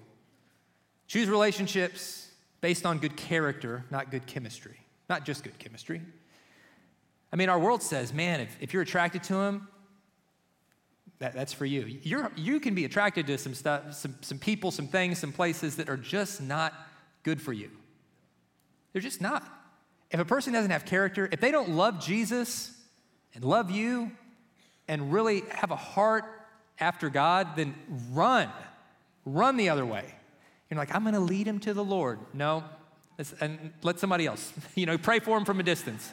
choose 1.08 1.28
relationships 1.28 2.30
based 2.62 2.86
on 2.86 3.00
good 3.00 3.18
character, 3.18 3.84
not 3.90 4.12
good 4.12 4.26
chemistry. 4.28 4.78
Not 5.10 5.26
just 5.26 5.44
good 5.44 5.58
chemistry. 5.60 6.02
I 7.32 7.36
mean, 7.36 7.50
our 7.50 7.60
world 7.60 7.82
says, 7.82 8.14
man, 8.14 8.40
if, 8.40 8.58
if 8.62 8.74
you're 8.74 8.84
attracted 8.84 9.24
to 9.24 9.36
him, 9.36 9.68
that, 11.20 11.34
that's 11.34 11.54
for 11.54 11.66
you. 11.66 12.00
You're, 12.04 12.32
you 12.36 12.60
can 12.60 12.76
be 12.76 12.86
attracted 12.86 13.28
to 13.28 13.38
some 13.38 13.54
stuff, 13.54 13.94
some, 13.94 14.16
some 14.22 14.40
people, 14.40 14.72
some 14.72 14.88
things, 14.88 15.20
some 15.20 15.32
places 15.32 15.78
that 15.78 15.90
are 15.90 15.98
just 15.98 16.42
not 16.42 16.74
good 17.24 17.42
for 17.42 17.54
you. 17.54 17.70
They're 18.92 19.02
just 19.02 19.22
not. 19.22 19.44
If 20.12 20.20
a 20.20 20.26
person 20.26 20.54
doesn't 20.54 20.72
have 20.72 20.86
character, 20.86 21.28
if 21.32 21.40
they 21.40 21.50
don't 21.50 21.70
love 21.70 22.00
Jesus 22.04 22.78
and 23.34 23.44
love 23.44 23.72
you 23.72 24.12
and 24.88 25.12
really 25.12 25.44
have 25.50 25.72
a 25.72 25.76
heart 25.76 26.26
after 26.80 27.10
God, 27.10 27.56
then 27.56 27.74
run. 28.12 28.50
Run 29.26 29.58
the 29.58 29.70
other 29.70 29.86
way. 29.86 30.06
You're 30.70 30.78
like, 30.78 30.94
I'm 30.94 31.04
going 31.04 31.14
to 31.14 31.20
lead 31.20 31.48
him 31.48 31.60
to 31.62 31.74
the 31.74 31.84
Lord. 31.84 32.20
No, 32.34 32.64
and 33.40 33.74
let 33.82 34.00
somebody 34.00 34.26
else, 34.26 34.54
you 34.76 34.86
know, 34.86 34.98
pray 34.98 35.20
for 35.20 35.38
him 35.38 35.46
from 35.46 35.60
a 35.60 35.64
distance. 35.64 36.12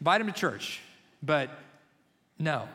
Invite 0.00 0.20
him 0.20 0.26
to 0.28 0.32
church. 0.32 0.80
But 1.22 1.50
no. 2.38 2.68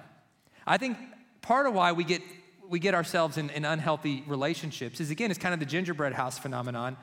I 0.68 0.78
think 0.78 0.98
part 1.42 1.66
of 1.66 1.74
why 1.74 1.92
we 1.92 2.04
get, 2.04 2.22
we 2.70 2.80
get 2.80 2.94
ourselves 2.94 3.38
in, 3.38 3.50
in 3.50 3.66
unhealthy 3.66 4.24
relationships 4.28 5.00
is, 5.00 5.10
again, 5.12 5.32
it's 5.32 5.40
kind 5.40 5.54
of 5.54 5.60
the 5.60 5.66
gingerbread 5.66 6.14
house 6.14 6.38
phenomenon. 6.38 6.98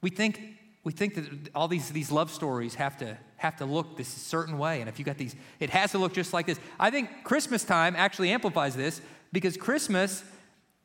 We 0.00 0.10
think, 0.10 0.40
we 0.84 0.92
think 0.92 1.14
that 1.16 1.50
all 1.54 1.68
these, 1.68 1.90
these 1.90 2.10
love 2.10 2.30
stories 2.30 2.76
have 2.76 2.96
to, 2.98 3.18
have 3.36 3.56
to 3.56 3.64
look 3.64 3.96
this 3.96 4.08
certain 4.08 4.56
way. 4.56 4.80
And 4.80 4.88
if 4.88 4.98
you 4.98 5.04
got 5.04 5.18
these, 5.18 5.34
it 5.58 5.70
has 5.70 5.92
to 5.92 5.98
look 5.98 6.12
just 6.12 6.32
like 6.32 6.46
this. 6.46 6.60
I 6.78 6.90
think 6.90 7.24
Christmas 7.24 7.64
time 7.64 7.96
actually 7.96 8.30
amplifies 8.30 8.76
this 8.76 9.00
because 9.32 9.56
Christmas 9.56 10.24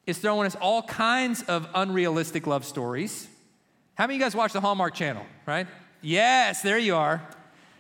is 0.08 0.18
throwing 0.18 0.48
us 0.48 0.56
all 0.56 0.84
kinds 0.84 1.44
of 1.44 1.68
unrealistic 1.74 2.48
love 2.48 2.66
stories 2.66 3.28
how 3.96 4.04
many 4.06 4.16
of 4.16 4.20
you 4.20 4.26
guys 4.26 4.36
watch 4.36 4.52
the 4.52 4.62
Hallmark 4.62 4.94
Channel, 4.94 5.26
right? 5.46 5.68
Yes, 6.02 6.62
there 6.62 6.78
you 6.78 6.96
are. 6.96 7.26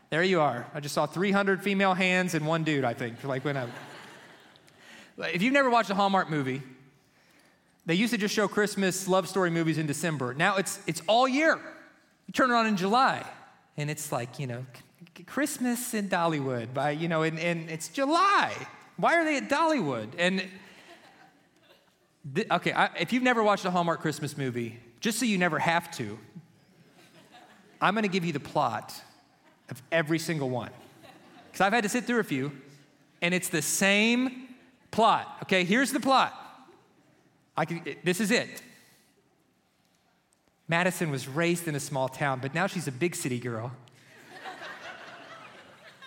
There 0.10 0.24
you 0.24 0.40
are. 0.40 0.66
I 0.74 0.80
just 0.80 0.96
saw 0.96 1.06
300 1.06 1.62
female 1.62 1.94
hands 1.94 2.34
and 2.34 2.48
one 2.48 2.64
dude, 2.64 2.86
I 2.86 2.94
think, 2.94 3.24
like 3.24 3.44
when 3.46 3.58
I. 3.58 3.68
If 5.18 5.42
you've 5.42 5.54
never 5.54 5.70
watched 5.70 5.90
a 5.90 5.96
Hallmark 5.96 6.30
movie, 6.30 6.62
they 7.86 7.96
used 7.96 8.12
to 8.12 8.18
just 8.18 8.36
show 8.36 8.50
Christmas 8.50 9.08
love 9.08 9.30
story 9.30 9.50
movies 9.50 9.78
in 9.78 9.88
December. 9.88 10.34
Now 10.34 10.58
it's, 10.58 10.78
it's 10.88 11.02
all 11.08 11.26
year. 11.26 11.56
You 12.28 12.34
turn 12.34 12.50
it 12.50 12.54
on 12.54 12.66
in 12.66 12.76
July, 12.76 13.26
and 13.78 13.90
it's 13.90 14.12
like, 14.12 14.40
you 14.40 14.48
know, 14.48 14.66
Christmas 15.26 15.94
in 15.94 16.10
Dollywood 16.10 16.74
by, 16.74 16.92
you 16.92 17.08
know, 17.08 17.24
and, 17.24 17.40
and 17.40 17.70
it's 17.70 17.88
July. 17.88 18.52
Why 18.98 19.16
are 19.16 19.24
they 19.24 19.38
at 19.38 19.50
Dollywood? 19.50 20.10
And, 20.18 20.44
th- 22.34 22.48
okay, 22.52 22.74
I, 22.74 22.90
if 23.00 23.14
you've 23.14 23.24
never 23.24 23.42
watched 23.42 23.64
a 23.64 23.72
Hallmark 23.72 24.02
Christmas 24.02 24.38
movie, 24.38 24.80
just 25.00 25.20
so 25.20 25.26
you 25.26 25.38
never 25.38 25.60
have 25.60 25.92
to, 25.98 26.18
I'm 27.82 27.94
going 27.94 28.04
to 28.04 28.10
give 28.10 28.26
you 28.26 28.34
the 28.34 28.40
plot 28.40 28.94
of 29.70 29.82
every 29.92 30.20
single 30.20 30.50
one. 30.50 30.72
Because 31.48 31.62
I've 31.62 31.74
had 31.74 31.84
to 31.84 31.90
sit 31.90 32.06
through 32.06 32.20
a 32.20 32.24
few, 32.24 32.52
and 33.22 33.34
it's 33.34 33.50
the 33.50 33.62
same 33.62 34.48
plot. 34.92 35.38
Okay, 35.44 35.64
here's 35.64 35.92
the 35.92 36.00
plot. 36.00 36.34
I 37.56 37.66
can, 37.66 37.82
this 38.04 38.20
is 38.20 38.32
it. 38.32 38.62
Madison 40.68 41.12
was 41.12 41.28
raised 41.28 41.68
in 41.68 41.76
a 41.76 41.80
small 41.80 42.10
town, 42.10 42.40
but 42.42 42.54
now 42.54 42.68
she's 42.68 42.88
a 42.88 42.92
big 42.92 43.16
city 43.16 43.40
girl. 43.40 43.72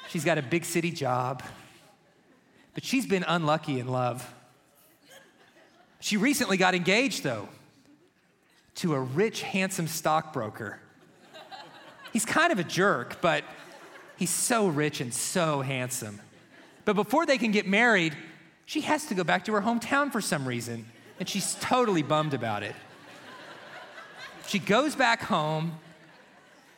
she's 0.08 0.24
got 0.24 0.36
a 0.36 0.42
big 0.42 0.64
city 0.64 0.90
job, 0.90 1.42
but 2.74 2.84
she's 2.84 3.06
been 3.06 3.24
unlucky 3.28 3.78
in 3.78 3.88
love. 3.88 4.34
She 6.00 6.16
recently 6.16 6.56
got 6.56 6.74
engaged, 6.74 7.22
though 7.22 7.48
to 8.78 8.94
a 8.94 9.00
rich, 9.00 9.42
handsome 9.42 9.88
stockbroker. 9.88 10.78
He's 12.12 12.24
kind 12.24 12.52
of 12.52 12.58
a 12.58 12.64
jerk, 12.64 13.20
but 13.20 13.44
he's 14.16 14.30
so 14.30 14.68
rich 14.68 15.00
and 15.00 15.12
so 15.12 15.62
handsome. 15.62 16.20
But 16.84 16.94
before 16.94 17.26
they 17.26 17.38
can 17.38 17.50
get 17.50 17.66
married, 17.66 18.16
she 18.66 18.82
has 18.82 19.06
to 19.06 19.14
go 19.14 19.24
back 19.24 19.44
to 19.46 19.52
her 19.52 19.60
hometown 19.60 20.12
for 20.12 20.20
some 20.20 20.46
reason, 20.46 20.86
and 21.18 21.28
she's 21.28 21.56
totally 21.60 22.02
bummed 22.02 22.34
about 22.34 22.62
it. 22.62 22.76
She 24.46 24.58
goes 24.58 24.94
back 24.94 25.22
home, 25.22 25.72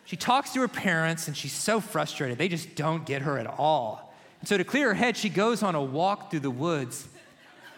she 0.04 0.16
talks 0.16 0.54
to 0.54 0.60
her 0.60 0.68
parents, 0.68 1.28
and 1.28 1.36
she's 1.36 1.52
so 1.52 1.80
frustrated. 1.80 2.38
They 2.38 2.48
just 2.48 2.74
don't 2.74 3.04
get 3.04 3.22
her 3.22 3.38
at 3.38 3.46
all. 3.46 4.12
And 4.40 4.48
so, 4.48 4.56
to 4.56 4.64
clear 4.64 4.88
her 4.88 4.94
head, 4.94 5.16
she 5.16 5.28
goes 5.28 5.62
on 5.62 5.74
a 5.74 5.82
walk 5.82 6.30
through 6.30 6.40
the 6.40 6.50
woods. 6.50 7.06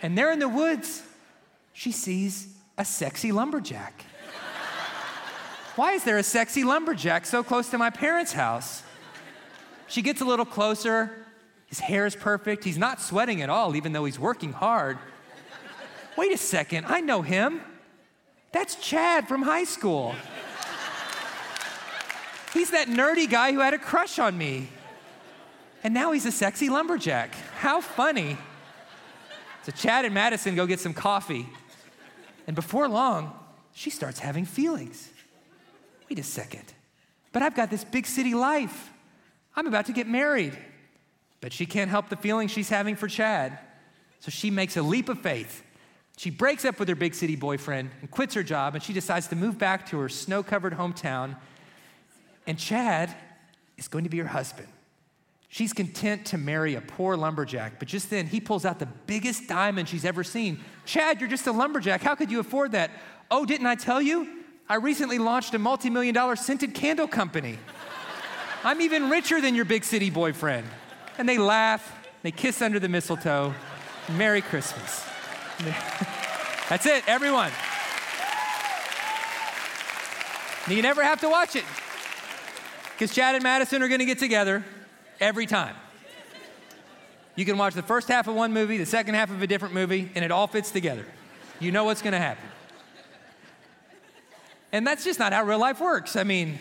And 0.00 0.16
there 0.16 0.32
in 0.32 0.38
the 0.38 0.48
woods, 0.48 1.02
she 1.72 1.92
sees 1.92 2.48
a 2.78 2.84
sexy 2.84 3.32
lumberjack. 3.32 4.04
Why 5.74 5.92
is 5.92 6.04
there 6.04 6.18
a 6.18 6.22
sexy 6.22 6.64
lumberjack 6.64 7.24
so 7.24 7.42
close 7.42 7.70
to 7.70 7.78
my 7.78 7.88
parents' 7.88 8.32
house? 8.32 8.82
She 9.86 10.02
gets 10.02 10.20
a 10.20 10.24
little 10.24 10.44
closer. 10.44 11.26
His 11.66 11.80
hair 11.80 12.04
is 12.04 12.14
perfect. 12.14 12.64
He's 12.64 12.76
not 12.76 13.00
sweating 13.00 13.40
at 13.40 13.48
all, 13.48 13.74
even 13.74 13.92
though 13.92 14.04
he's 14.04 14.18
working 14.18 14.52
hard. 14.52 14.98
Wait 16.16 16.30
a 16.30 16.36
second, 16.36 16.84
I 16.86 17.00
know 17.00 17.22
him. 17.22 17.62
That's 18.52 18.74
Chad 18.74 19.28
from 19.28 19.40
high 19.42 19.64
school. 19.64 20.14
He's 22.52 22.70
that 22.72 22.88
nerdy 22.88 23.28
guy 23.28 23.52
who 23.52 23.60
had 23.60 23.72
a 23.72 23.78
crush 23.78 24.18
on 24.18 24.36
me. 24.36 24.68
And 25.82 25.94
now 25.94 26.12
he's 26.12 26.26
a 26.26 26.32
sexy 26.32 26.68
lumberjack. 26.68 27.34
How 27.56 27.80
funny. 27.80 28.36
So 29.62 29.72
Chad 29.72 30.04
and 30.04 30.12
Madison 30.12 30.54
go 30.54 30.66
get 30.66 30.80
some 30.80 30.92
coffee. 30.92 31.48
And 32.46 32.54
before 32.54 32.88
long, 32.88 33.32
she 33.72 33.88
starts 33.88 34.18
having 34.18 34.44
feelings 34.44 35.11
wait 36.12 36.18
a 36.18 36.22
second, 36.22 36.74
but 37.32 37.42
I've 37.42 37.54
got 37.54 37.70
this 37.70 37.84
big 37.84 38.04
city 38.04 38.34
life. 38.34 38.92
I'm 39.56 39.66
about 39.66 39.86
to 39.86 39.94
get 39.94 40.06
married. 40.06 40.58
But 41.40 41.54
she 41.54 41.64
can't 41.64 41.90
help 41.90 42.10
the 42.10 42.16
feeling 42.16 42.48
she's 42.48 42.68
having 42.68 42.96
for 42.96 43.08
Chad. 43.08 43.58
So 44.20 44.30
she 44.30 44.50
makes 44.50 44.76
a 44.76 44.82
leap 44.82 45.08
of 45.08 45.20
faith. 45.20 45.62
She 46.18 46.28
breaks 46.28 46.66
up 46.66 46.78
with 46.78 46.88
her 46.90 46.94
big 46.94 47.14
city 47.14 47.34
boyfriend 47.34 47.92
and 48.02 48.10
quits 48.10 48.34
her 48.34 48.42
job, 48.42 48.74
and 48.74 48.84
she 48.84 48.92
decides 48.92 49.26
to 49.28 49.36
move 49.36 49.56
back 49.56 49.88
to 49.88 49.98
her 50.00 50.10
snow 50.10 50.42
covered 50.42 50.74
hometown. 50.74 51.36
And 52.46 52.58
Chad 52.58 53.16
is 53.78 53.88
going 53.88 54.04
to 54.04 54.10
be 54.10 54.18
her 54.18 54.26
husband. 54.26 54.68
She's 55.48 55.72
content 55.72 56.26
to 56.26 56.36
marry 56.36 56.74
a 56.74 56.82
poor 56.82 57.16
lumberjack, 57.16 57.78
but 57.78 57.88
just 57.88 58.10
then 58.10 58.26
he 58.26 58.38
pulls 58.38 58.66
out 58.66 58.78
the 58.78 58.88
biggest 59.06 59.48
diamond 59.48 59.88
she's 59.88 60.04
ever 60.04 60.22
seen. 60.22 60.60
Chad, 60.84 61.20
you're 61.20 61.30
just 61.30 61.46
a 61.46 61.52
lumberjack. 61.52 62.02
How 62.02 62.14
could 62.14 62.30
you 62.30 62.38
afford 62.38 62.72
that? 62.72 62.90
Oh, 63.30 63.46
didn't 63.46 63.66
I 63.66 63.76
tell 63.76 64.02
you? 64.02 64.41
I 64.68 64.76
recently 64.76 65.18
launched 65.18 65.54
a 65.54 65.58
multi 65.58 65.90
million 65.90 66.14
dollar 66.14 66.36
scented 66.36 66.74
candle 66.74 67.08
company. 67.08 67.58
I'm 68.64 68.80
even 68.80 69.10
richer 69.10 69.40
than 69.40 69.54
your 69.54 69.64
big 69.64 69.84
city 69.84 70.10
boyfriend. 70.10 70.66
And 71.18 71.28
they 71.28 71.38
laugh 71.38 71.98
they 72.22 72.30
kiss 72.30 72.62
under 72.62 72.78
the 72.78 72.88
mistletoe. 72.88 73.52
Merry 74.16 74.40
Christmas. 74.42 75.04
That's 76.68 76.86
it, 76.86 77.04
everyone. 77.06 77.50
You 80.68 80.80
never 80.80 81.02
have 81.02 81.20
to 81.20 81.28
watch 81.28 81.56
it 81.56 81.64
because 82.92 83.14
Chad 83.14 83.34
and 83.34 83.42
Madison 83.42 83.82
are 83.82 83.88
going 83.88 83.98
to 83.98 84.04
get 84.04 84.20
together 84.20 84.64
every 85.20 85.46
time. 85.46 85.74
You 87.34 87.44
can 87.44 87.58
watch 87.58 87.74
the 87.74 87.82
first 87.82 88.08
half 88.08 88.28
of 88.28 88.34
one 88.34 88.52
movie, 88.52 88.76
the 88.76 88.86
second 88.86 89.14
half 89.14 89.30
of 89.30 89.42
a 89.42 89.46
different 89.46 89.74
movie, 89.74 90.10
and 90.14 90.24
it 90.24 90.30
all 90.30 90.46
fits 90.46 90.70
together. 90.70 91.04
You 91.58 91.72
know 91.72 91.84
what's 91.84 92.02
going 92.02 92.12
to 92.12 92.18
happen. 92.18 92.48
And 94.72 94.86
that's 94.86 95.04
just 95.04 95.18
not 95.18 95.32
how 95.32 95.44
real 95.44 95.58
life 95.58 95.80
works. 95.80 96.16
I 96.16 96.24
mean, 96.24 96.58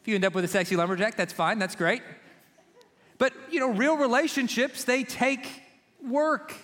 if 0.00 0.08
you 0.08 0.14
end 0.14 0.24
up 0.24 0.34
with 0.34 0.44
a 0.44 0.48
sexy 0.48 0.76
lumberjack, 0.76 1.16
that's 1.16 1.32
fine, 1.32 1.58
that's 1.58 1.74
great. 1.74 2.02
But, 3.18 3.32
you 3.50 3.58
know, 3.58 3.70
real 3.70 3.96
relationships, 3.96 4.84
they 4.84 5.02
take 5.02 5.62
work. 6.06 6.54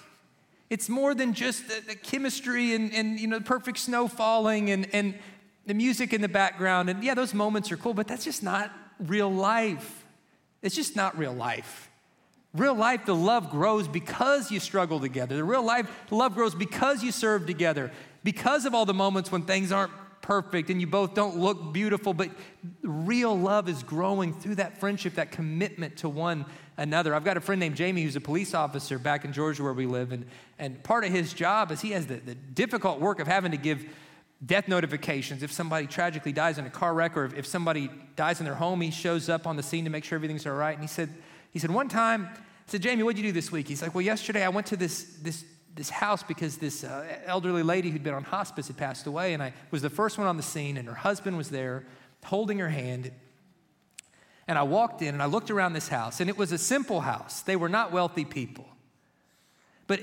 It's 0.71 0.89
more 0.89 1.15
than 1.15 1.35
just 1.35 1.69
the, 1.69 1.83
the 1.89 1.95
chemistry 1.97 2.75
and, 2.75 2.95
and, 2.95 3.19
you 3.19 3.27
know, 3.27 3.39
the 3.39 3.45
perfect 3.45 3.79
snow 3.79 4.07
falling 4.07 4.71
and, 4.71 4.87
and 4.93 5.19
the 5.67 5.75
music 5.75 6.13
in 6.13 6.21
the 6.21 6.29
background. 6.29 6.89
And 6.89 7.03
yeah, 7.03 7.15
those 7.15 7.35
moments 7.35 7.73
are 7.73 7.77
cool, 7.77 7.95
but 7.95 8.07
that's 8.07 8.25
just 8.25 8.43
not 8.43 8.71
real 9.01 9.33
life. 9.33 10.05
It's 10.63 10.77
just 10.77 10.95
not 10.95 11.19
real 11.19 11.33
life. 11.33 11.91
Real 12.55 12.75
life, 12.75 13.07
the 13.07 13.15
love 13.15 13.51
grows 13.51 13.89
because 13.89 14.51
you 14.51 14.61
struggle 14.61 15.01
together. 15.01 15.37
The 15.37 15.45
real 15.45 15.65
life, 15.65 15.91
the 16.09 16.15
love 16.15 16.35
grows 16.35 16.55
because 16.55 17.03
you 17.03 17.11
serve 17.11 17.47
together, 17.47 17.91
because 18.23 18.67
of 18.67 18.75
all 18.75 18.85
the 18.85 18.95
moments 18.95 19.33
when 19.33 19.43
things 19.43 19.73
aren't 19.73 19.93
perfect 20.23 20.71
and 20.71 20.81
you 20.81 20.87
both 20.87 21.15
don't 21.15 21.37
look 21.37 21.73
beautiful, 21.73 22.15
but 22.15 22.31
real 22.83 23.37
love 23.37 23.69
is 23.69 23.83
growing 23.83 24.33
through 24.33 24.55
that 24.55 24.79
friendship, 24.79 25.15
that 25.15 25.33
commitment 25.33 25.97
to 25.99 26.09
one 26.09 26.47
another. 26.77 27.15
I've 27.15 27.25
got 27.25 27.37
a 27.37 27.41
friend 27.41 27.61
named 27.61 27.77
Jamie 27.77 28.03
who's 28.03 28.17
a 28.17 28.21
police 28.21 28.55
officer 28.55 28.99
back 28.99 29.25
in 29.25 29.33
Georgia 29.33 29.63
where 29.63 29.73
we 29.73 29.87
live, 29.87 30.13
and, 30.13 30.25
and 30.59 30.83
part 30.83 31.05
of 31.05 31.11
his 31.11 31.33
job 31.33 31.71
is 31.71 31.81
he 31.81 31.91
has 31.91 32.07
the, 32.07 32.17
the 32.17 32.35
difficult 32.35 33.01
work 33.01 33.21
of 33.21 33.27
having 33.27 33.51
to 33.51 33.59
give 33.59 33.85
death 34.45 34.69
notifications. 34.69 35.43
If 35.43 35.53
somebody 35.53 35.87
tragically 35.87 36.33
dies 36.33 36.59
in 36.59 36.67
a 36.67 36.71
car 36.71 36.95
wreck 36.95 37.17
or 37.17 37.27
if 37.37 37.47
somebody 37.47 37.91
dies 38.17 38.41
in 38.41 38.47
their 38.47 38.55
home, 38.55 38.81
he 38.81 38.91
shows 38.91 39.29
up 39.29 39.47
on 39.47 39.57
the 39.57 39.63
scene 39.63 39.85
to 39.85 39.91
make 39.91 40.05
sure 40.05 40.17
everything's 40.17 40.47
all 40.47 40.55
right. 40.55 40.73
And 40.73 40.83
he 40.83 40.89
said, 40.89 41.11
he 41.53 41.59
said, 41.59 41.71
one 41.71 41.89
time, 41.89 42.29
I 42.33 42.39
said, 42.67 42.83
Jamie, 42.83 43.03
what'd 43.03 43.19
you 43.19 43.29
do 43.29 43.33
this 43.33 43.53
week? 43.53 43.69
He's 43.69 43.83
like, 43.83 43.95
well, 43.95 44.03
yesterday 44.03 44.43
I 44.43 44.49
went 44.49 44.67
to 44.69 44.77
this, 44.77 45.05
this, 45.23 45.45
this 45.75 45.91
house 45.91 46.23
because 46.23 46.59
this 46.59 46.85
uh, 46.85 47.05
elderly 47.25 47.63
lady 47.63 47.91
who'd 47.91 48.03
been 48.03 48.15
on 48.15 48.25
hospice 48.25 48.69
had 48.69 48.77
passed 48.77 49.07
away. 49.07 49.33
And 49.35 49.43
I 49.43 49.53
was 49.71 49.83
the 49.83 49.91
first 49.91 50.19
one 50.19 50.27
on 50.27 50.37
the 50.37 50.43
scene, 50.43 50.77
and 50.77 50.87
her 50.87 50.95
husband 50.95 51.37
was 51.37 51.51
there 51.51 51.85
holding 52.25 52.59
her 52.59 52.69
hand. 52.69 53.11
And 54.47 54.59
I 54.59 54.65
walked 54.65 55.03
in 55.03 55.15
and 55.15 55.23
I 55.23 55.27
looked 55.27 55.51
around 55.51 55.73
this 55.73 55.89
house, 55.89 56.21
and 56.21 56.29
it 56.29 56.37
was 56.37 56.53
a 56.53 56.59
simple 56.59 57.01
house. 57.01 57.43
They 57.43 57.57
were 57.57 57.69
not 57.69 57.93
wealthy 57.93 58.25
people. 58.25 58.67
But 59.87 60.01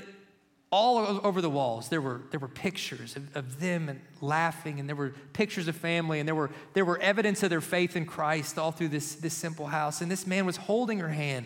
all 0.72 1.20
over 1.24 1.40
the 1.40 1.50
walls 1.50 1.88
there 1.88 2.00
were, 2.00 2.22
there 2.30 2.38
were 2.38 2.48
pictures 2.48 3.16
of, 3.16 3.36
of 3.36 3.58
them 3.58 3.88
and 3.88 4.00
laughing 4.20 4.78
and 4.78 4.88
there 4.88 4.94
were 4.94 5.12
pictures 5.32 5.66
of 5.66 5.74
family 5.74 6.20
and 6.20 6.28
there 6.28 6.34
were, 6.34 6.50
there 6.74 6.84
were 6.84 6.98
evidence 7.00 7.42
of 7.42 7.50
their 7.50 7.60
faith 7.60 7.96
in 7.96 8.06
christ 8.06 8.56
all 8.56 8.70
through 8.70 8.86
this, 8.86 9.16
this 9.16 9.34
simple 9.34 9.66
house 9.66 10.00
and 10.00 10.08
this 10.08 10.28
man 10.28 10.46
was 10.46 10.56
holding 10.56 11.00
her 11.00 11.08
hand 11.08 11.44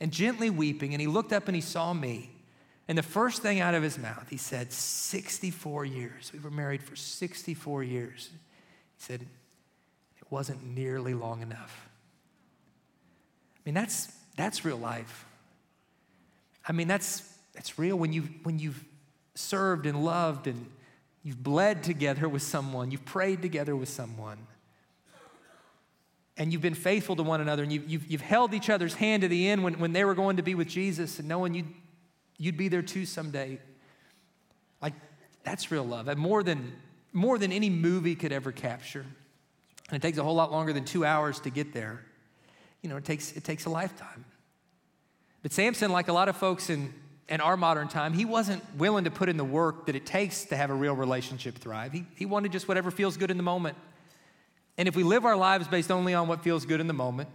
and 0.00 0.12
gently 0.12 0.50
weeping 0.50 0.92
and 0.92 1.00
he 1.00 1.06
looked 1.06 1.32
up 1.32 1.48
and 1.48 1.54
he 1.54 1.62
saw 1.62 1.94
me 1.94 2.30
and 2.88 2.96
the 2.96 3.02
first 3.02 3.42
thing 3.42 3.60
out 3.60 3.74
of 3.74 3.82
his 3.82 3.98
mouth 3.98 4.28
he 4.28 4.36
said 4.36 4.72
64 4.72 5.84
years. 5.84 6.32
We 6.32 6.40
were 6.40 6.50
married 6.50 6.82
for 6.82 6.96
64 6.96 7.82
years. 7.84 8.30
He 8.96 9.04
said 9.04 9.20
it 9.20 10.26
wasn't 10.30 10.64
nearly 10.64 11.14
long 11.14 11.42
enough. 11.42 11.88
I 13.56 13.60
mean 13.64 13.74
that's 13.74 14.12
that's 14.36 14.64
real 14.64 14.78
life. 14.78 15.26
I 16.66 16.72
mean 16.72 16.88
that's 16.88 17.22
it's 17.58 17.78
real 17.78 17.96
when 17.96 18.12
you've, 18.12 18.30
when 18.44 18.58
you've 18.58 18.82
served 19.34 19.84
and 19.84 20.04
loved 20.04 20.46
and 20.46 20.66
you've 21.22 21.42
bled 21.42 21.82
together 21.82 22.28
with 22.28 22.42
someone, 22.42 22.90
you've 22.90 23.04
prayed 23.04 23.42
together 23.42 23.74
with 23.74 23.88
someone, 23.88 24.38
and 26.36 26.52
you've 26.52 26.62
been 26.62 26.74
faithful 26.74 27.16
to 27.16 27.22
one 27.24 27.40
another, 27.40 27.64
and 27.64 27.72
you've, 27.72 27.90
you've, 27.90 28.06
you've 28.06 28.20
held 28.20 28.54
each 28.54 28.70
other's 28.70 28.94
hand 28.94 29.22
to 29.22 29.28
the 29.28 29.48
end 29.48 29.64
when, 29.64 29.78
when 29.80 29.92
they 29.92 30.04
were 30.04 30.14
going 30.14 30.36
to 30.36 30.42
be 30.42 30.54
with 30.54 30.68
Jesus 30.68 31.18
and 31.18 31.28
knowing 31.28 31.54
you'd, 31.54 31.66
you'd 32.38 32.56
be 32.56 32.68
there 32.68 32.82
too 32.82 33.04
someday. 33.04 33.58
Like, 34.80 34.94
that's 35.44 35.70
real 35.70 35.84
love. 35.84 36.08
And 36.08 36.18
more 36.18 36.42
than, 36.42 36.72
more 37.12 37.38
than 37.38 37.52
any 37.52 37.68
movie 37.68 38.14
could 38.14 38.32
ever 38.32 38.52
capture. 38.52 39.04
And 39.90 39.96
it 39.96 40.02
takes 40.02 40.18
a 40.18 40.22
whole 40.22 40.34
lot 40.34 40.52
longer 40.52 40.72
than 40.72 40.84
two 40.84 41.04
hours 41.04 41.40
to 41.40 41.50
get 41.50 41.72
there. 41.72 42.04
You 42.82 42.88
know, 42.88 42.96
it 42.96 43.04
takes, 43.04 43.32
it 43.32 43.44
takes 43.44 43.64
a 43.66 43.70
lifetime. 43.70 44.24
But 45.42 45.52
Samson, 45.52 45.90
like 45.90 46.08
a 46.08 46.12
lot 46.12 46.28
of 46.28 46.36
folks 46.36 46.70
in, 46.70 46.92
in 47.28 47.40
our 47.40 47.56
modern 47.56 47.88
time, 47.88 48.12
he 48.12 48.24
wasn't 48.24 48.62
willing 48.76 49.04
to 49.04 49.10
put 49.10 49.28
in 49.28 49.36
the 49.36 49.44
work 49.44 49.86
that 49.86 49.96
it 49.96 50.06
takes 50.06 50.44
to 50.46 50.56
have 50.56 50.70
a 50.70 50.74
real 50.74 50.94
relationship 50.94 51.56
thrive. 51.56 51.92
He, 51.92 52.04
he 52.16 52.26
wanted 52.26 52.52
just 52.52 52.68
whatever 52.68 52.90
feels 52.90 53.16
good 53.16 53.30
in 53.30 53.36
the 53.36 53.42
moment. 53.42 53.76
And 54.76 54.86
if 54.86 54.94
we 54.94 55.02
live 55.02 55.24
our 55.24 55.36
lives 55.36 55.66
based 55.66 55.90
only 55.90 56.14
on 56.14 56.28
what 56.28 56.42
feels 56.44 56.64
good 56.64 56.80
in 56.80 56.86
the 56.86 56.92
moment, 56.92 57.28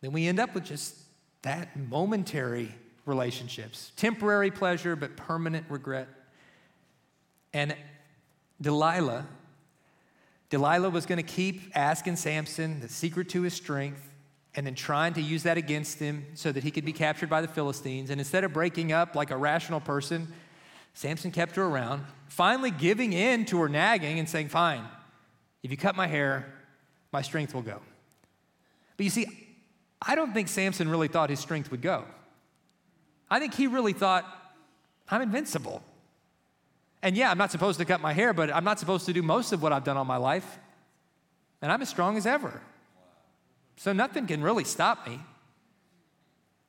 then 0.00 0.12
we 0.12 0.26
end 0.26 0.40
up 0.40 0.54
with 0.54 0.64
just 0.64 0.96
that 1.42 1.76
momentary 1.76 2.74
relationships, 3.10 3.92
temporary 3.96 4.50
pleasure, 4.50 4.96
but 4.96 5.16
permanent 5.16 5.66
regret. 5.68 6.08
And 7.52 7.76
Delilah, 8.62 9.26
Delilah 10.48 10.88
was 10.88 11.04
going 11.04 11.18
to 11.18 11.22
keep 11.22 11.72
asking 11.74 12.16
Samson 12.16 12.80
the 12.80 12.88
secret 12.88 13.28
to 13.30 13.42
his 13.42 13.52
strength 13.52 14.06
and 14.54 14.66
then 14.66 14.74
trying 14.74 15.12
to 15.14 15.20
use 15.20 15.42
that 15.42 15.58
against 15.58 15.98
him 15.98 16.24
so 16.34 16.50
that 16.50 16.64
he 16.64 16.70
could 16.70 16.84
be 16.84 16.92
captured 16.92 17.28
by 17.28 17.40
the 17.40 17.48
Philistines. 17.48 18.10
And 18.10 18.20
instead 18.20 18.42
of 18.44 18.52
breaking 18.52 18.92
up 18.92 19.14
like 19.14 19.30
a 19.30 19.36
rational 19.36 19.80
person, 19.80 20.32
Samson 20.94 21.30
kept 21.30 21.56
her 21.56 21.64
around, 21.64 22.04
finally 22.28 22.70
giving 22.70 23.12
in 23.12 23.44
to 23.46 23.60
her 23.60 23.68
nagging 23.68 24.18
and 24.18 24.28
saying, 24.28 24.48
Fine, 24.48 24.84
if 25.62 25.70
you 25.70 25.76
cut 25.76 25.94
my 25.94 26.06
hair, 26.06 26.52
my 27.12 27.22
strength 27.22 27.54
will 27.54 27.62
go. 27.62 27.80
But 28.96 29.04
you 29.04 29.10
see, 29.10 29.26
I 30.02 30.14
don't 30.14 30.32
think 30.32 30.48
Samson 30.48 30.88
really 30.88 31.08
thought 31.08 31.30
his 31.30 31.40
strength 31.40 31.70
would 31.70 31.82
go. 31.82 32.04
I 33.30 33.38
think 33.38 33.54
he 33.54 33.66
really 33.66 33.92
thought, 33.92 34.24
I'm 35.08 35.22
invincible. 35.22 35.82
And 37.02 37.16
yeah, 37.16 37.30
I'm 37.30 37.38
not 37.38 37.50
supposed 37.50 37.78
to 37.78 37.84
cut 37.84 38.00
my 38.00 38.12
hair, 38.12 38.32
but 38.32 38.54
I'm 38.54 38.64
not 38.64 38.78
supposed 38.78 39.06
to 39.06 39.12
do 39.12 39.22
most 39.22 39.52
of 39.52 39.62
what 39.62 39.72
I've 39.72 39.84
done 39.84 39.96
all 39.96 40.04
my 40.04 40.16
life. 40.16 40.58
And 41.62 41.70
I'm 41.70 41.80
as 41.82 41.88
strong 41.88 42.16
as 42.16 42.26
ever. 42.26 42.60
So 43.76 43.92
nothing 43.92 44.26
can 44.26 44.42
really 44.42 44.64
stop 44.64 45.06
me. 45.06 45.20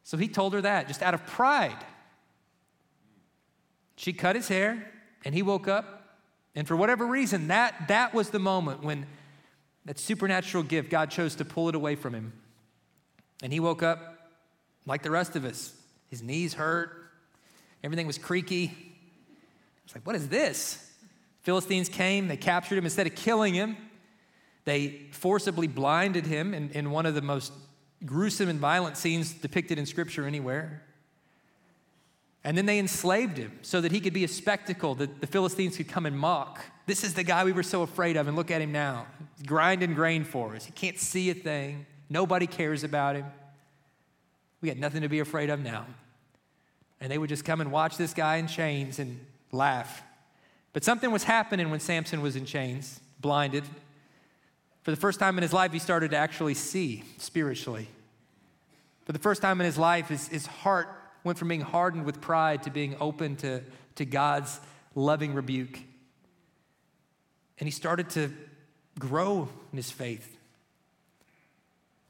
So 0.03 0.17
he 0.17 0.27
told 0.27 0.53
her 0.53 0.61
that 0.61 0.87
just 0.87 1.01
out 1.01 1.13
of 1.13 1.25
pride. 1.25 1.85
She 3.95 4.13
cut 4.13 4.35
his 4.35 4.47
hair 4.47 4.91
and 5.25 5.35
he 5.35 5.41
woke 5.41 5.67
up. 5.67 6.17
And 6.55 6.67
for 6.67 6.75
whatever 6.75 7.05
reason, 7.05 7.47
that, 7.47 7.87
that 7.87 8.13
was 8.13 8.29
the 8.29 8.39
moment 8.39 8.83
when 8.83 9.05
that 9.85 9.99
supernatural 9.99 10.63
gift, 10.63 10.89
God 10.89 11.09
chose 11.09 11.35
to 11.35 11.45
pull 11.45 11.69
it 11.69 11.75
away 11.75 11.95
from 11.95 12.13
him. 12.13 12.33
And 13.43 13.51
he 13.51 13.59
woke 13.59 13.83
up 13.83 14.31
like 14.85 15.03
the 15.03 15.11
rest 15.11 15.35
of 15.35 15.45
us. 15.45 15.73
His 16.11 16.21
knees 16.21 16.53
hurt, 16.53 16.91
everything 17.83 18.05
was 18.05 18.19
creaky. 18.19 18.77
It's 19.85 19.95
like, 19.95 20.05
what 20.05 20.15
is 20.15 20.27
this? 20.27 20.91
Philistines 21.41 21.89
came, 21.89 22.27
they 22.27 22.37
captured 22.37 22.77
him. 22.77 22.83
Instead 22.83 23.07
of 23.07 23.15
killing 23.15 23.55
him, 23.55 23.75
they 24.65 25.07
forcibly 25.11 25.67
blinded 25.67 26.27
him 26.27 26.53
in, 26.53 26.69
in 26.71 26.91
one 26.91 27.07
of 27.07 27.15
the 27.15 27.21
most 27.21 27.51
gruesome 28.05 28.49
and 28.49 28.59
violent 28.59 28.97
scenes 28.97 29.33
depicted 29.33 29.79
in 29.79 29.85
Scripture 29.87 30.27
anywhere. 30.27 30.83
And 32.43 32.57
then 32.57 32.65
they 32.65 32.79
enslaved 32.79 33.37
him 33.37 33.57
so 33.61 33.81
that 33.81 33.91
he 33.91 33.99
could 33.99 34.13
be 34.13 34.23
a 34.23 34.27
spectacle 34.27 34.95
that 34.95 35.21
the 35.21 35.27
Philistines 35.27 35.77
could 35.77 35.87
come 35.87 36.05
and 36.05 36.17
mock. 36.17 36.59
This 36.87 37.03
is 37.03 37.13
the 37.13 37.23
guy 37.23 37.43
we 37.45 37.51
were 37.51 37.63
so 37.63 37.83
afraid 37.83 38.17
of, 38.17 38.27
and 38.27 38.35
look 38.35 38.51
at 38.51 38.61
him 38.61 38.71
now. 38.71 39.05
He's 39.37 39.45
grinding 39.45 39.93
grain 39.93 40.23
for 40.23 40.55
us. 40.55 40.65
He 40.65 40.71
can't 40.71 40.99
see 40.99 41.29
a 41.29 41.33
thing. 41.35 41.85
Nobody 42.09 42.47
cares 42.47 42.83
about 42.83 43.15
him. 43.15 43.25
We 44.61 44.69
got 44.69 44.77
nothing 44.77 45.01
to 45.01 45.09
be 45.09 45.19
afraid 45.19 45.49
of 45.49 45.61
now. 45.61 45.85
And 46.99 47.11
they 47.11 47.17
would 47.17 47.29
just 47.29 47.43
come 47.43 47.61
and 47.61 47.71
watch 47.71 47.97
this 47.97 48.13
guy 48.13 48.37
in 48.37 48.47
chains 48.47 48.99
and 48.99 49.19
laugh. 49.51 50.03
But 50.73 50.83
something 50.83 51.11
was 51.11 51.23
happening 51.23 51.69
when 51.71 51.79
Samson 51.79 52.21
was 52.21 52.35
in 52.35 52.45
chains, 52.45 52.99
blinded. 53.19 53.63
For 54.83 54.91
the 54.91 54.97
first 54.97 55.19
time 55.19 55.37
in 55.37 55.41
his 55.41 55.53
life, 55.53 55.73
he 55.73 55.79
started 55.79 56.11
to 56.11 56.17
actually 56.17 56.53
see 56.53 57.03
spiritually. 57.17 57.87
For 59.05 59.11
the 59.11 59.19
first 59.19 59.41
time 59.41 59.59
in 59.59 59.65
his 59.65 59.77
life, 59.77 60.07
his, 60.09 60.27
his 60.27 60.45
heart 60.45 60.87
went 61.23 61.37
from 61.37 61.47
being 61.47 61.61
hardened 61.61 62.05
with 62.05 62.21
pride 62.21 62.63
to 62.63 62.69
being 62.69 62.95
open 62.99 63.35
to, 63.37 63.61
to 63.95 64.05
God's 64.05 64.59
loving 64.95 65.33
rebuke. 65.33 65.79
And 67.59 67.67
he 67.67 67.71
started 67.71 68.09
to 68.11 68.31
grow 68.97 69.49
in 69.71 69.77
his 69.77 69.91
faith, 69.91 70.37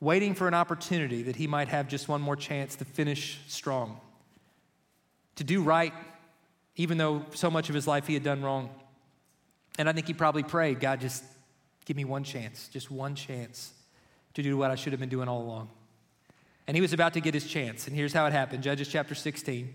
waiting 0.02 0.36
for 0.36 0.50
an 0.50 0.54
opportunity 0.54 1.24
that 1.24 1.38
he 1.38 1.48
might 1.48 1.70
have 1.70 1.88
just 1.88 2.10
one 2.10 2.22
more 2.22 2.36
chance 2.36 2.76
to 2.76 2.84
finish 2.84 3.40
strong, 3.48 4.02
to 5.38 5.46
do 5.46 5.62
right, 5.62 5.94
even 6.76 6.98
though 6.98 7.26
so 7.34 7.50
much 7.50 7.70
of 7.70 7.76
his 7.76 7.88
life 7.88 8.08
he 8.08 8.14
had 8.14 8.24
done 8.24 8.42
wrong. 8.42 8.70
And 9.80 9.88
I 9.88 9.94
think 9.94 10.08
he 10.08 10.14
probably 10.14 10.44
prayed, 10.44 10.82
God, 10.82 11.00
just 11.00 11.24
Give 11.86 11.98
me 11.98 12.06
one 12.06 12.24
chance, 12.24 12.70
just 12.72 12.92
one 12.92 13.16
chance 13.16 13.74
to 14.36 14.44
do 14.44 14.56
what 14.56 14.72
I 14.72 14.76
should 14.76 14.94
have 14.94 15.00
been 15.00 15.10
doing 15.10 15.28
all 15.28 15.42
along. 15.42 15.70
and 16.68 16.78
he 16.78 16.82
was 16.82 16.94
about 16.94 17.14
to 17.16 17.20
get 17.20 17.34
his 17.34 17.46
chance. 17.46 17.88
And 17.88 17.96
here's 17.96 18.14
how 18.14 18.26
it 18.28 18.34
happened 18.34 18.64
Judges 18.64 18.88
chapter 18.88 19.16
16. 19.16 19.74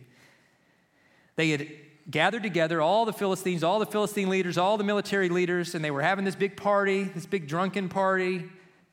They 1.34 1.50
had 1.50 1.68
gathered 2.10 2.42
together 2.42 2.80
all 2.80 3.04
the 3.04 3.12
Philistines, 3.12 3.62
all 3.62 3.78
the 3.78 3.86
Philistine 3.86 4.30
leaders, 4.30 4.56
all 4.56 4.78
the 4.78 4.84
military 4.84 5.28
leaders, 5.28 5.74
and 5.74 5.84
they 5.84 5.90
were 5.90 6.00
having 6.00 6.24
this 6.24 6.36
big 6.36 6.56
party, 6.56 7.02
this 7.04 7.26
big 7.26 7.48
drunken 7.48 7.90
party, 7.90 8.44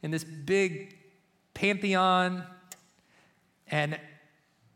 in 0.01 0.11
this 0.11 0.25
big 0.25 0.97
pantheon. 1.53 2.43
And 3.67 3.99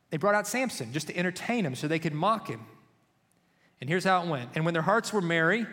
they 0.10 0.18
brought 0.18 0.36
out 0.36 0.48
Samson 0.48 0.94
just 0.94 1.08
to 1.08 1.18
entertain 1.18 1.66
him 1.66 1.76
so 1.76 1.88
they 1.88 2.00
could 2.00 2.14
mock 2.14 2.48
him. 2.48 2.62
And 3.80 3.90
here's 3.90 4.04
how 4.04 4.24
it 4.24 4.28
went. 4.28 4.52
And 4.56 4.66
when 4.66 4.74
their 4.74 4.84
hearts 4.84 5.14
were 5.14 5.22
merry, 5.22 5.66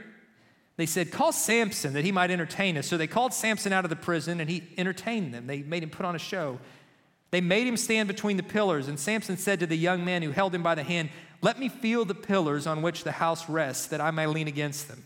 they 0.77 0.87
said, 0.87 1.11
Call 1.11 1.33
Samson 1.33 1.93
that 1.95 2.05
he 2.05 2.13
might 2.13 2.31
entertain 2.31 2.77
us. 2.77 2.87
So 2.87 2.97
they 2.97 3.07
called 3.07 3.33
Samson 3.33 3.73
out 3.73 3.85
of 3.85 3.91
the 3.91 3.97
prison 3.97 4.41
and 4.41 4.51
he 4.51 4.63
entertained 4.77 5.33
them. 5.33 5.47
They 5.47 5.63
made 5.63 5.83
him 5.83 5.91
put 5.91 6.05
on 6.05 6.15
a 6.15 6.19
show. 6.19 6.59
They 7.31 7.41
made 7.41 7.67
him 7.67 7.77
stand 7.77 8.09
between 8.09 8.37
the 8.37 8.43
pillars. 8.43 8.89
And 8.89 8.99
Samson 8.99 9.37
said 9.37 9.61
to 9.61 9.67
the 9.67 9.77
young 9.77 10.05
man 10.05 10.23
who 10.23 10.31
held 10.31 10.55
him 10.55 10.63
by 10.63 10.75
the 10.75 10.83
hand, 10.83 11.11
Let 11.43 11.59
me 11.59 11.69
feel 11.69 12.05
the 12.05 12.15
pillars 12.15 12.67
on 12.67 12.83
which 12.83 13.05
the 13.05 13.13
house 13.13 13.49
rests, 13.49 13.87
that 13.87 14.01
I 14.01 14.11
may 14.11 14.27
lean 14.27 14.49
against 14.49 14.89
them. 14.89 15.03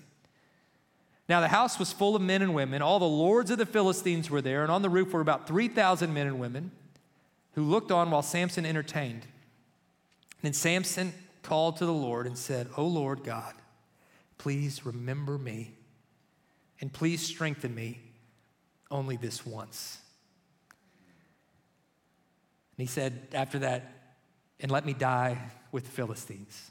Now 1.29 1.41
the 1.41 1.49
house 1.49 1.79
was 1.79 1.93
full 1.93 2.17
of 2.17 2.23
men 2.23 2.41
and 2.41 2.55
women. 2.55 2.81
All 2.81 2.99
the 2.99 3.05
lords 3.05 3.51
of 3.51 3.59
the 3.59 3.67
Philistines 3.67 4.31
were 4.31 4.41
there, 4.41 4.63
and 4.63 4.73
on 4.73 4.83
the 4.83 4.89
roof 4.89 5.13
were 5.13 5.21
about 5.21 5.47
3,000 5.47 6.13
men 6.13 6.27
and 6.27 6.41
women 6.41 6.71
who 7.53 7.63
looked 7.65 7.93
on 7.93 8.11
while 8.11 8.23
Samson 8.23 8.65
entertained. 8.65 9.27
Then 10.43 10.53
Samson 10.53 11.13
called 11.43 11.77
to 11.79 11.87
the 11.87 11.93
Lord 11.93 12.27
and 12.27 12.39
said, 12.39 12.69
O 12.77 12.87
Lord 12.87 13.25
God, 13.25 13.55
please 14.39 14.87
remember 14.87 15.37
me 15.37 15.75
and 16.81 16.93
please 16.93 17.21
strengthen 17.21 17.75
me 17.75 18.01
only 18.91 19.17
this 19.17 19.45
once. 19.45 19.99
And 22.77 22.87
he 22.87 22.91
said 22.91 23.29
after 23.35 23.59
that, 23.59 23.93
and 24.61 24.71
let 24.71 24.87
me 24.87 24.93
die 24.93 25.39
with 25.73 25.85
the 25.85 25.91
Philistines. 25.91 26.71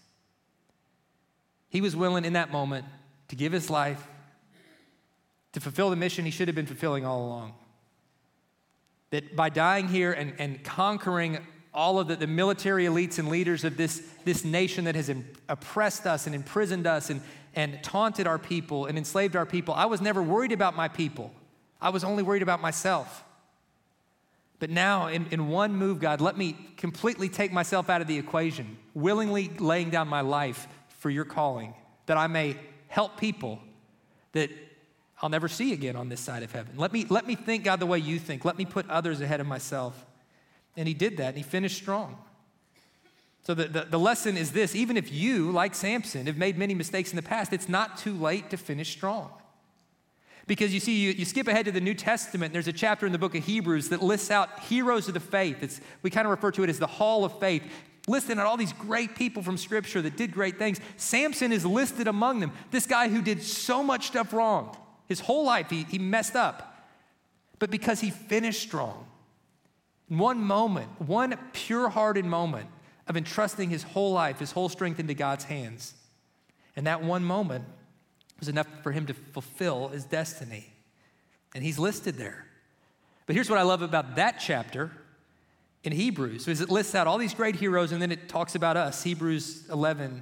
He 1.69 1.81
was 1.81 1.95
willing 1.95 2.25
in 2.25 2.33
that 2.33 2.51
moment 2.51 2.85
to 3.27 3.35
give 3.35 3.51
his 3.51 3.69
life 3.69 4.07
to 5.53 5.59
fulfill 5.59 5.89
the 5.89 5.95
mission 5.95 6.25
he 6.25 6.31
should 6.31 6.47
have 6.47 6.55
been 6.55 6.65
fulfilling 6.65 7.05
all 7.05 7.25
along. 7.25 7.53
That 9.11 9.35
by 9.35 9.49
dying 9.49 9.87
here 9.87 10.11
and, 10.11 10.33
and 10.37 10.63
conquering 10.63 11.39
all 11.73 11.99
of 11.99 12.07
the, 12.07 12.15
the 12.15 12.27
military 12.27 12.85
elites 12.85 13.19
and 13.19 13.29
leaders 13.29 13.63
of 13.63 13.77
this, 13.77 14.01
this 14.25 14.43
nation 14.43 14.85
that 14.85 14.95
has 14.95 15.11
oppressed 15.47 16.05
us 16.05 16.25
and 16.25 16.35
imprisoned 16.35 16.87
us 16.87 17.09
and, 17.09 17.21
and 17.55 17.81
taunted 17.83 18.27
our 18.27 18.39
people 18.39 18.85
and 18.85 18.97
enslaved 18.97 19.35
our 19.35 19.45
people, 19.45 19.73
I 19.73 19.85
was 19.85 20.01
never 20.01 20.21
worried 20.21 20.51
about 20.51 20.75
my 20.75 20.87
people. 20.87 21.31
I 21.79 21.89
was 21.89 22.03
only 22.03 22.23
worried 22.23 22.41
about 22.41 22.61
myself. 22.61 23.23
But 24.59 24.71
now, 24.71 25.07
in, 25.07 25.27
in 25.29 25.49
one 25.49 25.75
move, 25.75 25.99
God, 25.99 26.19
let 26.19 26.35
me 26.35 26.57
completely 26.77 27.29
take 27.29 27.53
myself 27.53 27.89
out 27.89 28.01
of 28.01 28.07
the 28.07 28.17
equation, 28.17 28.77
willingly 28.95 29.49
laying 29.59 29.91
down 29.91 30.07
my 30.07 30.21
life 30.21 30.67
for 30.97 31.11
your 31.11 31.25
calling, 31.25 31.75
that 32.07 32.17
I 32.17 32.25
may 32.25 32.57
help 32.87 33.19
people 33.19 33.59
that 34.31 34.49
I'll 35.21 35.29
never 35.29 35.47
see 35.47 35.73
again 35.73 35.95
on 35.95 36.09
this 36.09 36.19
side 36.19 36.43
of 36.43 36.51
heaven. 36.51 36.73
Let 36.77 36.93
me, 36.93 37.05
let 37.09 37.25
me 37.25 37.35
think, 37.35 37.63
God, 37.63 37.79
the 37.79 37.87
way 37.87 37.97
you 37.97 38.19
think. 38.19 38.45
Let 38.45 38.57
me 38.57 38.65
put 38.65 38.87
others 38.89 39.19
ahead 39.19 39.39
of 39.39 39.47
myself. 39.47 40.05
And 40.75 40.87
he 40.87 40.93
did 40.93 41.17
that, 41.17 41.29
and 41.29 41.37
he 41.37 41.43
finished 41.43 41.77
strong. 41.77 42.17
So 43.41 43.53
the, 43.53 43.63
the, 43.65 43.81
the, 43.85 43.99
lesson 43.99 44.37
is 44.37 44.51
this 44.51 44.75
even 44.75 44.97
if 44.97 45.11
you, 45.11 45.51
like 45.51 45.73
Samson, 45.73 46.27
have 46.27 46.37
made 46.37 46.57
many 46.57 46.75
mistakes 46.75 47.11
in 47.11 47.15
the 47.15 47.23
past, 47.23 47.53
it's 47.53 47.69
not 47.69 47.97
too 47.97 48.13
late 48.13 48.49
to 48.51 48.57
finish 48.57 48.91
strong. 48.91 49.31
Because 50.45 50.73
you 50.73 50.79
see, 50.79 50.99
you, 50.99 51.11
you 51.11 51.25
skip 51.25 51.47
ahead 51.47 51.65
to 51.65 51.71
the 51.71 51.81
New 51.81 51.93
Testament, 51.93 52.53
there's 52.53 52.67
a 52.67 52.73
chapter 52.73 53.05
in 53.05 53.11
the 53.11 53.17
book 53.17 53.35
of 53.35 53.43
Hebrews 53.43 53.89
that 53.89 54.03
lists 54.03 54.31
out 54.31 54.59
heroes 54.61 55.07
of 55.07 55.13
the 55.13 55.19
faith. 55.19 55.63
It's, 55.63 55.81
we 56.01 56.09
kind 56.09 56.27
of 56.27 56.31
refer 56.31 56.51
to 56.51 56.63
it 56.63 56.69
as 56.69 56.77
the 56.77 56.87
Hall 56.87 57.25
of 57.25 57.39
Faith, 57.39 57.63
listing 58.07 58.37
out 58.37 58.45
all 58.45 58.57
these 58.57 58.73
great 58.73 59.15
people 59.15 59.41
from 59.41 59.57
Scripture 59.57 60.01
that 60.01 60.15
did 60.15 60.31
great 60.31 60.59
things. 60.59 60.79
Samson 60.95 61.51
is 61.51 61.65
listed 61.65 62.07
among 62.07 62.39
them. 62.39 62.51
This 62.71 62.85
guy 62.85 63.07
who 63.09 63.21
did 63.21 63.41
so 63.41 63.81
much 63.81 64.07
stuff 64.07 64.31
wrong. 64.31 64.75
His 65.07 65.19
whole 65.19 65.45
life, 65.45 65.69
he, 65.69 65.83
he 65.83 65.99
messed 65.99 66.35
up. 66.35 66.75
But 67.59 67.71
because 67.71 67.99
he 67.99 68.11
finished 68.11 68.61
strong, 68.61 69.07
one 70.09 70.39
moment, 70.39 70.89
one 71.01 71.37
pure 71.53 71.89
hearted 71.89 72.25
moment 72.25 72.69
of 73.07 73.17
entrusting 73.17 73.69
his 73.69 73.83
whole 73.83 74.11
life, 74.11 74.39
his 74.39 74.51
whole 74.51 74.69
strength 74.69 74.99
into 74.99 75.13
God's 75.13 75.45
hands. 75.45 75.93
And 76.75 76.87
that 76.87 77.03
one 77.03 77.23
moment 77.23 77.65
was 78.39 78.49
enough 78.49 78.67
for 78.83 78.91
him 78.91 79.05
to 79.07 79.13
fulfill 79.13 79.89
his 79.89 80.05
destiny. 80.05 80.71
And 81.55 81.63
he's 81.63 81.79
listed 81.79 82.15
there. 82.15 82.45
But 83.25 83.35
here's 83.35 83.49
what 83.49 83.59
I 83.59 83.63
love 83.63 83.81
about 83.81 84.15
that 84.15 84.39
chapter 84.39 84.91
in 85.83 85.91
Hebrews 85.91 86.47
is 86.47 86.61
it 86.61 86.69
lists 86.69 86.95
out 86.95 87.07
all 87.07 87.17
these 87.17 87.33
great 87.33 87.55
heroes 87.55 87.91
and 87.91 88.01
then 88.01 88.11
it 88.11 88.29
talks 88.29 88.55
about 88.55 88.77
us. 88.77 89.03
Hebrews 89.03 89.69
11 89.69 90.21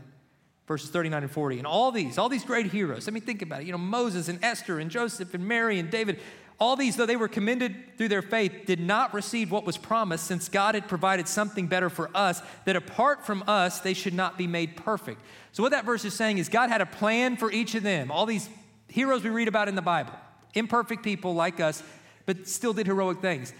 verses 0.67 0.89
39 0.89 1.23
and 1.23 1.31
40. 1.31 1.57
And 1.59 1.67
all 1.67 1.91
these, 1.91 2.17
all 2.17 2.29
these 2.29 2.43
great 2.43 2.67
heroes. 2.67 3.07
I 3.07 3.11
mean 3.11 3.23
think 3.23 3.41
about 3.41 3.61
it. 3.61 3.65
You 3.65 3.71
know 3.71 3.77
Moses 3.77 4.27
and 4.27 4.43
Esther 4.43 4.79
and 4.79 4.89
Joseph 4.89 5.33
and 5.33 5.47
Mary 5.47 5.79
and 5.79 5.89
David 5.89 6.19
all 6.59 6.77
these, 6.77 6.95
though 6.95 7.05
they 7.05 7.17
were 7.17 7.27
commended 7.27 7.75
through 7.97 8.07
their 8.07 8.21
faith, 8.21 8.65
did 8.65 8.79
not 8.79 9.13
receive 9.13 9.51
what 9.51 9.65
was 9.65 9.77
promised, 9.77 10.25
since 10.25 10.47
God 10.47 10.75
had 10.75 10.87
provided 10.87 11.27
something 11.27 11.67
better 11.67 11.89
for 11.89 12.09
us, 12.15 12.41
that 12.63 12.77
apart 12.77 13.25
from 13.25 13.43
us, 13.45 13.79
they 13.79 13.93
should 13.93 14.13
not 14.13 14.37
be 14.37 14.47
made 14.47 14.77
perfect. 14.77 15.21
So, 15.51 15.63
what 15.63 15.73
that 15.73 15.83
verse 15.83 16.05
is 16.05 16.13
saying 16.13 16.37
is 16.37 16.47
God 16.47 16.69
had 16.69 16.81
a 16.81 16.85
plan 16.85 17.35
for 17.35 17.51
each 17.51 17.75
of 17.75 17.83
them. 17.83 18.09
All 18.09 18.25
these 18.25 18.49
heroes 18.87 19.23
we 19.23 19.31
read 19.31 19.49
about 19.49 19.67
in 19.67 19.75
the 19.75 19.81
Bible, 19.81 20.13
imperfect 20.53 21.03
people 21.03 21.35
like 21.35 21.59
us, 21.59 21.83
but 22.25 22.47
still 22.47 22.71
did 22.71 22.87
heroic 22.87 23.19
things. 23.19 23.53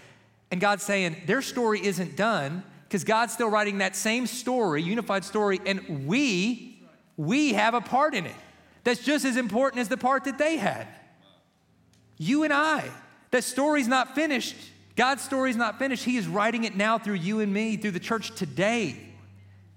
And 0.50 0.60
God's 0.60 0.82
saying 0.82 1.16
their 1.26 1.42
story 1.42 1.84
isn't 1.84 2.16
done 2.16 2.62
because 2.84 3.04
God's 3.04 3.34
still 3.34 3.50
writing 3.50 3.78
that 3.78 3.94
same 3.94 4.26
story, 4.26 4.82
unified 4.82 5.24
story, 5.24 5.60
and 5.66 6.06
we, 6.06 6.75
we 7.16 7.54
have 7.54 7.74
a 7.74 7.80
part 7.80 8.14
in 8.14 8.26
it 8.26 8.34
that's 8.84 9.02
just 9.02 9.24
as 9.24 9.36
important 9.36 9.80
as 9.80 9.88
the 9.88 9.96
part 9.96 10.24
that 10.24 10.38
they 10.38 10.56
had. 10.56 10.86
You 12.18 12.44
and 12.44 12.52
I. 12.52 12.88
That 13.30 13.44
story's 13.44 13.88
not 13.88 14.14
finished. 14.14 14.56
God's 14.94 15.22
story's 15.22 15.56
not 15.56 15.78
finished. 15.78 16.04
He 16.04 16.16
is 16.16 16.26
writing 16.26 16.64
it 16.64 16.76
now 16.76 16.98
through 16.98 17.14
you 17.14 17.40
and 17.40 17.52
me, 17.52 17.76
through 17.76 17.90
the 17.90 18.00
church 18.00 18.34
today. 18.34 18.96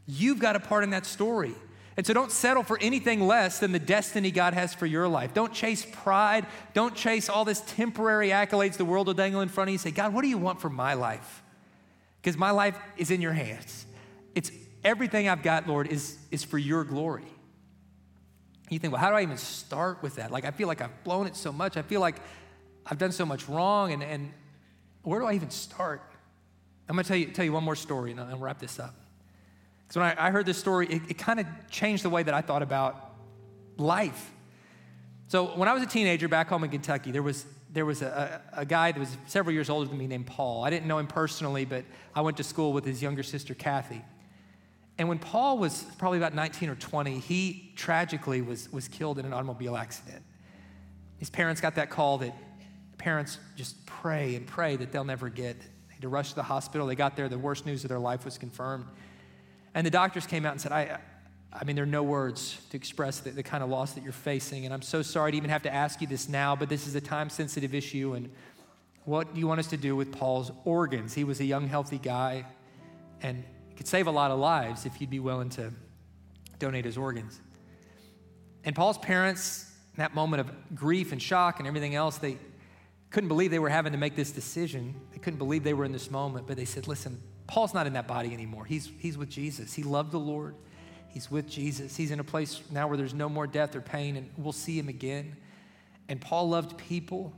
You've 0.07 0.39
got 0.39 0.55
a 0.55 0.59
part 0.59 0.83
in 0.83 0.91
that 0.91 1.05
story. 1.05 1.53
And 1.97 2.07
so 2.07 2.13
don't 2.13 2.31
settle 2.31 2.63
for 2.63 2.77
anything 2.79 3.19
less 3.19 3.59
than 3.59 3.73
the 3.73 3.79
destiny 3.79 4.31
God 4.31 4.53
has 4.53 4.73
for 4.73 4.85
your 4.85 5.09
life. 5.09 5.33
Don't 5.33 5.51
chase 5.51 5.85
pride. 5.91 6.45
Don't 6.73 6.95
chase 6.95 7.27
all 7.27 7.43
this 7.43 7.59
temporary 7.61 8.29
accolades 8.29 8.77
the 8.77 8.85
world 8.85 9.07
will 9.07 9.13
dangle 9.13 9.41
in 9.41 9.49
front 9.49 9.69
of 9.69 9.73
you. 9.73 9.77
Say, 9.77 9.91
God, 9.91 10.13
what 10.13 10.21
do 10.21 10.29
you 10.29 10.37
want 10.37 10.61
for 10.61 10.69
my 10.69 10.93
life? 10.93 11.43
Because 12.21 12.37
my 12.37 12.51
life 12.51 12.77
is 12.95 13.11
in 13.11 13.21
your 13.21 13.33
hands. 13.33 13.85
It's 14.33 14.49
everything 14.83 15.29
I've 15.29 15.43
got, 15.43 15.67
Lord, 15.67 15.87
is, 15.87 16.17
is 16.31 16.43
for 16.43 16.57
your 16.57 16.83
glory. 16.83 17.25
You 18.69 18.79
think, 18.79 18.93
well, 18.93 19.01
how 19.01 19.09
do 19.09 19.15
I 19.15 19.23
even 19.23 19.37
start 19.37 20.03
with 20.03 20.15
that? 20.15 20.31
Like, 20.31 20.45
I 20.45 20.51
feel 20.51 20.67
like 20.67 20.81
I've 20.81 21.03
blown 21.03 21.27
it 21.27 21.35
so 21.35 21.51
much. 21.51 21.75
I 21.75 21.81
feel 21.81 22.01
like 22.01 22.17
I've 22.85 22.97
done 22.97 23.11
so 23.11 23.25
much 23.25 23.49
wrong, 23.49 23.93
and, 23.93 24.03
and 24.03 24.31
where 25.03 25.19
do 25.19 25.25
I 25.25 25.33
even 25.33 25.49
start? 25.49 26.01
I'm 26.87 26.95
going 26.95 27.03
to 27.03 27.07
tell 27.07 27.17
you, 27.17 27.27
tell 27.27 27.45
you 27.45 27.53
one 27.53 27.63
more 27.63 27.75
story, 27.75 28.11
and 28.11 28.19
I'll 28.19 28.37
wrap 28.37 28.59
this 28.59 28.79
up. 28.79 28.95
Because 29.87 29.97
when 29.97 30.05
I, 30.05 30.27
I, 30.27 30.31
heard 30.31 30.45
this 30.45 30.57
story, 30.57 30.87
it, 30.87 31.01
it 31.09 31.17
kind 31.17 31.39
of 31.39 31.47
changed 31.69 32.03
the 32.03 32.09
way 32.09 32.21
that 32.21 32.33
I 32.33 32.41
thought 32.41 32.61
about 32.61 33.15
life. 33.77 34.31
So 35.27 35.45
when 35.57 35.67
I 35.67 35.73
was 35.73 35.83
a 35.83 35.87
teenager 35.87 36.27
back 36.27 36.47
home 36.47 36.63
in 36.63 36.69
Kentucky, 36.69 37.11
there 37.11 37.23
was, 37.23 37.45
there 37.71 37.85
was 37.85 38.01
a, 38.01 38.41
a, 38.53 38.61
a 38.61 38.65
guy 38.65 38.91
that 38.91 38.99
was 38.99 39.15
several 39.27 39.53
years 39.53 39.69
older 39.69 39.87
than 39.87 39.97
me 39.97 40.07
named 40.07 40.27
Paul. 40.27 40.63
I 40.63 40.69
didn't 40.69 40.87
know 40.87 40.97
him 40.97 41.07
personally, 41.07 41.65
but 41.65 41.85
I 42.15 42.21
went 42.21 42.37
to 42.37 42.43
school 42.43 42.73
with 42.73 42.85
his 42.85 43.01
younger 43.01 43.23
sister, 43.23 43.53
Kathy. 43.53 44.03
And 44.99 45.07
when 45.07 45.17
Paul 45.17 45.57
was 45.57 45.85
probably 45.97 46.17
about 46.17 46.35
19 46.35 46.69
or 46.69 46.75
20, 46.75 47.19
he 47.19 47.71
tragically 47.77 48.41
was, 48.41 48.69
was 48.71 48.89
killed 48.89 49.17
in 49.17 49.25
an 49.25 49.31
automobile 49.31 49.77
accident. 49.77 50.21
His 51.17 51.29
parents 51.29 51.61
got 51.61 51.75
that 51.75 51.89
call 51.89 52.17
that 52.17 52.35
parents 52.97 53.37
just 53.55 53.85
pray 53.85 54.35
and 54.35 54.45
pray 54.45 54.75
that 54.75 54.91
they'll 54.91 55.05
never 55.05 55.29
get. 55.29 55.57
They 55.61 55.93
had 55.93 56.01
to 56.01 56.09
rush 56.09 56.31
to 56.31 56.35
the 56.35 56.43
hospital. 56.43 56.85
They 56.85 56.95
got 56.95 57.15
there, 57.15 57.29
the 57.29 57.39
worst 57.39 57.65
news 57.65 57.85
of 57.85 57.89
their 57.89 57.97
life 57.97 58.25
was 58.25 58.37
confirmed. 58.37 58.85
And 59.73 59.87
the 59.87 59.91
doctors 59.91 60.27
came 60.27 60.45
out 60.45 60.51
and 60.51 60.59
said, 60.59 60.73
I, 60.73 60.99
I 61.53 61.63
mean, 61.63 61.77
there 61.77 61.83
are 61.83 61.87
no 61.87 62.03
words 62.03 62.59
to 62.71 62.75
express 62.75 63.21
the, 63.21 63.29
the 63.29 63.43
kind 63.43 63.63
of 63.63 63.69
loss 63.69 63.93
that 63.93 64.03
you're 64.03 64.11
facing. 64.11 64.65
And 64.65 64.73
I'm 64.73 64.81
so 64.81 65.01
sorry 65.01 65.31
to 65.31 65.37
even 65.37 65.49
have 65.49 65.63
to 65.63 65.73
ask 65.73 66.01
you 66.01 66.07
this 66.07 66.27
now, 66.27 66.57
but 66.57 66.67
this 66.67 66.87
is 66.87 66.95
a 66.95 67.01
time 67.01 67.29
sensitive 67.29 67.73
issue. 67.73 68.15
And 68.15 68.29
what 69.05 69.33
do 69.33 69.39
you 69.39 69.47
want 69.47 69.61
us 69.61 69.67
to 69.67 69.77
do 69.77 69.95
with 69.95 70.11
Paul's 70.11 70.51
organs? 70.65 71.13
He 71.13 71.23
was 71.23 71.39
a 71.39 71.45
young, 71.45 71.69
healthy 71.69 71.99
guy. 71.99 72.45
And 73.21 73.45
could 73.79 73.87
save 73.87 74.07
a 74.07 74.11
lot 74.11 74.29
of 74.29 74.39
lives 74.39 74.85
if 74.85 74.99
you'd 74.99 75.09
be 75.09 75.21
willing 75.21 75.49
to 75.51 75.71
donate 76.59 76.83
his 76.83 76.97
organs. 76.97 77.39
And 78.65 78.75
Paul's 78.75 78.97
parents, 78.97 79.71
in 79.95 80.01
that 80.01 80.13
moment 80.13 80.41
of 80.41 80.75
grief 80.75 81.13
and 81.13 81.21
shock 81.21 81.59
and 81.59 81.67
everything 81.67 81.95
else, 81.95 82.17
they 82.17 82.37
couldn't 83.09 83.29
believe 83.29 83.51
they 83.51 83.57
were 83.57 83.69
having 83.69 83.93
to 83.93 83.97
make 83.97 84.17
this 84.17 84.31
decision. 84.31 84.95
They 85.13 85.19
couldn't 85.19 85.39
believe 85.39 85.63
they 85.63 85.73
were 85.73 85.85
in 85.85 85.93
this 85.93 86.11
moment, 86.11 86.45
but 86.45 86.57
they 86.57 86.65
said, 86.65 86.89
listen, 86.89 87.21
Paul's 87.47 87.73
not 87.73 87.87
in 87.87 87.93
that 87.93 88.05
body 88.05 88.33
anymore. 88.33 88.65
He's, 88.65 88.91
he's 88.99 89.17
with 89.17 89.29
Jesus. 89.29 89.73
He 89.73 89.83
loved 89.83 90.11
the 90.11 90.19
Lord. 90.19 90.55
He's 91.07 91.31
with 91.31 91.47
Jesus. 91.47 91.95
He's 91.95 92.11
in 92.11 92.19
a 92.19 92.23
place 92.25 92.61
now 92.71 92.89
where 92.89 92.97
there's 92.97 93.13
no 93.13 93.29
more 93.29 93.47
death 93.47 93.77
or 93.77 93.81
pain, 93.81 94.17
and 94.17 94.29
we'll 94.35 94.51
see 94.51 94.77
him 94.77 94.89
again. 94.89 95.37
And 96.09 96.19
Paul 96.19 96.49
loved 96.49 96.77
people, 96.77 97.31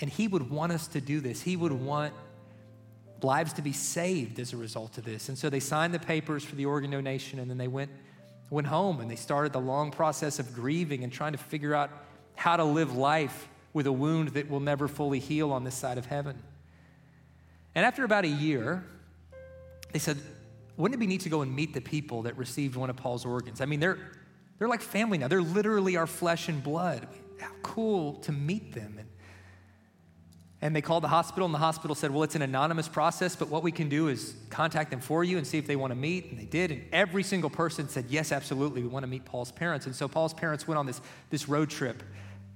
and 0.00 0.08
he 0.08 0.28
would 0.28 0.50
want 0.50 0.70
us 0.70 0.86
to 0.86 1.00
do 1.00 1.18
this. 1.18 1.42
He 1.42 1.56
would 1.56 1.72
want 1.72 2.14
lives 3.24 3.52
to 3.54 3.62
be 3.62 3.72
saved 3.72 4.38
as 4.38 4.52
a 4.52 4.56
result 4.56 4.98
of 4.98 5.04
this. 5.04 5.28
And 5.28 5.36
so 5.36 5.50
they 5.50 5.60
signed 5.60 5.94
the 5.94 5.98
papers 5.98 6.44
for 6.44 6.54
the 6.54 6.66
organ 6.66 6.90
donation 6.90 7.38
and 7.38 7.50
then 7.50 7.58
they 7.58 7.68
went, 7.68 7.90
went 8.50 8.66
home 8.66 9.00
and 9.00 9.10
they 9.10 9.16
started 9.16 9.52
the 9.52 9.60
long 9.60 9.90
process 9.90 10.38
of 10.38 10.54
grieving 10.54 11.02
and 11.02 11.12
trying 11.12 11.32
to 11.32 11.38
figure 11.38 11.74
out 11.74 11.90
how 12.36 12.56
to 12.56 12.64
live 12.64 12.96
life 12.96 13.48
with 13.72 13.86
a 13.86 13.92
wound 13.92 14.28
that 14.30 14.48
will 14.48 14.60
never 14.60 14.86
fully 14.86 15.18
heal 15.18 15.52
on 15.52 15.64
this 15.64 15.74
side 15.74 15.98
of 15.98 16.06
heaven. 16.06 16.40
And 17.74 17.84
after 17.84 18.04
about 18.04 18.24
a 18.24 18.28
year, 18.28 18.84
they 19.92 19.98
said, 19.98 20.18
wouldn't 20.76 20.96
it 20.96 21.00
be 21.00 21.06
neat 21.06 21.22
to 21.22 21.28
go 21.28 21.42
and 21.42 21.54
meet 21.54 21.74
the 21.74 21.80
people 21.80 22.22
that 22.22 22.36
received 22.36 22.76
one 22.76 22.90
of 22.90 22.96
Paul's 22.96 23.24
organs? 23.24 23.60
I 23.60 23.66
mean, 23.66 23.80
they're, 23.80 23.98
they're 24.58 24.68
like 24.68 24.80
family 24.80 25.18
now. 25.18 25.28
They're 25.28 25.42
literally 25.42 25.96
our 25.96 26.06
flesh 26.06 26.48
and 26.48 26.62
blood. 26.62 27.06
How 27.40 27.50
cool 27.62 28.14
to 28.20 28.32
meet 28.32 28.72
them. 28.72 28.96
And, 28.98 29.08
and 30.64 30.74
they 30.74 30.80
called 30.80 31.04
the 31.04 31.08
hospital, 31.08 31.44
and 31.44 31.54
the 31.54 31.58
hospital 31.58 31.94
said, 31.94 32.10
Well, 32.10 32.22
it's 32.22 32.34
an 32.34 32.42
anonymous 32.42 32.88
process, 32.88 33.36
but 33.36 33.48
what 33.48 33.62
we 33.62 33.70
can 33.70 33.88
do 33.88 34.08
is 34.08 34.34
contact 34.48 34.90
them 34.90 35.00
for 35.00 35.22
you 35.22 35.38
and 35.38 35.46
see 35.46 35.58
if 35.58 35.66
they 35.66 35.76
want 35.76 35.92
to 35.92 35.94
meet. 35.94 36.30
And 36.30 36.40
they 36.40 36.46
did. 36.46 36.72
And 36.72 36.84
every 36.90 37.22
single 37.22 37.50
person 37.50 37.88
said, 37.88 38.06
Yes, 38.08 38.32
absolutely, 38.32 38.82
we 38.82 38.88
want 38.88 39.04
to 39.04 39.08
meet 39.08 39.24
Paul's 39.24 39.52
parents. 39.52 39.84
And 39.86 39.94
so 39.94 40.08
Paul's 40.08 40.34
parents 40.34 40.66
went 40.66 40.78
on 40.78 40.86
this, 40.86 41.00
this 41.30 41.48
road 41.48 41.70
trip 41.70 42.02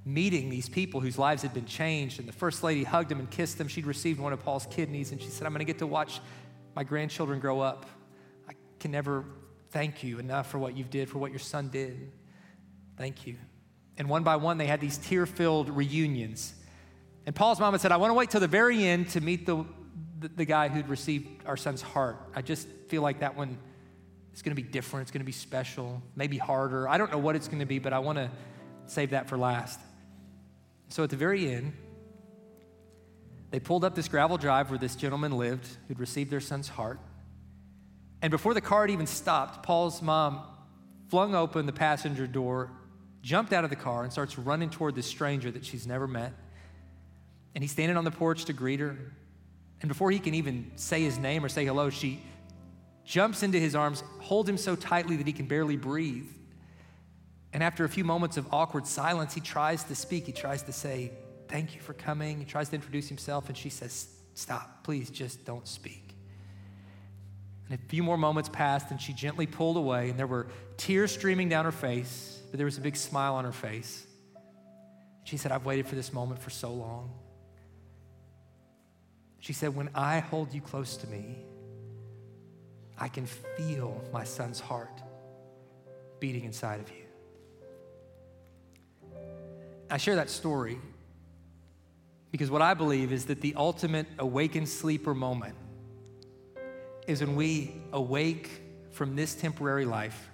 meeting 0.07 0.49
these 0.49 0.71
people 0.71 1.01
whose 1.01 1.19
lives 1.19 1.43
had 1.43 1.53
been 1.53 1.67
changed. 1.67 2.19
And 2.19 2.27
the 2.27 2.33
first 2.33 2.65
lady 2.65 2.83
hugged 2.83 3.11
them 3.11 3.21
and 3.21 3.31
kissed 3.31 3.59
them. 3.59 3.69
She'd 3.69 3.87
received 3.87 4.19
one 4.19 4.33
of 4.33 4.43
Paul's 4.43 4.67
kidneys, 4.71 5.13
and 5.13 5.21
she 5.21 5.29
said, 5.29 5.47
I'm 5.47 5.53
going 5.53 5.59
to 5.59 5.67
get 5.67 5.79
to 5.81 5.87
watch 5.87 6.21
my 6.75 6.83
grandchildren 6.85 7.41
grow 7.41 7.61
up 7.61 7.87
I 8.49 8.55
can 8.81 8.91
never 8.91 9.25
thank 9.71 10.03
you 10.03 10.19
enough 10.19 10.51
for 10.51 10.59
what 10.59 10.77
you've 10.77 10.91
did, 10.91 11.11
for 11.11 11.19
what 11.19 11.31
your 11.31 11.41
son 11.41 11.69
did. 11.69 12.11
Thank 12.97 13.27
you. 13.27 13.37
And 13.99 14.09
one 14.09 14.23
by 14.23 14.37
one, 14.37 14.57
they 14.57 14.67
had 14.67 14.81
these 14.81 14.97
tear 14.97 15.27
filled 15.27 15.69
reunions. 15.69 16.55
And 17.29 17.37
Paul's 17.37 17.61
mom 17.61 17.75
had 17.75 17.83
said, 17.83 17.93
I 17.93 17.99
want 17.99 18.09
to 18.09 18.15
wait 18.15 18.31
till 18.31 18.41
the 18.41 18.49
very 18.49 18.83
end 18.87 19.11
to 19.11 19.21
meet 19.21 19.45
the, 19.45 19.63
the, 20.19 20.29
the 20.29 20.45
guy 20.47 20.69
who'd 20.69 20.89
received 20.89 21.45
our 21.45 21.59
son's 21.59 21.83
heart. 21.83 22.17
I 22.35 22.41
just 22.41 22.67
feel 22.89 23.03
like 23.03 23.21
that 23.21 23.37
one 23.37 23.59
is 24.33 24.41
going 24.41 24.57
to 24.57 24.63
be 24.63 24.67
different. 24.67 25.03
It's 25.03 25.11
going 25.11 25.21
to 25.21 25.27
be 25.27 25.33
special, 25.33 26.01
maybe 26.17 26.39
harder. 26.39 26.89
I 26.89 26.97
don't 26.97 27.13
know 27.13 27.19
what 27.19 27.37
it's 27.37 27.47
going 27.47 27.59
to 27.59 27.67
be, 27.67 27.81
but 27.81 27.93
I 27.93 27.99
want 27.99 28.17
to 28.17 28.31
save 28.87 29.11
that 29.11 29.29
for 29.29 29.37
last. 29.37 29.79
So 30.89 31.05
at 31.05 31.11
the 31.11 31.17
very 31.17 31.53
end, 31.53 31.75
they 33.51 33.61
pulled 33.61 33.85
up 33.85 33.95
this 33.95 34.09
gravel 34.09 34.39
drive 34.39 34.71
where 34.71 34.79
this 34.79 34.97
gentleman 34.97 35.33
lived 35.33 35.69
who'd 35.87 36.01
received 36.01 36.31
their 36.31 36.41
son's 36.41 36.69
heart. 36.69 36.99
And 38.23 38.31
before 38.31 38.55
the 38.55 38.63
car 38.63 38.85
had 38.85 38.91
even 38.91 39.07
stopped, 39.07 39.63
Paul's 39.65 40.01
mom 40.01 40.45
flung 41.11 41.35
open 41.35 41.67
the 41.67 41.75
passenger 41.75 42.27
door, 42.27 42.71
jumped 43.21 43.53
out 43.53 43.65
of 43.65 43.71
the 43.71 43.77
car, 43.77 44.03
and 44.03 44.11
starts 44.11 44.39
running 44.39 44.71
toward 44.71 44.95
this 44.95 45.07
stranger 45.07 45.51
that 45.51 45.67
she's 45.67 45.87
never 45.87 46.09
met. 46.09 46.33
And 47.55 47.65
he's 47.65 47.73
standing 47.73 47.97
on 47.97 48.05
the 48.05 48.11
porch 48.11 48.45
to 48.47 48.53
greet 48.53 48.81
her. 48.81 48.97
And 49.81 49.89
before 49.89 50.11
he 50.11 50.19
can 50.19 50.35
even 50.35 50.71
say 50.77 51.03
his 51.03 51.19
name 51.19 51.45
or 51.45 51.49
say 51.49 51.65
hello, 51.65 51.91
she 51.91 52.23
jumps 53.05 53.43
into 53.43 53.59
his 53.59 53.75
arms, 53.75 54.03
holds 54.21 54.49
him 54.49 54.59
so 54.59 54.77
tightly 54.77 55.17
that 55.17 55.27
he 55.27 55.33
can 55.33 55.47
barely 55.47 55.77
breathe. 55.77 56.29
And 57.53 57.63
after 57.63 57.85
a 57.85 57.89
few 57.89 58.05
moments 58.05 58.37
of 58.37 58.47
awkward 58.53 58.87
silence, 58.87 59.35
he 59.35 59.41
tries 59.41 59.85
to 59.85 59.95
speak. 59.95 60.27
He 60.27 60.33
tries 60.33 60.63
to 60.65 60.73
say, 60.73 61.13
Thank 61.49 61.75
you 61.75 61.81
for 61.81 61.95
coming. 61.95 62.39
He 62.39 62.45
tries 62.45 62.69
to 62.69 62.75
introduce 62.75 63.09
himself, 63.09 63.49
and 63.49 63.57
she 63.57 63.71
says, 63.71 64.09
Stop, 64.35 64.85
please, 64.85 65.09
just 65.09 65.47
don't 65.47 65.67
speak. 65.67 66.15
And 67.69 67.79
a 67.79 67.83
few 67.89 68.03
more 68.03 68.19
moments 68.19 68.51
passed, 68.51 68.91
and 68.91 69.01
she 69.01 69.15
gently 69.15 69.47
pulled 69.47 69.79
away, 69.79 70.11
and 70.11 70.19
there 70.19 70.27
were 70.27 70.49
tears 70.77 71.11
streaming 71.11 71.49
down 71.49 71.65
her 71.65 71.73
face, 71.73 72.41
but 72.51 72.59
there 72.59 72.67
was 72.67 72.77
a 72.77 72.83
big 72.83 72.97
smile 72.97 73.35
on 73.35 73.45
her 73.45 73.53
face. 73.53 74.07
She 75.25 75.39
said, 75.39 75.53
I've 75.53 75.65
waited 75.65 75.87
for 75.87 75.95
this 75.95 76.13
moment 76.13 76.41
for 76.41 76.51
so 76.51 76.73
long. 76.73 77.13
She 79.41 79.53
said, 79.53 79.75
When 79.75 79.91
I 79.95 80.21
hold 80.21 80.53
you 80.53 80.61
close 80.61 80.97
to 80.99 81.07
me, 81.07 81.39
I 82.99 83.09
can 83.09 83.27
feel 83.27 84.03
my 84.13 84.25
son's 84.25 84.61
heart 84.61 85.03
beating 86.21 86.45
inside 86.45 86.81
of 86.81 86.91
you. 86.91 87.05
I 89.91 89.97
share 89.97 90.17
that 90.17 90.29
story 90.29 90.79
because 92.31 92.51
what 92.51 92.61
I 92.61 92.75
believe 92.75 93.13
is 93.13 93.27
that 93.27 93.41
the 93.41 93.55
ultimate 93.57 94.07
awakened 94.19 94.69
sleeper 94.69 95.15
moment 95.15 95.55
is 97.07 97.21
when 97.21 97.37
we 97.37 97.81
awake 97.93 98.51
from 98.91 99.17
this 99.17 99.35
temporary 99.35 99.87
life 99.87 100.29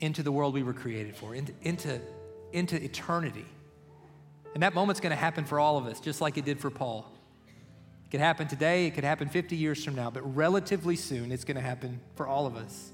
into 0.00 0.22
the 0.22 0.32
world 0.32 0.54
we 0.54 0.62
were 0.62 0.72
created 0.72 1.14
for, 1.14 1.34
into, 1.34 1.52
into, 1.62 2.00
into 2.52 2.82
eternity. 2.82 3.44
And 4.54 4.62
that 4.62 4.74
moment's 4.74 5.00
going 5.00 5.10
to 5.10 5.16
happen 5.16 5.44
for 5.44 5.60
all 5.60 5.76
of 5.76 5.86
us, 5.86 6.00
just 6.00 6.20
like 6.20 6.38
it 6.38 6.44
did 6.44 6.58
for 6.58 6.70
Paul. 6.70 7.10
It 8.12 8.20
could 8.20 8.24
happen 8.24 8.46
today, 8.46 8.84
it 8.84 8.90
could 8.90 9.04
happen 9.04 9.30
50 9.30 9.56
years 9.56 9.82
from 9.82 9.94
now, 9.94 10.10
but 10.10 10.20
relatively 10.36 10.96
soon 10.96 11.32
it's 11.32 11.44
going 11.44 11.54
to 11.54 11.62
happen 11.62 11.98
for 12.14 12.26
all 12.26 12.44
of 12.44 12.56
us. 12.56 12.90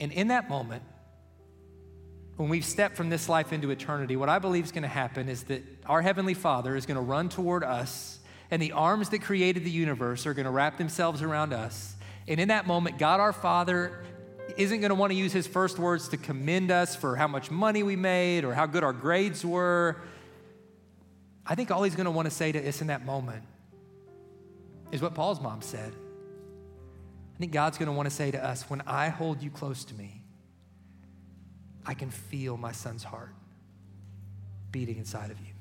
And 0.00 0.10
in 0.10 0.26
that 0.26 0.48
moment, 0.48 0.82
when 2.34 2.48
we've 2.48 2.64
stepped 2.64 2.96
from 2.96 3.08
this 3.08 3.28
life 3.28 3.52
into 3.52 3.70
eternity, 3.70 4.16
what 4.16 4.28
I 4.28 4.40
believe 4.40 4.64
is 4.64 4.72
going 4.72 4.82
to 4.82 4.88
happen 4.88 5.28
is 5.28 5.44
that 5.44 5.62
our 5.86 6.02
Heavenly 6.02 6.34
Father 6.34 6.74
is 6.74 6.84
going 6.84 6.96
to 6.96 7.00
run 7.00 7.28
toward 7.28 7.62
us 7.62 8.18
and 8.50 8.60
the 8.60 8.72
arms 8.72 9.10
that 9.10 9.22
created 9.22 9.62
the 9.62 9.70
universe 9.70 10.26
are 10.26 10.34
going 10.34 10.46
to 10.46 10.50
wrap 10.50 10.76
themselves 10.76 11.22
around 11.22 11.52
us. 11.52 11.94
And 12.26 12.40
in 12.40 12.48
that 12.48 12.66
moment, 12.66 12.98
God 12.98 13.20
our 13.20 13.32
Father 13.32 14.02
isn't 14.56 14.80
going 14.80 14.88
to 14.88 14.96
want 14.96 15.12
to 15.12 15.16
use 15.16 15.32
his 15.32 15.46
first 15.46 15.78
words 15.78 16.08
to 16.08 16.16
commend 16.16 16.72
us 16.72 16.96
for 16.96 17.14
how 17.14 17.28
much 17.28 17.52
money 17.52 17.84
we 17.84 17.94
made 17.94 18.44
or 18.44 18.52
how 18.52 18.66
good 18.66 18.82
our 18.82 18.92
grades 18.92 19.44
were. 19.44 20.02
I 21.46 21.54
think 21.54 21.70
all 21.70 21.82
he's 21.82 21.94
going 21.94 22.04
to 22.04 22.10
want 22.10 22.26
to 22.26 22.34
say 22.34 22.52
to 22.52 22.68
us 22.68 22.80
in 22.80 22.88
that 22.88 23.04
moment 23.04 23.42
is 24.92 25.02
what 25.02 25.14
Paul's 25.14 25.40
mom 25.40 25.62
said. 25.62 25.94
I 25.94 27.38
think 27.38 27.52
God's 27.52 27.78
going 27.78 27.86
to 27.86 27.92
want 27.92 28.08
to 28.08 28.14
say 28.14 28.30
to 28.30 28.44
us, 28.44 28.68
when 28.68 28.82
I 28.86 29.08
hold 29.08 29.42
you 29.42 29.50
close 29.50 29.84
to 29.84 29.94
me, 29.94 30.22
I 31.86 31.94
can 31.94 32.10
feel 32.10 32.56
my 32.56 32.72
son's 32.72 33.02
heart 33.02 33.34
beating 34.70 34.98
inside 34.98 35.30
of 35.30 35.38
you. 35.40 35.52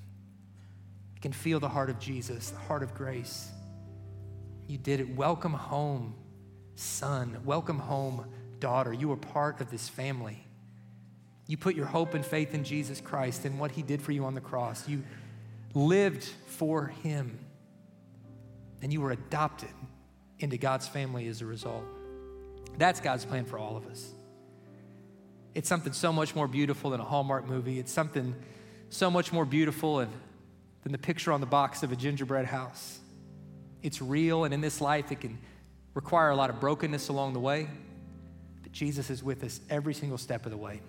I 1.15 1.19
can 1.19 1.31
feel 1.31 1.59
the 1.59 1.69
heart 1.69 1.89
of 1.89 1.99
Jesus, 1.99 2.49
the 2.49 2.59
heart 2.59 2.83
of 2.83 2.93
grace. 2.93 3.49
You 4.67 4.77
did 4.77 4.99
it. 4.99 5.15
Welcome 5.15 5.53
home, 5.53 6.15
son. 6.75 7.37
Welcome 7.43 7.79
home, 7.79 8.25
daughter. 8.59 8.93
You 8.93 9.11
are 9.11 9.17
part 9.17 9.61
of 9.61 9.71
this 9.71 9.89
family. 9.89 10.45
You 11.47 11.57
put 11.57 11.75
your 11.75 11.87
hope 11.87 12.13
and 12.13 12.23
faith 12.23 12.53
in 12.53 12.63
Jesus 12.63 13.01
Christ 13.01 13.45
and 13.45 13.59
what 13.59 13.71
he 13.71 13.81
did 13.81 14.01
for 14.01 14.11
you 14.11 14.25
on 14.25 14.35
the 14.35 14.41
cross. 14.41 14.87
You 14.87 15.03
lived 15.73 16.23
for 16.23 16.87
him, 16.87 17.39
and 18.81 18.91
you 18.91 19.01
were 19.01 19.11
adopted 19.11 19.69
into 20.39 20.57
God's 20.57 20.87
family 20.87 21.27
as 21.27 21.41
a 21.41 21.45
result. 21.45 21.83
That's 22.77 22.99
God's 22.99 23.25
plan 23.25 23.45
for 23.45 23.57
all 23.59 23.75
of 23.75 23.87
us. 23.87 24.11
It's 25.53 25.67
something 25.67 25.93
so 25.93 26.13
much 26.13 26.35
more 26.35 26.47
beautiful 26.47 26.91
than 26.91 27.01
a 27.01 27.05
Hallmark 27.05 27.47
movie. 27.47 27.79
It's 27.79 27.91
something 27.91 28.35
so 28.89 29.11
much 29.11 29.33
more 29.33 29.45
beautiful 29.45 29.97
than 29.97 30.09
the 30.91 30.97
picture 30.97 31.31
on 31.31 31.41
the 31.41 31.47
box 31.47 31.83
of 31.83 31.91
a 31.91 31.95
gingerbread 31.95 32.45
house. 32.45 32.99
It's 33.83 34.01
real, 34.01 34.45
and 34.45 34.53
in 34.53 34.61
this 34.61 34.81
life, 34.81 35.11
it 35.11 35.21
can 35.21 35.37
require 35.93 36.29
a 36.29 36.35
lot 36.35 36.49
of 36.49 36.59
brokenness 36.59 37.09
along 37.09 37.33
the 37.33 37.39
way, 37.39 37.67
but 38.61 38.71
Jesus 38.71 39.09
is 39.09 39.23
with 39.23 39.43
us 39.43 39.59
every 39.69 39.93
single 39.93 40.17
step 40.17 40.45
of 40.45 40.51
the 40.51 40.57
way. 40.57 40.81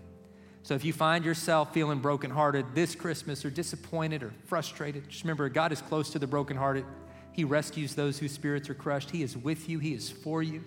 So 0.62 0.74
if 0.74 0.84
you 0.84 0.92
find 0.92 1.24
yourself 1.24 1.72
feeling 1.72 2.00
brokenhearted 2.00 2.74
this 2.74 2.94
Christmas 2.94 3.44
or 3.44 3.50
disappointed 3.50 4.22
or 4.22 4.32
frustrated, 4.46 5.08
just 5.08 5.24
remember 5.24 5.48
God 5.48 5.72
is 5.72 5.80
close 5.80 6.10
to 6.10 6.18
the 6.18 6.26
brokenhearted. 6.26 6.84
He 7.32 7.44
rescues 7.44 7.94
those 7.94 8.18
whose 8.18 8.32
spirits 8.32 8.68
are 8.68 8.74
crushed. 8.74 9.10
He 9.10 9.22
is 9.22 9.36
with 9.36 9.68
you, 9.68 9.78
He 9.78 9.94
is 9.94 10.10
for 10.10 10.42
you. 10.42 10.62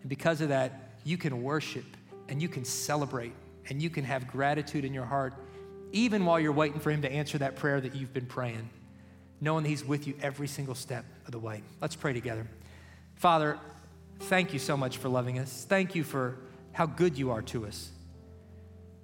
And 0.00 0.08
because 0.08 0.40
of 0.40 0.48
that, 0.48 0.96
you 1.04 1.16
can 1.16 1.42
worship 1.42 1.84
and 2.28 2.42
you 2.42 2.48
can 2.48 2.64
celebrate 2.64 3.32
and 3.68 3.80
you 3.80 3.90
can 3.90 4.04
have 4.04 4.26
gratitude 4.26 4.84
in 4.84 4.92
your 4.92 5.04
heart 5.04 5.34
even 5.92 6.24
while 6.24 6.40
you're 6.40 6.52
waiting 6.52 6.80
for 6.80 6.90
Him 6.90 7.02
to 7.02 7.12
answer 7.12 7.38
that 7.38 7.56
prayer 7.56 7.80
that 7.80 7.94
you've 7.94 8.12
been 8.12 8.26
praying, 8.26 8.68
knowing 9.40 9.62
that 9.62 9.68
He's 9.68 9.84
with 9.84 10.06
you 10.06 10.14
every 10.22 10.48
single 10.48 10.74
step 10.74 11.04
of 11.26 11.32
the 11.32 11.38
way. 11.38 11.62
Let's 11.80 11.94
pray 11.94 12.12
together. 12.12 12.46
Father, 13.16 13.58
thank 14.20 14.52
you 14.52 14.58
so 14.58 14.76
much 14.76 14.96
for 14.96 15.08
loving 15.08 15.38
us. 15.38 15.66
Thank 15.68 15.94
you 15.94 16.02
for 16.02 16.38
how 16.72 16.86
good 16.86 17.18
you 17.18 17.30
are 17.30 17.42
to 17.42 17.66
us. 17.66 17.90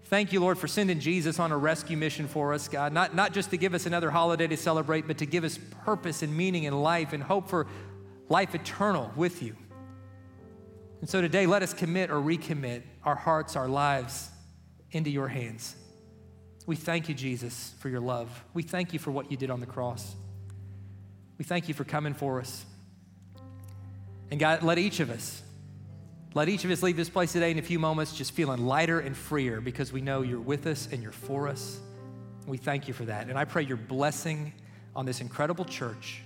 Thank 0.09 0.33
you, 0.33 0.41
Lord, 0.41 0.57
for 0.57 0.69
sending 0.69 1.01
Jesus 1.01 1.39
on 1.39 1.53
a 1.53 1.59
rescue 1.59 1.97
mission 1.99 2.29
for 2.29 2.55
us, 2.55 2.67
God. 2.67 2.95
Not, 2.95 3.15
not 3.15 3.35
just 3.35 3.51
to 3.51 3.59
give 3.59 3.75
us 3.75 3.85
another 3.85 4.11
holiday 4.11 4.47
to 4.47 4.57
celebrate, 4.57 5.07
but 5.07 5.19
to 5.19 5.27
give 5.27 5.45
us 5.45 5.59
purpose 5.85 6.23
and 6.23 6.35
meaning 6.35 6.65
in 6.65 6.81
life 6.81 7.13
and 7.13 7.23
hope 7.23 7.51
for 7.51 7.67
life 8.31 8.55
eternal 8.55 9.13
with 9.17 9.43
you. 9.43 9.55
And 11.03 11.11
so 11.11 11.21
today, 11.21 11.45
let 11.45 11.63
us 11.63 11.75
commit 11.75 12.11
or 12.11 12.23
recommit 12.23 12.85
our 13.05 13.17
hearts, 13.17 13.55
our 13.55 13.69
lives 13.69 14.31
into 14.93 15.11
your 15.11 15.29
hands. 15.29 15.77
We 16.65 16.75
thank 16.75 17.11
you, 17.11 17.15
Jesus, 17.15 17.75
for 17.79 17.91
your 17.91 18.01
love. 18.01 18.45
We 18.55 18.63
thank 18.63 18.95
you 18.95 18.99
for 18.99 19.11
what 19.11 19.31
you 19.31 19.37
did 19.37 19.51
on 19.51 19.61
the 19.61 19.67
cross. 19.67 20.17
We 21.37 21.45
thank 21.45 21.69
you 21.69 21.75
for 21.75 21.85
coming 21.85 22.15
for 22.15 22.41
us. 22.41 22.65
And 24.31 24.41
God, 24.41 24.63
let 24.63 24.79
each 24.79 25.01
of 25.01 25.11
us, 25.11 25.43
let 26.35 26.49
each 26.49 26.64
of 26.64 26.70
us 26.70 26.83
leave 26.83 26.97
this 26.97 27.09
place 27.09 27.33
today 27.33 27.51
in 27.51 27.59
a 27.59 27.62
few 27.62 27.79
moments 27.79 28.14
just 28.14 28.33
feeling 28.33 28.66
lighter 28.66 29.01
and 29.01 29.16
freer 29.16 29.61
because 29.61 29.93
we 29.93 30.01
know 30.01 30.22
you're 30.22 30.41
with 30.41 30.66
us 30.66 30.89
and 30.93 31.03
you're 31.03 31.12
for 31.12 31.49
us. 31.49 31.81
We 32.47 32.59
thank 32.59 32.89
you 32.89 32.95
for 32.95 33.05
that. 33.07 33.29
And 33.29 33.39
I 33.39 33.45
pray 33.45 33.62
your 33.62 33.76
blessing 33.76 34.53
on 34.95 35.07
this 35.07 35.20
incredible 35.20 35.64
church. 35.64 36.22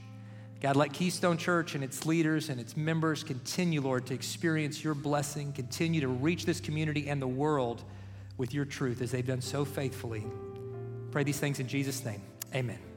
God, 0.61 0.77
let 0.77 0.93
Keystone 0.93 1.39
Church 1.39 1.75
and 1.75 1.83
its 1.83 2.07
leaders 2.07 2.49
and 2.49 2.61
its 2.61 2.77
members 2.77 3.25
continue, 3.25 3.81
Lord, 3.81 4.07
to 4.07 4.15
experience 4.15 4.85
your 4.85 4.95
blessing, 4.95 5.53
continue 5.53 6.01
to 6.01 6.09
reach 6.09 6.47
this 6.47 6.61
community 6.61 7.09
and 7.09 7.21
the 7.21 7.27
world 7.27 7.83
with 8.39 8.55
your 8.55 8.65
truth 8.65 9.03
as 9.03 9.11
they've 9.11 9.27
done 9.27 9.41
so 9.41 9.65
faithfully. 9.65 10.25
Pray 11.11 11.25
these 11.25 11.41
things 11.41 11.59
in 11.59 11.67
Jesus' 11.67 12.05
name. 12.05 12.23
Amen. 12.55 12.92